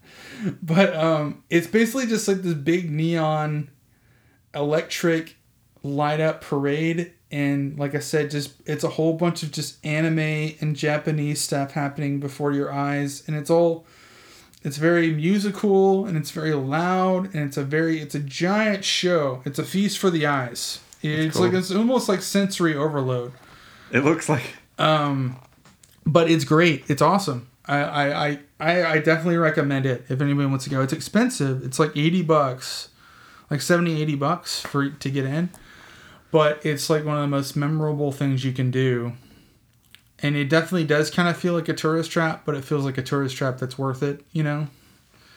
[0.62, 3.70] but um, it's basically just like this big neon,
[4.54, 5.36] electric,
[5.82, 10.54] light up parade, and like I said, just it's a whole bunch of just anime
[10.60, 13.86] and Japanese stuff happening before your eyes, and it's all
[14.66, 19.40] it's very musical and it's very loud and it's a very it's a giant show.
[19.44, 20.80] It's a feast for the eyes.
[21.02, 21.46] It's cool.
[21.46, 23.32] like it's almost like sensory overload.
[23.92, 24.56] It looks like.
[24.76, 25.36] Um,
[26.04, 26.82] but it's great.
[26.88, 27.48] It's awesome.
[27.66, 30.82] I, I, I, I definitely recommend it if anybody wants to go.
[30.82, 31.64] It's expensive.
[31.64, 32.88] It's like 80 bucks,
[33.50, 35.50] like 70, 80 bucks for to get in.
[36.32, 39.12] But it's like one of the most memorable things you can do
[40.22, 42.98] and it definitely does kind of feel like a tourist trap, but it feels like
[42.98, 44.68] a tourist trap that's worth it, you know.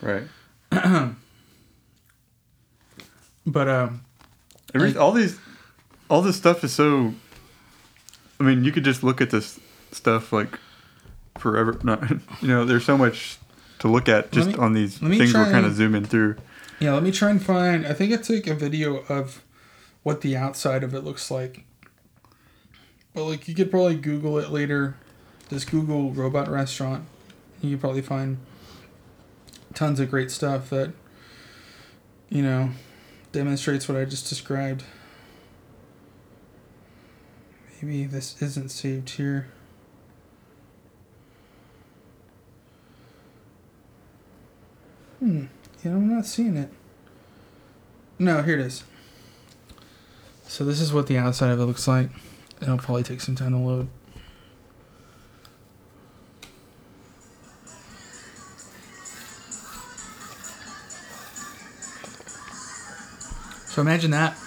[0.02, 0.24] Right.
[3.46, 4.06] but um,
[4.74, 5.38] I, all these,
[6.10, 7.14] all this stuff is so.
[8.40, 9.60] I mean, you could just look at this
[9.92, 10.58] stuff like
[11.38, 11.78] forever.
[11.84, 12.10] Not,
[12.42, 13.38] you know, there's so much
[13.80, 16.38] to look at just me, on these things we're kind of zooming through.
[16.80, 17.86] Yeah, let me try and find.
[17.86, 19.44] I think I took a video of
[20.04, 21.66] what the outside of it looks like
[23.20, 24.96] but like you could probably Google it later.
[25.50, 27.04] Just Google robot restaurant.
[27.60, 28.38] You could probably find
[29.74, 30.94] tons of great stuff that
[32.30, 32.70] you know
[33.34, 34.86] demonstrates what I just described.
[37.82, 39.48] Maybe this isn't saved here.
[45.20, 45.48] Hmm.
[45.84, 46.70] Yeah, I'm not seeing it.
[48.18, 48.86] No, here it is.
[50.48, 52.10] So this is what the outside of it looks like.
[52.62, 53.88] It'll probably take some time to load.
[63.68, 64.38] So imagine that,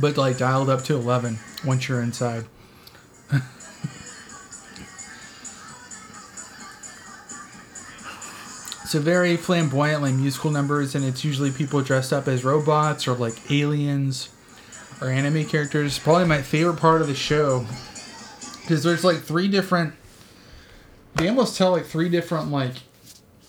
[0.00, 2.44] but like dialed up to 11 once you're inside.
[8.82, 13.14] it's a very flamboyantly musical numbers, and it's usually people dressed up as robots or
[13.14, 14.28] like aliens
[15.00, 15.98] or anime characters.
[15.98, 17.66] Probably my favorite part of the show
[18.62, 19.94] because there's like three different.
[21.14, 22.74] They almost tell like three different like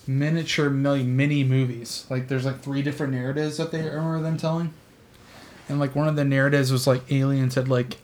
[0.06, 2.06] miniature mini movies.
[2.10, 4.74] Like there's like three different narratives that they remember them telling,
[5.68, 7.98] and like one of the narratives was like aliens had like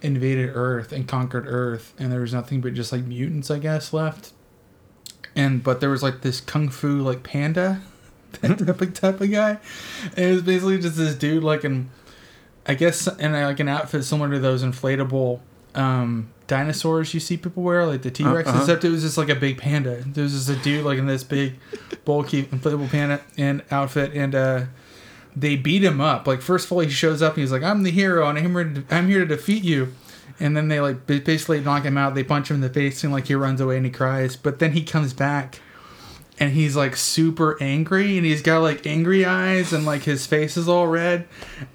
[0.00, 3.92] invaded Earth and conquered Earth, and there was nothing but just like mutants, I guess,
[3.92, 4.32] left.
[5.34, 7.82] And but there was like this kung fu like panda
[8.32, 9.58] type of type of guy.
[10.16, 11.90] And it was basically just this dude like in
[12.68, 15.40] I guess in like an outfit similar to those inflatable
[15.74, 18.58] um, dinosaurs you see people wear, like the T Rex, uh-huh.
[18.60, 20.02] except it was just like a big panda.
[20.06, 21.54] There was just a dude like in this big,
[22.04, 24.64] bulky inflatable panda and outfit, and uh,
[25.34, 26.26] they beat him up.
[26.26, 28.52] Like first of all, he shows up and he's like, "I'm the hero, and I'm
[28.52, 29.94] here to, I'm here to defeat you."
[30.40, 32.14] And then they like basically knock him out.
[32.14, 34.36] They punch him in the face, and like he runs away and he cries.
[34.36, 35.60] But then he comes back
[36.40, 40.56] and he's like super angry and he's got like angry eyes and like his face
[40.56, 41.26] is all red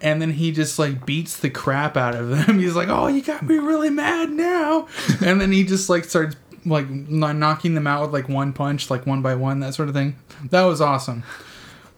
[0.01, 2.59] and then he just like beats the crap out of them.
[2.63, 4.87] He's like oh you got me really mad now.
[5.23, 6.35] And then he just like starts
[6.65, 9.95] like knocking them out with like one punch like one by one that sort of
[9.95, 10.15] thing.
[10.49, 11.23] That was awesome.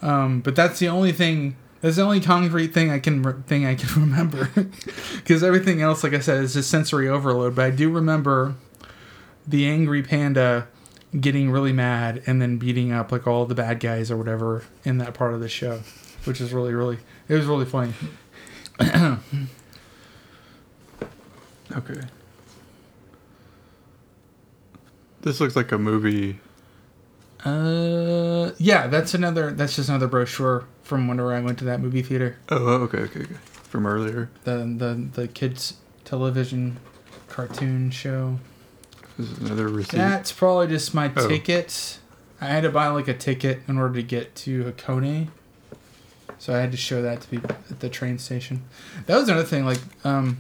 [0.02, 3.76] Um, but that's the only thing that's the only concrete thing I can thing I
[3.76, 4.50] can remember.
[5.18, 8.56] Because everything else like I said is just sensory overload but I do remember
[9.48, 10.68] the angry panda
[11.20, 14.98] getting really mad and then beating up like all the bad guys or whatever in
[14.98, 15.82] that part of the show,
[16.26, 17.94] which is really really it was really funny.
[21.76, 22.02] okay.
[25.22, 26.40] This looks like a movie.
[27.44, 29.52] Uh, yeah, that's another.
[29.52, 32.38] That's just another brochure from whenever I went to that movie theater.
[32.50, 33.36] Oh, oh okay, okay, okay.
[33.64, 34.30] From earlier.
[34.44, 36.78] The the the kids television
[37.28, 38.40] cartoon show.
[39.18, 39.98] This is another receipt.
[39.98, 41.28] That's probably just my oh.
[41.28, 42.00] ticket.
[42.42, 45.30] I had to buy like a ticket in order to get to Hakone.
[46.38, 48.64] So I had to show that to people at the train station.
[49.06, 50.40] That was another thing, like um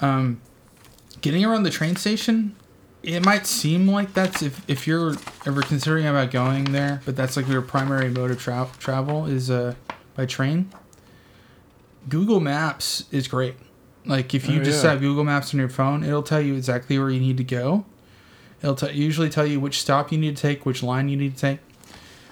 [0.00, 0.40] um
[1.20, 2.56] getting around the train station,
[3.02, 5.14] it might seem like that's if, if you're
[5.46, 9.50] ever considering about going there, but that's like your primary mode of tra- travel is
[9.50, 9.74] uh
[10.14, 10.70] by train.
[12.08, 13.54] Google Maps is great.
[14.06, 14.90] Like if you oh, just yeah.
[14.90, 17.84] have Google Maps on your phone, it'll tell you exactly where you need to go.
[18.62, 21.34] It'll t- usually tell you which stop you need to take, which line you need
[21.34, 21.58] to take.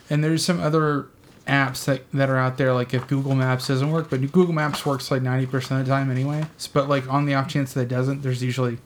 [0.08, 1.08] And there's some other
[1.46, 4.86] apps that, that are out there, like if Google Maps doesn't work, but Google Maps
[4.86, 6.46] works like 90% of the time anyway.
[6.72, 8.78] But like on the off chance that it doesn't, there's usually,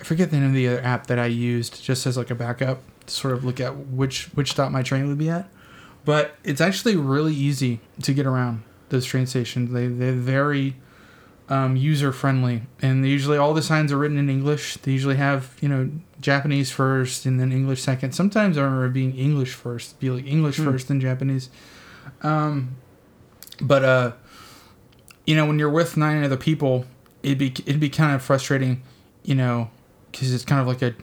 [0.00, 2.34] I forget the name of the other app that I used just as like a
[2.34, 5.48] backup to sort of look at which, which stop my train would be at.
[6.04, 9.72] But it's actually really easy to get around those train stations.
[9.72, 10.76] They, they're very
[11.48, 14.76] um, user friendly, and usually all the signs are written in English.
[14.78, 18.12] They usually have you know Japanese first and then English second.
[18.12, 20.64] Sometimes I remember being English first, be like English mm.
[20.64, 21.48] first then Japanese.
[22.22, 22.76] Um,
[23.60, 24.12] but uh,
[25.26, 26.84] you know when you're with nine other people,
[27.22, 28.82] it'd be it'd be kind of frustrating,
[29.22, 29.70] you know,
[30.12, 30.94] because it's kind of like a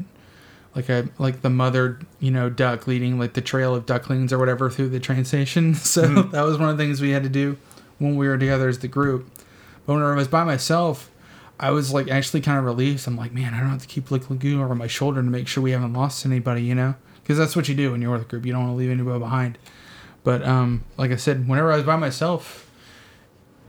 [0.75, 4.37] like a like the mother you know duck leading like the trail of ducklings or
[4.37, 5.73] whatever through the train station.
[5.85, 6.31] So mm.
[6.31, 7.57] that was one of the things we had to do
[7.97, 9.29] when we were together as the group
[9.85, 11.11] but when I was by myself,
[11.59, 13.07] I was like actually kind of relieved.
[13.07, 15.47] I'm like, man, I don't have to keep like looking over my shoulder to make
[15.47, 16.95] sure we haven't lost anybody, you know?
[17.21, 18.45] Because that's what you do when you're with a group.
[18.45, 19.57] You don't want to leave anybody behind.
[20.23, 22.69] But um, like I said, whenever I was by myself,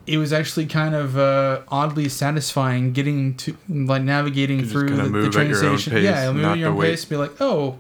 [0.07, 5.31] it was actually kind of uh, oddly satisfying getting to like navigating through the, the,
[5.31, 5.93] train station.
[5.93, 7.05] Pace, yeah, moving at your own pace.
[7.05, 7.79] Be like, oh,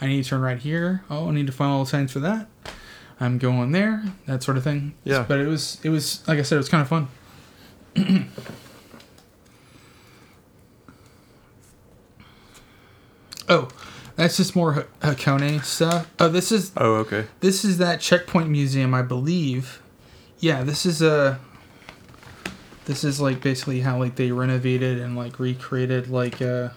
[0.00, 1.04] I need to turn right here.
[1.10, 2.48] Oh, I need to find all the signs for that.
[3.18, 4.02] I'm going there.
[4.26, 4.94] That sort of thing.
[5.04, 5.24] Yeah.
[5.26, 7.08] But it was it was like I said, it was kind of fun.
[13.48, 13.68] oh,
[14.16, 16.10] that's just more Hakone stuff.
[16.18, 16.72] Oh, this is.
[16.76, 17.26] Oh, okay.
[17.40, 19.80] This is that checkpoint museum, I believe.
[20.38, 21.40] Yeah, this is a.
[22.84, 26.70] This is like basically how like they renovated and like recreated like uh.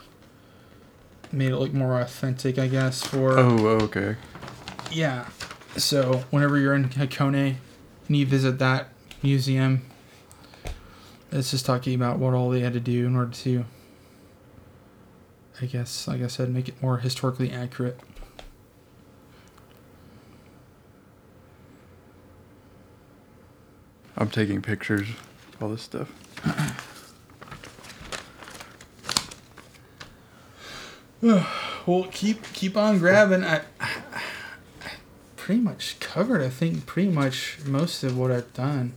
[1.32, 3.06] Made it look more authentic, I guess.
[3.06, 3.38] For.
[3.38, 4.16] Oh, okay.
[4.91, 5.28] Yeah,
[5.78, 7.56] so whenever you're in Hakone,
[8.08, 8.90] and you visit that
[9.22, 9.84] museum,
[11.31, 13.65] it's just talking about what all they had to do in order to,
[15.61, 17.99] I guess, like I said, make it more historically accurate.
[24.18, 25.07] I'm taking pictures
[25.53, 26.11] of all this stuff.
[31.85, 33.43] well, keep keep on grabbing.
[33.43, 33.89] I, I
[35.35, 36.41] pretty much covered.
[36.41, 38.93] I think pretty much most of what I've done.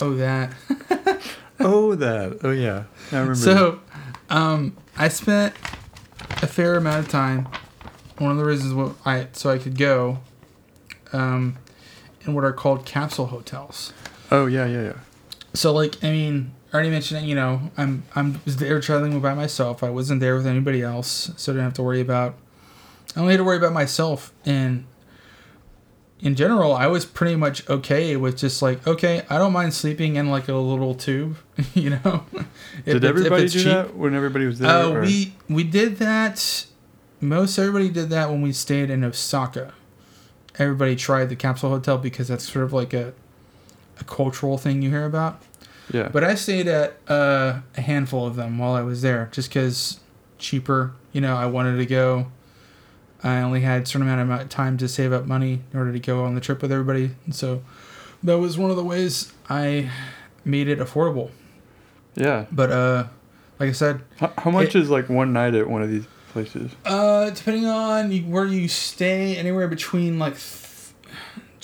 [0.00, 0.54] Oh, that.
[1.60, 2.40] oh, that.
[2.42, 2.84] Oh, yeah.
[3.12, 3.34] I remember.
[3.34, 3.80] So,
[4.30, 5.54] um, I spent
[6.42, 7.48] a fair amount of time.
[8.18, 10.18] One of the reasons what I so I could go,
[11.12, 11.56] um,
[12.24, 13.92] in what are called capsule hotels.
[14.30, 14.96] Oh yeah, yeah, yeah.
[15.52, 19.20] So like I mean, I already mentioned that you know I'm I'm was there traveling
[19.20, 19.82] by myself.
[19.82, 22.36] I wasn't there with anybody else, so I didn't have to worry about.
[23.16, 24.84] I only had to worry about myself, and
[26.24, 30.16] in general, I was pretty much okay with just like okay, I don't mind sleeping
[30.16, 31.36] in like a little tube,
[31.74, 32.24] you know.
[32.86, 33.64] if did everybody do cheap.
[33.66, 34.70] that when everybody was there?
[34.70, 36.64] Uh, we we did that.
[37.20, 39.74] Most everybody did that when we stayed in Osaka.
[40.58, 43.12] Everybody tried the capsule hotel because that's sort of like a
[44.00, 45.42] a cultural thing you hear about.
[45.92, 46.08] Yeah.
[46.08, 50.00] But I stayed at uh, a handful of them while I was there, just because
[50.38, 50.94] cheaper.
[51.12, 52.28] You know, I wanted to go.
[53.24, 55.98] I only had a certain amount of time to save up money in order to
[55.98, 57.62] go on the trip with everybody, and so
[58.22, 59.90] that was one of the ways I
[60.44, 61.30] made it affordable.
[62.14, 62.46] Yeah.
[62.52, 63.06] But uh,
[63.58, 66.06] like I said, how, how much it, is like one night at one of these
[66.28, 66.70] places?
[66.84, 70.36] Uh, depending on where you stay, anywhere between like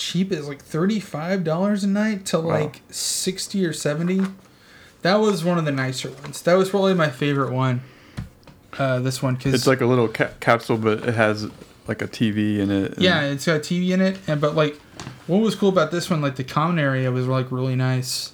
[0.01, 2.61] cheap is like $35 a night to wow.
[2.61, 4.25] like 60 or 70
[5.03, 7.81] that was one of the nicer ones that was probably my favorite one
[8.77, 11.49] uh, this one because it's like a little ca- capsule but it has
[11.87, 14.79] like a tv in it yeah it's got a tv in it and but like
[15.27, 18.33] what was cool about this one like the common area was like really nice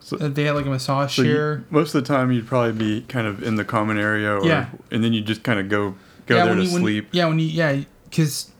[0.00, 2.72] so, they had like a massage so chair you, most of the time you'd probably
[2.72, 4.68] be kind of in the common area or, yeah.
[4.90, 5.94] and then you just kind of go
[6.26, 8.50] go yeah, there to you, sleep when, yeah when you yeah because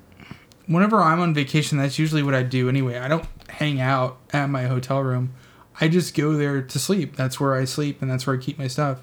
[0.66, 2.98] whenever I'm on vacation, that's usually what I do anyway.
[2.98, 5.32] I don't hang out at my hotel room.
[5.80, 7.16] I just go there to sleep.
[7.16, 9.00] That's where I sleep and that's where I keep my stuff.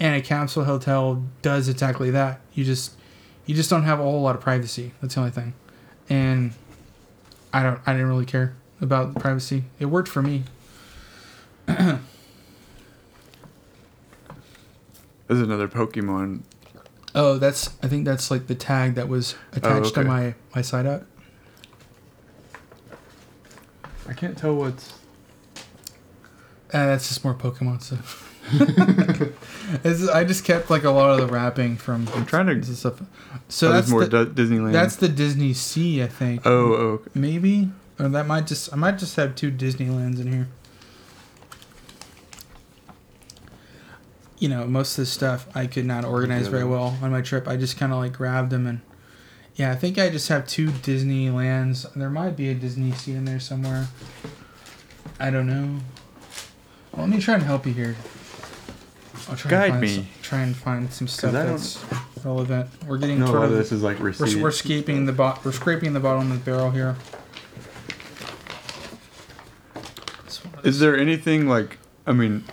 [0.00, 2.40] And a capsule hotel does exactly that.
[2.54, 2.92] You just
[3.46, 4.92] you just don't have a whole lot of privacy.
[5.00, 5.54] That's the only thing.
[6.08, 6.52] And
[7.52, 9.64] I don't I didn't really care about privacy.
[9.78, 10.44] It worked for me.
[11.66, 11.98] There's
[15.28, 16.42] another Pokemon
[17.14, 20.02] Oh, that's I think that's like the tag that was attached oh, okay.
[20.02, 21.04] to my my side out.
[24.06, 24.92] I can't tell what's.
[26.72, 28.24] Uh, that's just more Pokemon stuff.
[29.84, 32.08] I just kept like a lot of the wrapping from.
[32.14, 33.02] I'm trying to stuff.
[33.48, 34.72] So oh, that's more the, Disneyland.
[34.72, 36.46] That's the Disney Sea, I think.
[36.46, 37.10] Oh, oh okay.
[37.14, 40.48] maybe, or that might just I might just have two Disneylands in here.
[44.38, 47.48] you know, most of the stuff I could not organize very well on my trip.
[47.48, 48.80] I just kind of like grabbed them and
[49.56, 51.92] yeah, I think I just have two Disneylands.
[51.94, 53.88] There might be a Disney Sea in there somewhere.
[55.18, 55.80] I don't know.
[56.92, 57.96] Well, let me try and help you here.
[59.28, 59.88] I'll try Guide and me.
[59.88, 61.84] Some, try and find some stuff that's
[62.24, 62.68] relevant.
[62.86, 63.26] We're getting no.
[63.32, 64.34] Toward, this is like receipts.
[64.34, 65.44] We're, we're scraping the bot.
[65.44, 66.96] We're scraping the bottom of the barrel here.
[70.64, 71.78] Is there anything like?
[72.06, 72.44] I mean,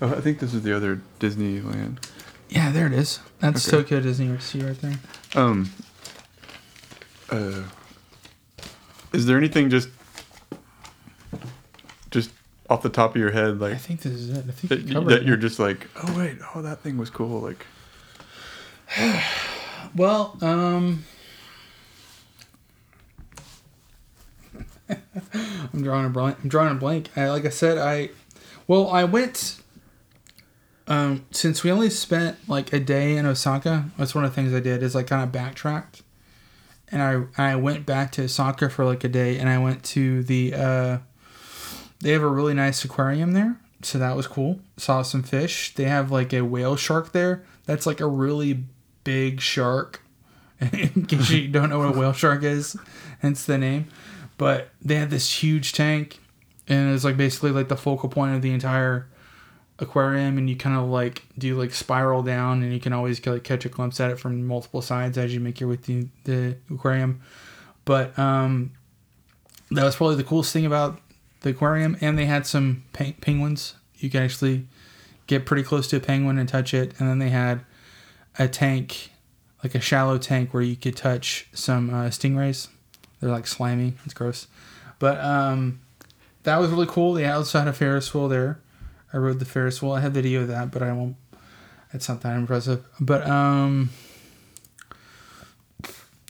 [0.00, 2.04] Oh, I think this is the other Disneyland.
[2.50, 3.20] Yeah, there it is.
[3.40, 3.78] That's okay.
[3.78, 4.98] Tokyo Disney Sea right there.
[5.34, 5.70] Um.
[7.30, 7.62] Uh.
[9.12, 9.88] Is there anything just,
[12.10, 12.30] just
[12.68, 13.74] off the top of your head, like?
[13.74, 14.44] I think this is it.
[14.48, 17.40] I think that, you that you're just like, oh wait, oh that thing was cool,
[17.40, 17.66] like.
[19.96, 21.04] well, um.
[25.32, 26.38] I'm drawing a blank.
[26.42, 27.10] I'm drawing a blank.
[27.16, 28.10] I, like I said, I,
[28.68, 29.60] well, I went
[30.88, 34.54] um, since we only spent like a day in Osaka, that's one of the things
[34.54, 36.02] I did is like kind of backtracked,
[36.92, 40.22] and I I went back to Osaka for like a day, and I went to
[40.22, 40.98] the uh,
[42.00, 44.60] they have a really nice aquarium there, so that was cool.
[44.76, 45.74] Saw some fish.
[45.74, 47.44] They have like a whale shark there.
[47.64, 48.64] That's like a really
[49.04, 50.02] big shark.
[50.72, 52.76] in case you don't know what a whale shark is,
[53.20, 53.88] hence the name.
[54.38, 56.18] But they had this huge tank,
[56.68, 59.08] and it was like basically like the focal point of the entire
[59.78, 63.44] aquarium and you kind of like do like spiral down and you can always like
[63.44, 66.56] catch a glimpse at it from multiple sides as you make your way through the
[66.70, 67.20] aquarium
[67.84, 68.72] but um
[69.70, 70.98] that was probably the coolest thing about
[71.46, 74.66] the aquarium and they had some pe- penguins you could actually
[75.26, 77.60] get pretty close to a penguin and touch it and then they had
[78.38, 79.10] a tank
[79.64, 82.68] like a shallow tank where you could touch some uh, stingrays
[83.20, 84.46] they're like slimy it's gross
[84.98, 85.80] but um
[86.42, 88.60] that was really cool they also had a ferris wheel there
[89.12, 89.92] I rode the Ferris wheel.
[89.92, 91.16] I have video of that, but I won't.
[91.92, 92.84] It's not that impressive.
[93.00, 93.90] But um,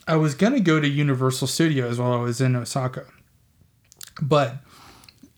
[0.06, 3.06] I was gonna go to Universal Studios while I was in Osaka,
[4.22, 4.58] but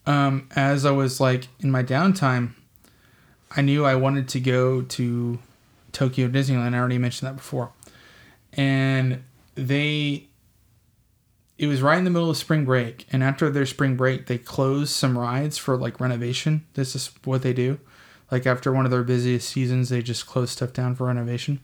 [0.08, 2.52] um, as I was like in my downtime,
[3.54, 5.38] I knew I wanted to go to
[5.92, 6.74] Tokyo Disneyland.
[6.74, 7.70] I already mentioned that before.
[8.54, 9.22] And
[9.54, 10.24] they
[11.58, 13.06] it was right in the middle of spring break.
[13.12, 16.64] And after their spring break they closed some rides for like renovation.
[16.72, 17.78] This is what they do.
[18.30, 21.60] Like after one of their busiest seasons they just close stuff down for renovation.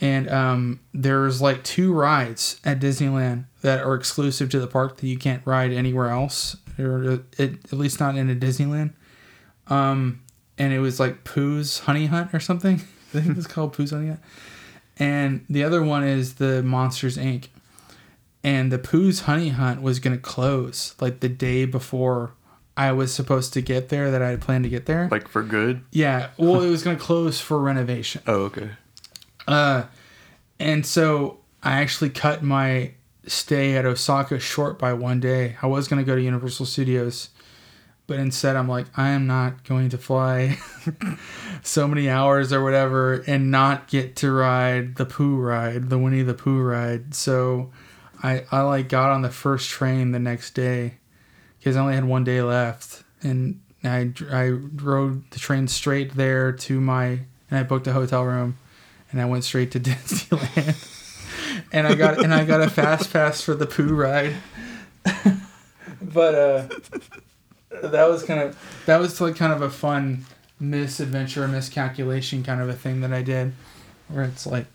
[0.00, 5.06] And um, there's like two rides at disneyland that are exclusive to the park that
[5.06, 8.92] you can't ride anywhere else or at, at least not in a disneyland
[9.68, 10.22] um,
[10.58, 12.74] and it was like pooh's honey hunt or something
[13.14, 14.20] i think it's called pooh's honey hunt
[14.98, 17.48] and the other one is the monsters inc
[18.44, 22.34] and the Pooh's Honey Hunt was gonna close like the day before
[22.76, 25.08] I was supposed to get there that I had planned to get there.
[25.10, 25.82] Like for good?
[25.90, 26.28] Yeah.
[26.36, 28.22] Well, it was gonna close for renovation.
[28.26, 28.70] Oh, okay.
[29.48, 29.84] Uh,
[30.60, 32.92] and so I actually cut my
[33.26, 35.56] stay at Osaka short by one day.
[35.62, 37.30] I was gonna go to Universal Studios,
[38.06, 40.58] but instead I'm like, I am not going to fly
[41.62, 46.22] so many hours or whatever and not get to ride the Pooh ride, the Winnie
[46.22, 47.14] the Pooh ride.
[47.14, 47.70] So
[48.22, 50.94] I, I like got on the first train the next day
[51.58, 56.52] because I only had one day left, and I I rode the train straight there
[56.52, 57.20] to my
[57.50, 58.58] and I booked a hotel room,
[59.10, 61.03] and I went straight to Disneyland,
[61.72, 64.34] and I got and I got a fast pass for the Pooh ride,
[66.00, 66.68] but uh,
[67.82, 70.24] that was kind of that was like kind of a fun
[70.60, 73.52] misadventure, miscalculation kind of a thing that I did,
[74.08, 74.66] where it's like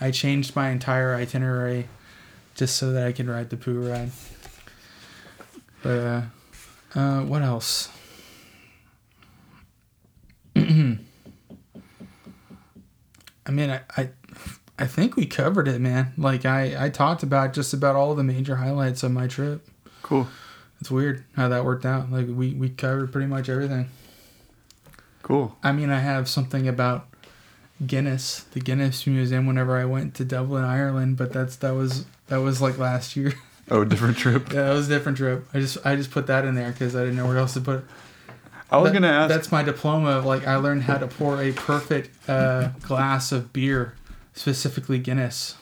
[0.00, 1.88] I changed my entire itinerary
[2.54, 4.10] just so that I can ride the Pooh ride.
[5.82, 6.22] But uh,
[6.94, 7.88] uh, what else?
[10.56, 10.98] I
[13.52, 14.10] mean, I, I,
[14.80, 16.12] I think we covered it, man.
[16.16, 19.66] Like I, I talked about just about all the major highlights of my trip.
[20.02, 20.26] Cool.
[20.80, 22.10] It's weird how that worked out.
[22.10, 23.90] Like we, we covered pretty much everything.
[25.22, 25.56] Cool.
[25.62, 27.06] I mean, I have something about
[27.86, 32.38] Guinness, the Guinness Museum, whenever I went to Dublin, Ireland, but that's that was that
[32.38, 33.34] was like last year.
[33.72, 34.48] Oh, a different trip.
[34.52, 35.46] yeah, that was a different trip.
[35.54, 37.60] I just I just put that in there because I didn't know where else to
[37.60, 37.84] put it.
[38.68, 39.28] I was That- gonna ask.
[39.28, 40.08] That's my diploma.
[40.10, 43.94] Of, like I learned how to pour a perfect uh, glass of beer,
[44.34, 45.56] specifically Guinness.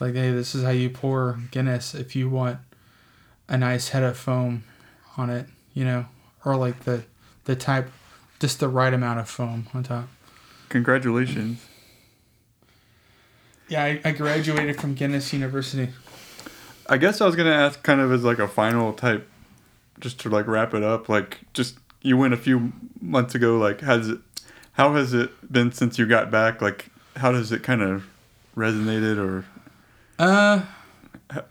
[0.00, 2.58] Like, hey, this is how you pour Guinness if you want
[3.48, 4.64] a nice head of foam
[5.16, 6.06] on it, you know,
[6.44, 7.04] or like the
[7.44, 7.90] the type,
[8.40, 10.08] just the right amount of foam on top.
[10.68, 11.64] Congratulations.
[13.68, 15.88] Yeah, I, I graduated from Guinness University.
[16.88, 19.28] I guess I was gonna ask, kind of as like a final type,
[20.00, 21.08] just to like wrap it up.
[21.08, 23.58] Like, just you went a few months ago.
[23.58, 24.18] Like, has it?
[24.72, 26.62] How has it been since you got back?
[26.62, 28.04] Like, how does it kind of
[28.56, 29.44] resonated, or
[30.18, 30.62] Uh,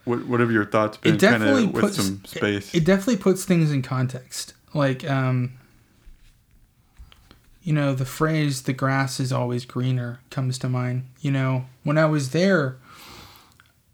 [0.06, 0.26] what?
[0.28, 1.16] What have your thoughts been?
[1.16, 2.74] it definitely kind of with puts some space.
[2.74, 4.54] It, it definitely puts things in context.
[4.74, 5.54] Like, um,
[7.64, 11.06] you know, the phrase "the grass is always greener" comes to mind.
[11.20, 12.78] You know, when I was there,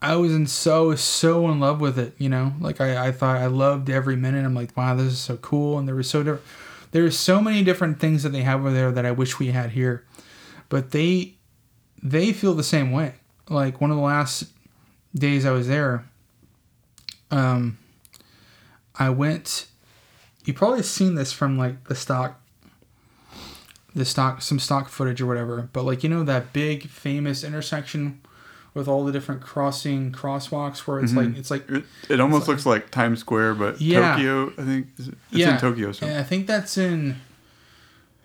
[0.02, 2.14] I was in so so in love with it.
[2.18, 4.46] You know, like I, I thought I loved every minute.
[4.46, 6.44] I'm like, wow, this is so cool, and there was so different.
[6.92, 9.72] There's so many different things that they have over there that I wish we had
[9.72, 10.06] here,
[10.70, 11.37] but they
[12.12, 13.14] they feel the same way.
[13.50, 14.46] Like one of the last
[15.16, 16.06] days I was there,
[17.32, 17.78] um,
[18.96, 19.68] I went.
[20.46, 22.40] You probably seen this from like the stock,
[23.94, 25.70] the stock, some stock footage or whatever.
[25.74, 28.22] But like you know that big famous intersection
[28.74, 32.48] with all the different crossing crosswalks where it's like it's like It, it almost like-
[32.50, 34.14] looks like Times Square, but Yeah.
[34.16, 34.54] Tokyo.
[34.58, 35.92] I think it's yeah, in Tokyo.
[35.92, 37.16] So I think that's in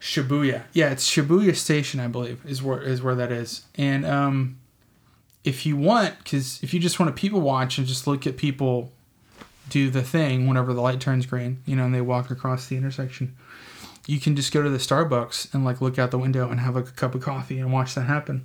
[0.03, 0.65] Shibuya.
[0.73, 3.63] Yeah, it's Shibuya Station, I believe, is where is where that is.
[3.77, 4.59] And um,
[5.45, 8.37] if you want, because if you just want to people watch and just look at
[8.37, 8.91] people
[9.69, 12.77] do the thing whenever the light turns green, you know, and they walk across the
[12.77, 13.37] intersection,
[14.09, 16.75] you can just go to the Starbucks and like look out the window and have
[16.75, 18.45] like a cup of coffee and watch that happen.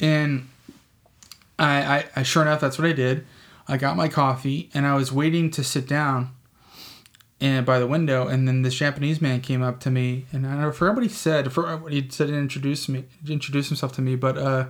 [0.00, 0.48] And
[1.60, 3.24] I, I, I sure enough, that's what I did.
[3.68, 6.30] I got my coffee and I was waiting to sit down
[7.40, 10.50] and by the window, and then this Japanese man came up to me, and I
[10.50, 13.92] don't know for what he said, for what he said, and introduced me, introduced himself
[13.94, 14.66] to me, but uh,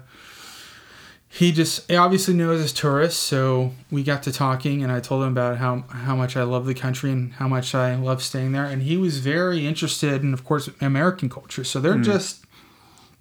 [1.28, 5.22] he just he obviously knows as tourists, so we got to talking, and I told
[5.22, 8.52] him about how how much I love the country and how much I love staying
[8.52, 11.64] there, and he was very interested in, of course, American culture.
[11.64, 12.44] So they're just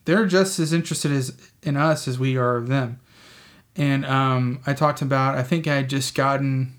[0.06, 3.00] they're just as interested as in us as we are of them.
[3.76, 6.79] And um, I talked about I think I had just gotten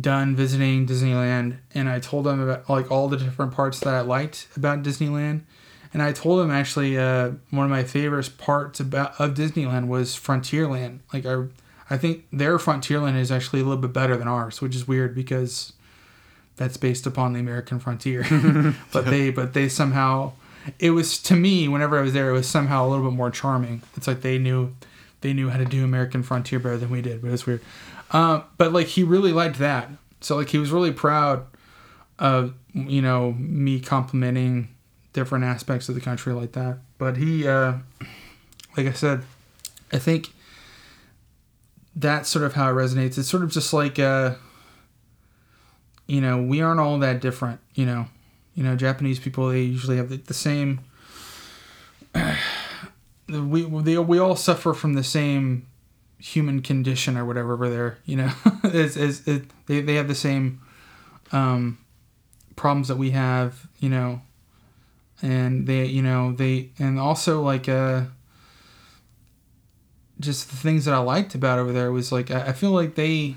[0.00, 4.00] done visiting Disneyland, and I told him about like all the different parts that I
[4.00, 5.42] liked about Disneyland.
[5.92, 10.14] And I told him actually uh, one of my favorite parts about of Disneyland was
[10.14, 10.98] Frontierland.
[11.12, 11.44] Like I,
[11.88, 15.14] I think their Frontierland is actually a little bit better than ours, which is weird
[15.14, 15.72] because
[16.56, 18.26] that's based upon the American frontier.
[18.92, 20.32] but they but they somehow
[20.78, 23.30] it was to me whenever I was there it was somehow a little bit more
[23.30, 23.82] charming.
[23.96, 24.74] It's like they knew
[25.22, 27.62] they knew how to do American frontier better than we did, but it's weird.
[28.10, 29.90] Um, but like he really liked that,
[30.20, 31.46] so like he was really proud
[32.18, 34.68] of you know me complimenting
[35.12, 36.78] different aspects of the country like that.
[36.96, 37.74] But he, uh,
[38.76, 39.22] like I said,
[39.92, 40.32] I think
[41.94, 43.18] that's sort of how it resonates.
[43.18, 44.34] It's sort of just like, uh,
[46.06, 47.60] you know, we aren't all that different.
[47.74, 48.06] You know,
[48.54, 50.80] you know, Japanese people they usually have the, the same.
[53.28, 55.67] we they, we all suffer from the same
[56.18, 57.98] human condition or whatever over there.
[58.04, 58.32] You know,
[58.64, 60.60] it's, it's, it, they they have the same
[61.32, 61.78] um,
[62.56, 63.66] problems that we have.
[63.78, 64.22] You know,
[65.22, 68.02] and they you know they and also like uh
[70.20, 72.94] just the things that I liked about over there was like I, I feel like
[72.94, 73.36] they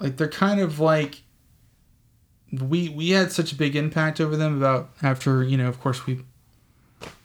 [0.00, 1.22] like they're kind of like
[2.52, 6.06] we we had such a big impact over them about after you know of course
[6.06, 6.20] we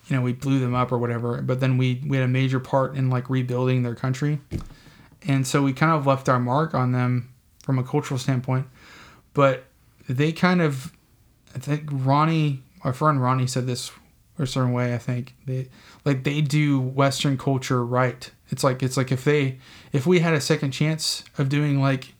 [0.07, 2.59] you know we blew them up or whatever but then we we had a major
[2.59, 4.39] part in like rebuilding their country
[5.27, 8.67] and so we kind of left our mark on them from a cultural standpoint
[9.33, 9.65] but
[10.09, 10.91] they kind of
[11.55, 13.91] I think Ronnie, our friend Ronnie said this
[14.39, 14.93] a certain way.
[14.93, 15.69] I think they
[16.05, 18.29] like they do Western culture right.
[18.49, 19.59] It's like it's like if they
[19.91, 22.15] if we had a second chance of doing like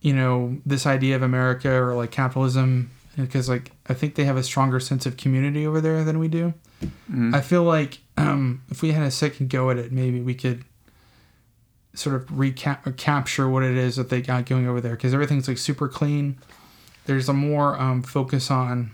[0.00, 4.36] you know this idea of America or like capitalism because like I think they have
[4.36, 6.54] a stronger sense of community over there than we do.
[6.82, 7.34] Mm-hmm.
[7.34, 10.64] I feel like um, if we had a second go at it, maybe we could
[11.94, 15.12] sort of recap or capture what it is that they got going over there because
[15.12, 16.38] everything's like super clean.
[17.06, 18.92] There's a more um, focus on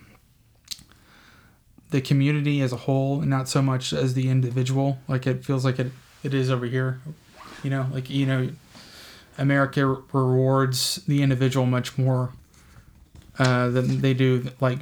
[1.91, 4.99] the community as a whole and not so much as the individual.
[5.07, 5.93] Like it feels like it,
[6.23, 7.01] it is over here.
[7.63, 8.51] You know like you know
[9.39, 12.33] america rewards the individual much more
[13.39, 14.79] uh, than they do like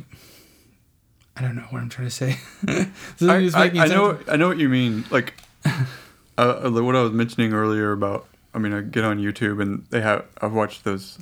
[1.37, 2.39] i don't know what i'm trying to say
[3.21, 5.35] I, I, I know i know what you mean like
[6.39, 10.01] uh, what i was mentioning earlier about i mean i get on youtube and they
[10.01, 11.19] have i've watched those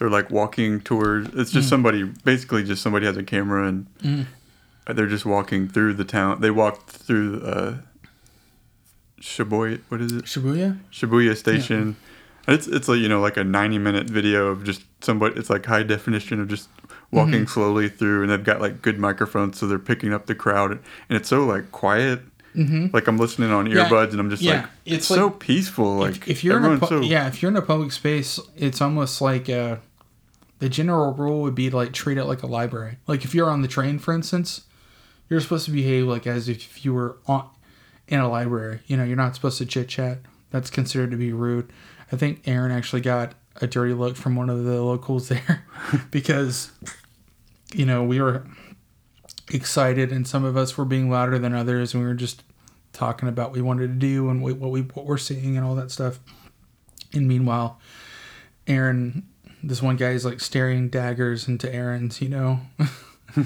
[0.00, 1.28] they're like walking tours.
[1.34, 1.70] It's just mm.
[1.70, 4.26] somebody, basically, just somebody has a camera and mm.
[4.86, 6.40] they're just walking through the town.
[6.40, 7.74] They walked through uh,
[9.20, 9.82] Shibuya.
[9.90, 10.24] What is it?
[10.24, 10.78] Shibuya.
[10.90, 11.96] Shibuya Station.
[12.02, 12.09] Yeah.
[12.50, 15.38] It's it's like you know like a ninety minute video of just somebody.
[15.38, 16.68] It's like high definition of just
[17.10, 17.46] walking mm-hmm.
[17.46, 20.80] slowly through, and they've got like good microphones, so they're picking up the crowd, and
[21.08, 22.20] it's so like quiet.
[22.54, 22.88] Mm-hmm.
[22.92, 24.10] Like I'm listening on earbuds, yeah.
[24.10, 24.52] and I'm just yeah.
[24.52, 25.96] like, it's, it's like, so peaceful.
[25.96, 27.00] Like if, if you're in a pu- so...
[27.00, 29.76] yeah, if you're in a public space, it's almost like uh,
[30.58, 32.98] the general rule would be to like treat it like a library.
[33.06, 34.62] Like if you're on the train, for instance,
[35.28, 37.48] you're supposed to behave like as if you were on
[38.08, 38.80] in a library.
[38.86, 40.18] You know, you're not supposed to chit chat.
[40.50, 41.72] That's considered to be rude.
[42.12, 45.64] I think Aaron actually got a dirty look from one of the locals there
[46.10, 46.72] because
[47.74, 48.46] you know we were
[49.52, 52.42] excited and some of us were being louder than others and we were just
[52.92, 55.74] talking about what we wanted to do and what we what we're seeing and all
[55.74, 56.18] that stuff.
[57.12, 57.80] And meanwhile,
[58.66, 59.26] Aaron
[59.62, 62.60] this one guy is like staring daggers into Aaron's, you know,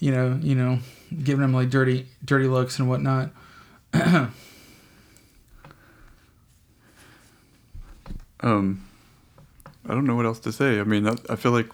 [0.00, 0.80] you know, you know,
[1.22, 3.30] giving him like dirty, dirty looks and whatnot.
[8.40, 8.86] um,
[9.88, 10.80] I don't know what else to say.
[10.80, 11.68] I mean, I, I feel like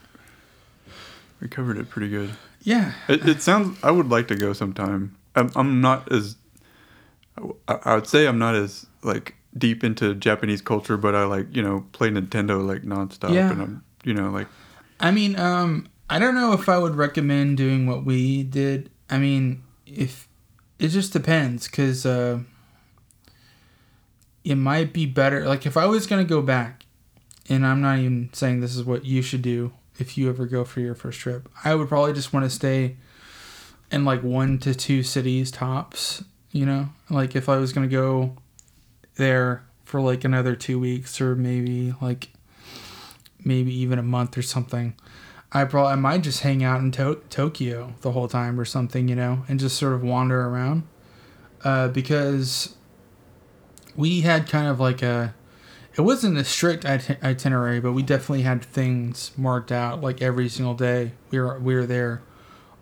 [1.40, 2.30] we covered it pretty good.
[2.62, 2.92] Yeah.
[3.08, 3.78] It, it sounds.
[3.82, 5.16] I would like to go sometime.
[5.34, 6.36] I'm, I'm not as.
[7.68, 11.54] I, I would say I'm not as like deep into Japanese culture, but I like
[11.54, 13.50] you know play Nintendo like nonstop, yeah.
[13.50, 14.46] and I'm you know, like.
[15.00, 18.88] I mean, um, I don't know if I would recommend doing what we did.
[19.10, 20.28] I mean, if
[20.78, 22.38] it just depends, cause uh,
[24.46, 25.44] it might be better.
[25.44, 26.86] Like if I was gonna go back,
[27.48, 30.64] and I'm not even saying this is what you should do if you ever go
[30.64, 31.48] for your first trip.
[31.64, 32.96] I would probably just want to stay
[33.90, 36.22] in like one to two cities tops.
[36.52, 38.36] You know, like if I was gonna go
[39.16, 42.28] there for like another two weeks or maybe like
[43.44, 44.94] maybe even a month or something.
[45.50, 49.08] I probably I might just hang out in to- Tokyo the whole time or something,
[49.08, 50.84] you know, and just sort of wander around,
[51.64, 52.76] uh, because
[53.96, 55.34] we had kind of like a,
[55.94, 60.48] it wasn't a strict it- itinerary, but we definitely had things marked out like every
[60.48, 61.12] single day.
[61.30, 62.22] We were we were there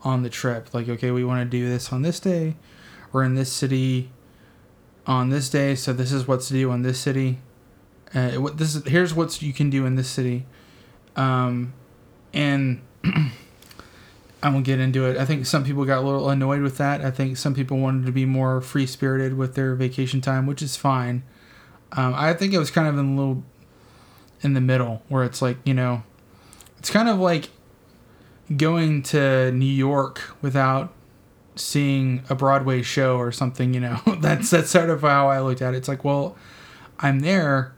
[0.03, 0.75] on the trip.
[0.75, 2.57] Like okay, we want to do this on this day.
[3.13, 4.11] We're in this city
[5.07, 7.39] on this day, so this is what's to do on this city.
[8.15, 10.47] Uh, what this is here's what you can do in this city
[11.17, 11.73] um,
[12.33, 12.81] and
[14.45, 15.17] I won't get into it.
[15.17, 17.01] I think some people got a little annoyed with that.
[17.01, 20.61] I think some people wanted to be more free spirited with their vacation time, which
[20.61, 21.23] is fine.
[21.93, 23.43] Um, I think it was kind of in a little
[24.43, 26.03] in the middle where it's like you know
[26.79, 27.49] it's kind of like
[28.55, 30.93] going to New York without
[31.57, 33.99] seeing a Broadway show or something, you know.
[34.21, 35.79] that's that's sort of how I looked at it.
[35.79, 36.37] It's like, well,
[36.99, 37.75] I'm there.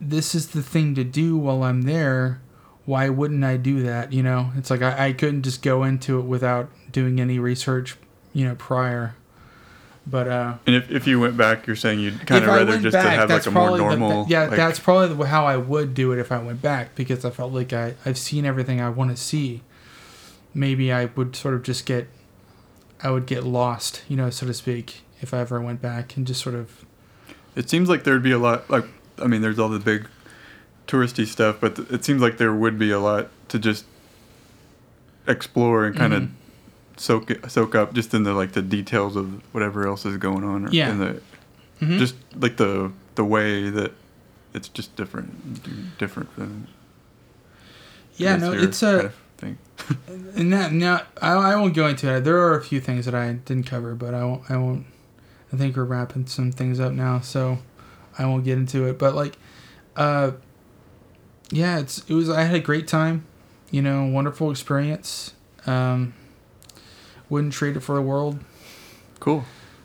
[0.00, 2.40] This is the thing to do while I'm there.
[2.86, 4.12] Why wouldn't I do that?
[4.12, 7.96] You know, it's like I, I couldn't just go into it without doing any research,
[8.32, 9.14] you know, prior.
[10.06, 12.92] But uh, and if, if you went back, you're saying you'd kind of rather just
[12.92, 14.24] back, to have like a more normal.
[14.24, 17.24] The, yeah, like, that's probably how I would do it if I went back because
[17.24, 19.62] I felt like I I've seen everything I want to see.
[20.54, 22.08] Maybe I would sort of just get,
[23.02, 26.26] I would get lost, you know, so to speak, if I ever went back and
[26.26, 26.86] just sort of.
[27.56, 28.84] It seems like there'd be a lot like
[29.20, 30.06] I mean, there's all the big
[30.86, 33.84] touristy stuff, but it seems like there would be a lot to just
[35.26, 36.32] explore and kind of mm-hmm
[36.96, 40.66] soak soak up just in the like the details of whatever else is going on.
[40.66, 40.90] Or yeah.
[40.90, 41.22] In the,
[41.80, 41.98] mm-hmm.
[41.98, 43.92] Just like the the way that
[44.54, 46.68] it's just different, different than.
[48.16, 48.92] Yeah, no, it's a.
[48.92, 49.58] Kind of thing.
[50.36, 52.24] and that now I, I won't go into it.
[52.24, 54.50] There are a few things that I didn't cover, but I won't.
[54.50, 54.86] I won't.
[55.52, 57.58] I think we're wrapping some things up now, so
[58.18, 58.98] I won't get into it.
[58.98, 59.36] But like,
[59.94, 60.32] uh,
[61.50, 62.28] yeah, it's it was.
[62.28, 63.26] I had a great time.
[63.70, 65.34] You know, wonderful experience.
[65.66, 66.14] Um,
[67.28, 68.38] wouldn't trade it for the world.
[69.20, 69.44] Cool.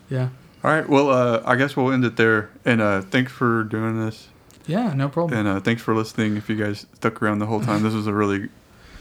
[0.10, 0.30] Yeah.
[0.64, 0.88] All right.
[0.88, 2.52] Well, uh, I guess we'll end it there.
[2.66, 4.28] And uh, thanks for doing this.
[4.68, 5.40] Yeah, no problem.
[5.40, 6.38] And uh, thanks for listening.
[6.38, 8.50] If you guys stuck around the whole time, this was a really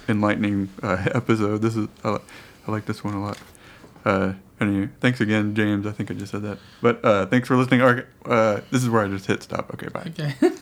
[0.08, 1.58] enlightening uh, episode.
[1.60, 2.18] This is I,
[2.66, 3.38] I like this one a lot.
[4.04, 5.86] Uh, anyway, thanks again, James.
[5.86, 6.58] I think I just said that.
[6.80, 7.82] But uh, thanks for listening.
[7.82, 9.72] Uh, this is where I just hit stop.
[9.74, 10.10] Okay, bye.
[10.18, 10.34] Okay.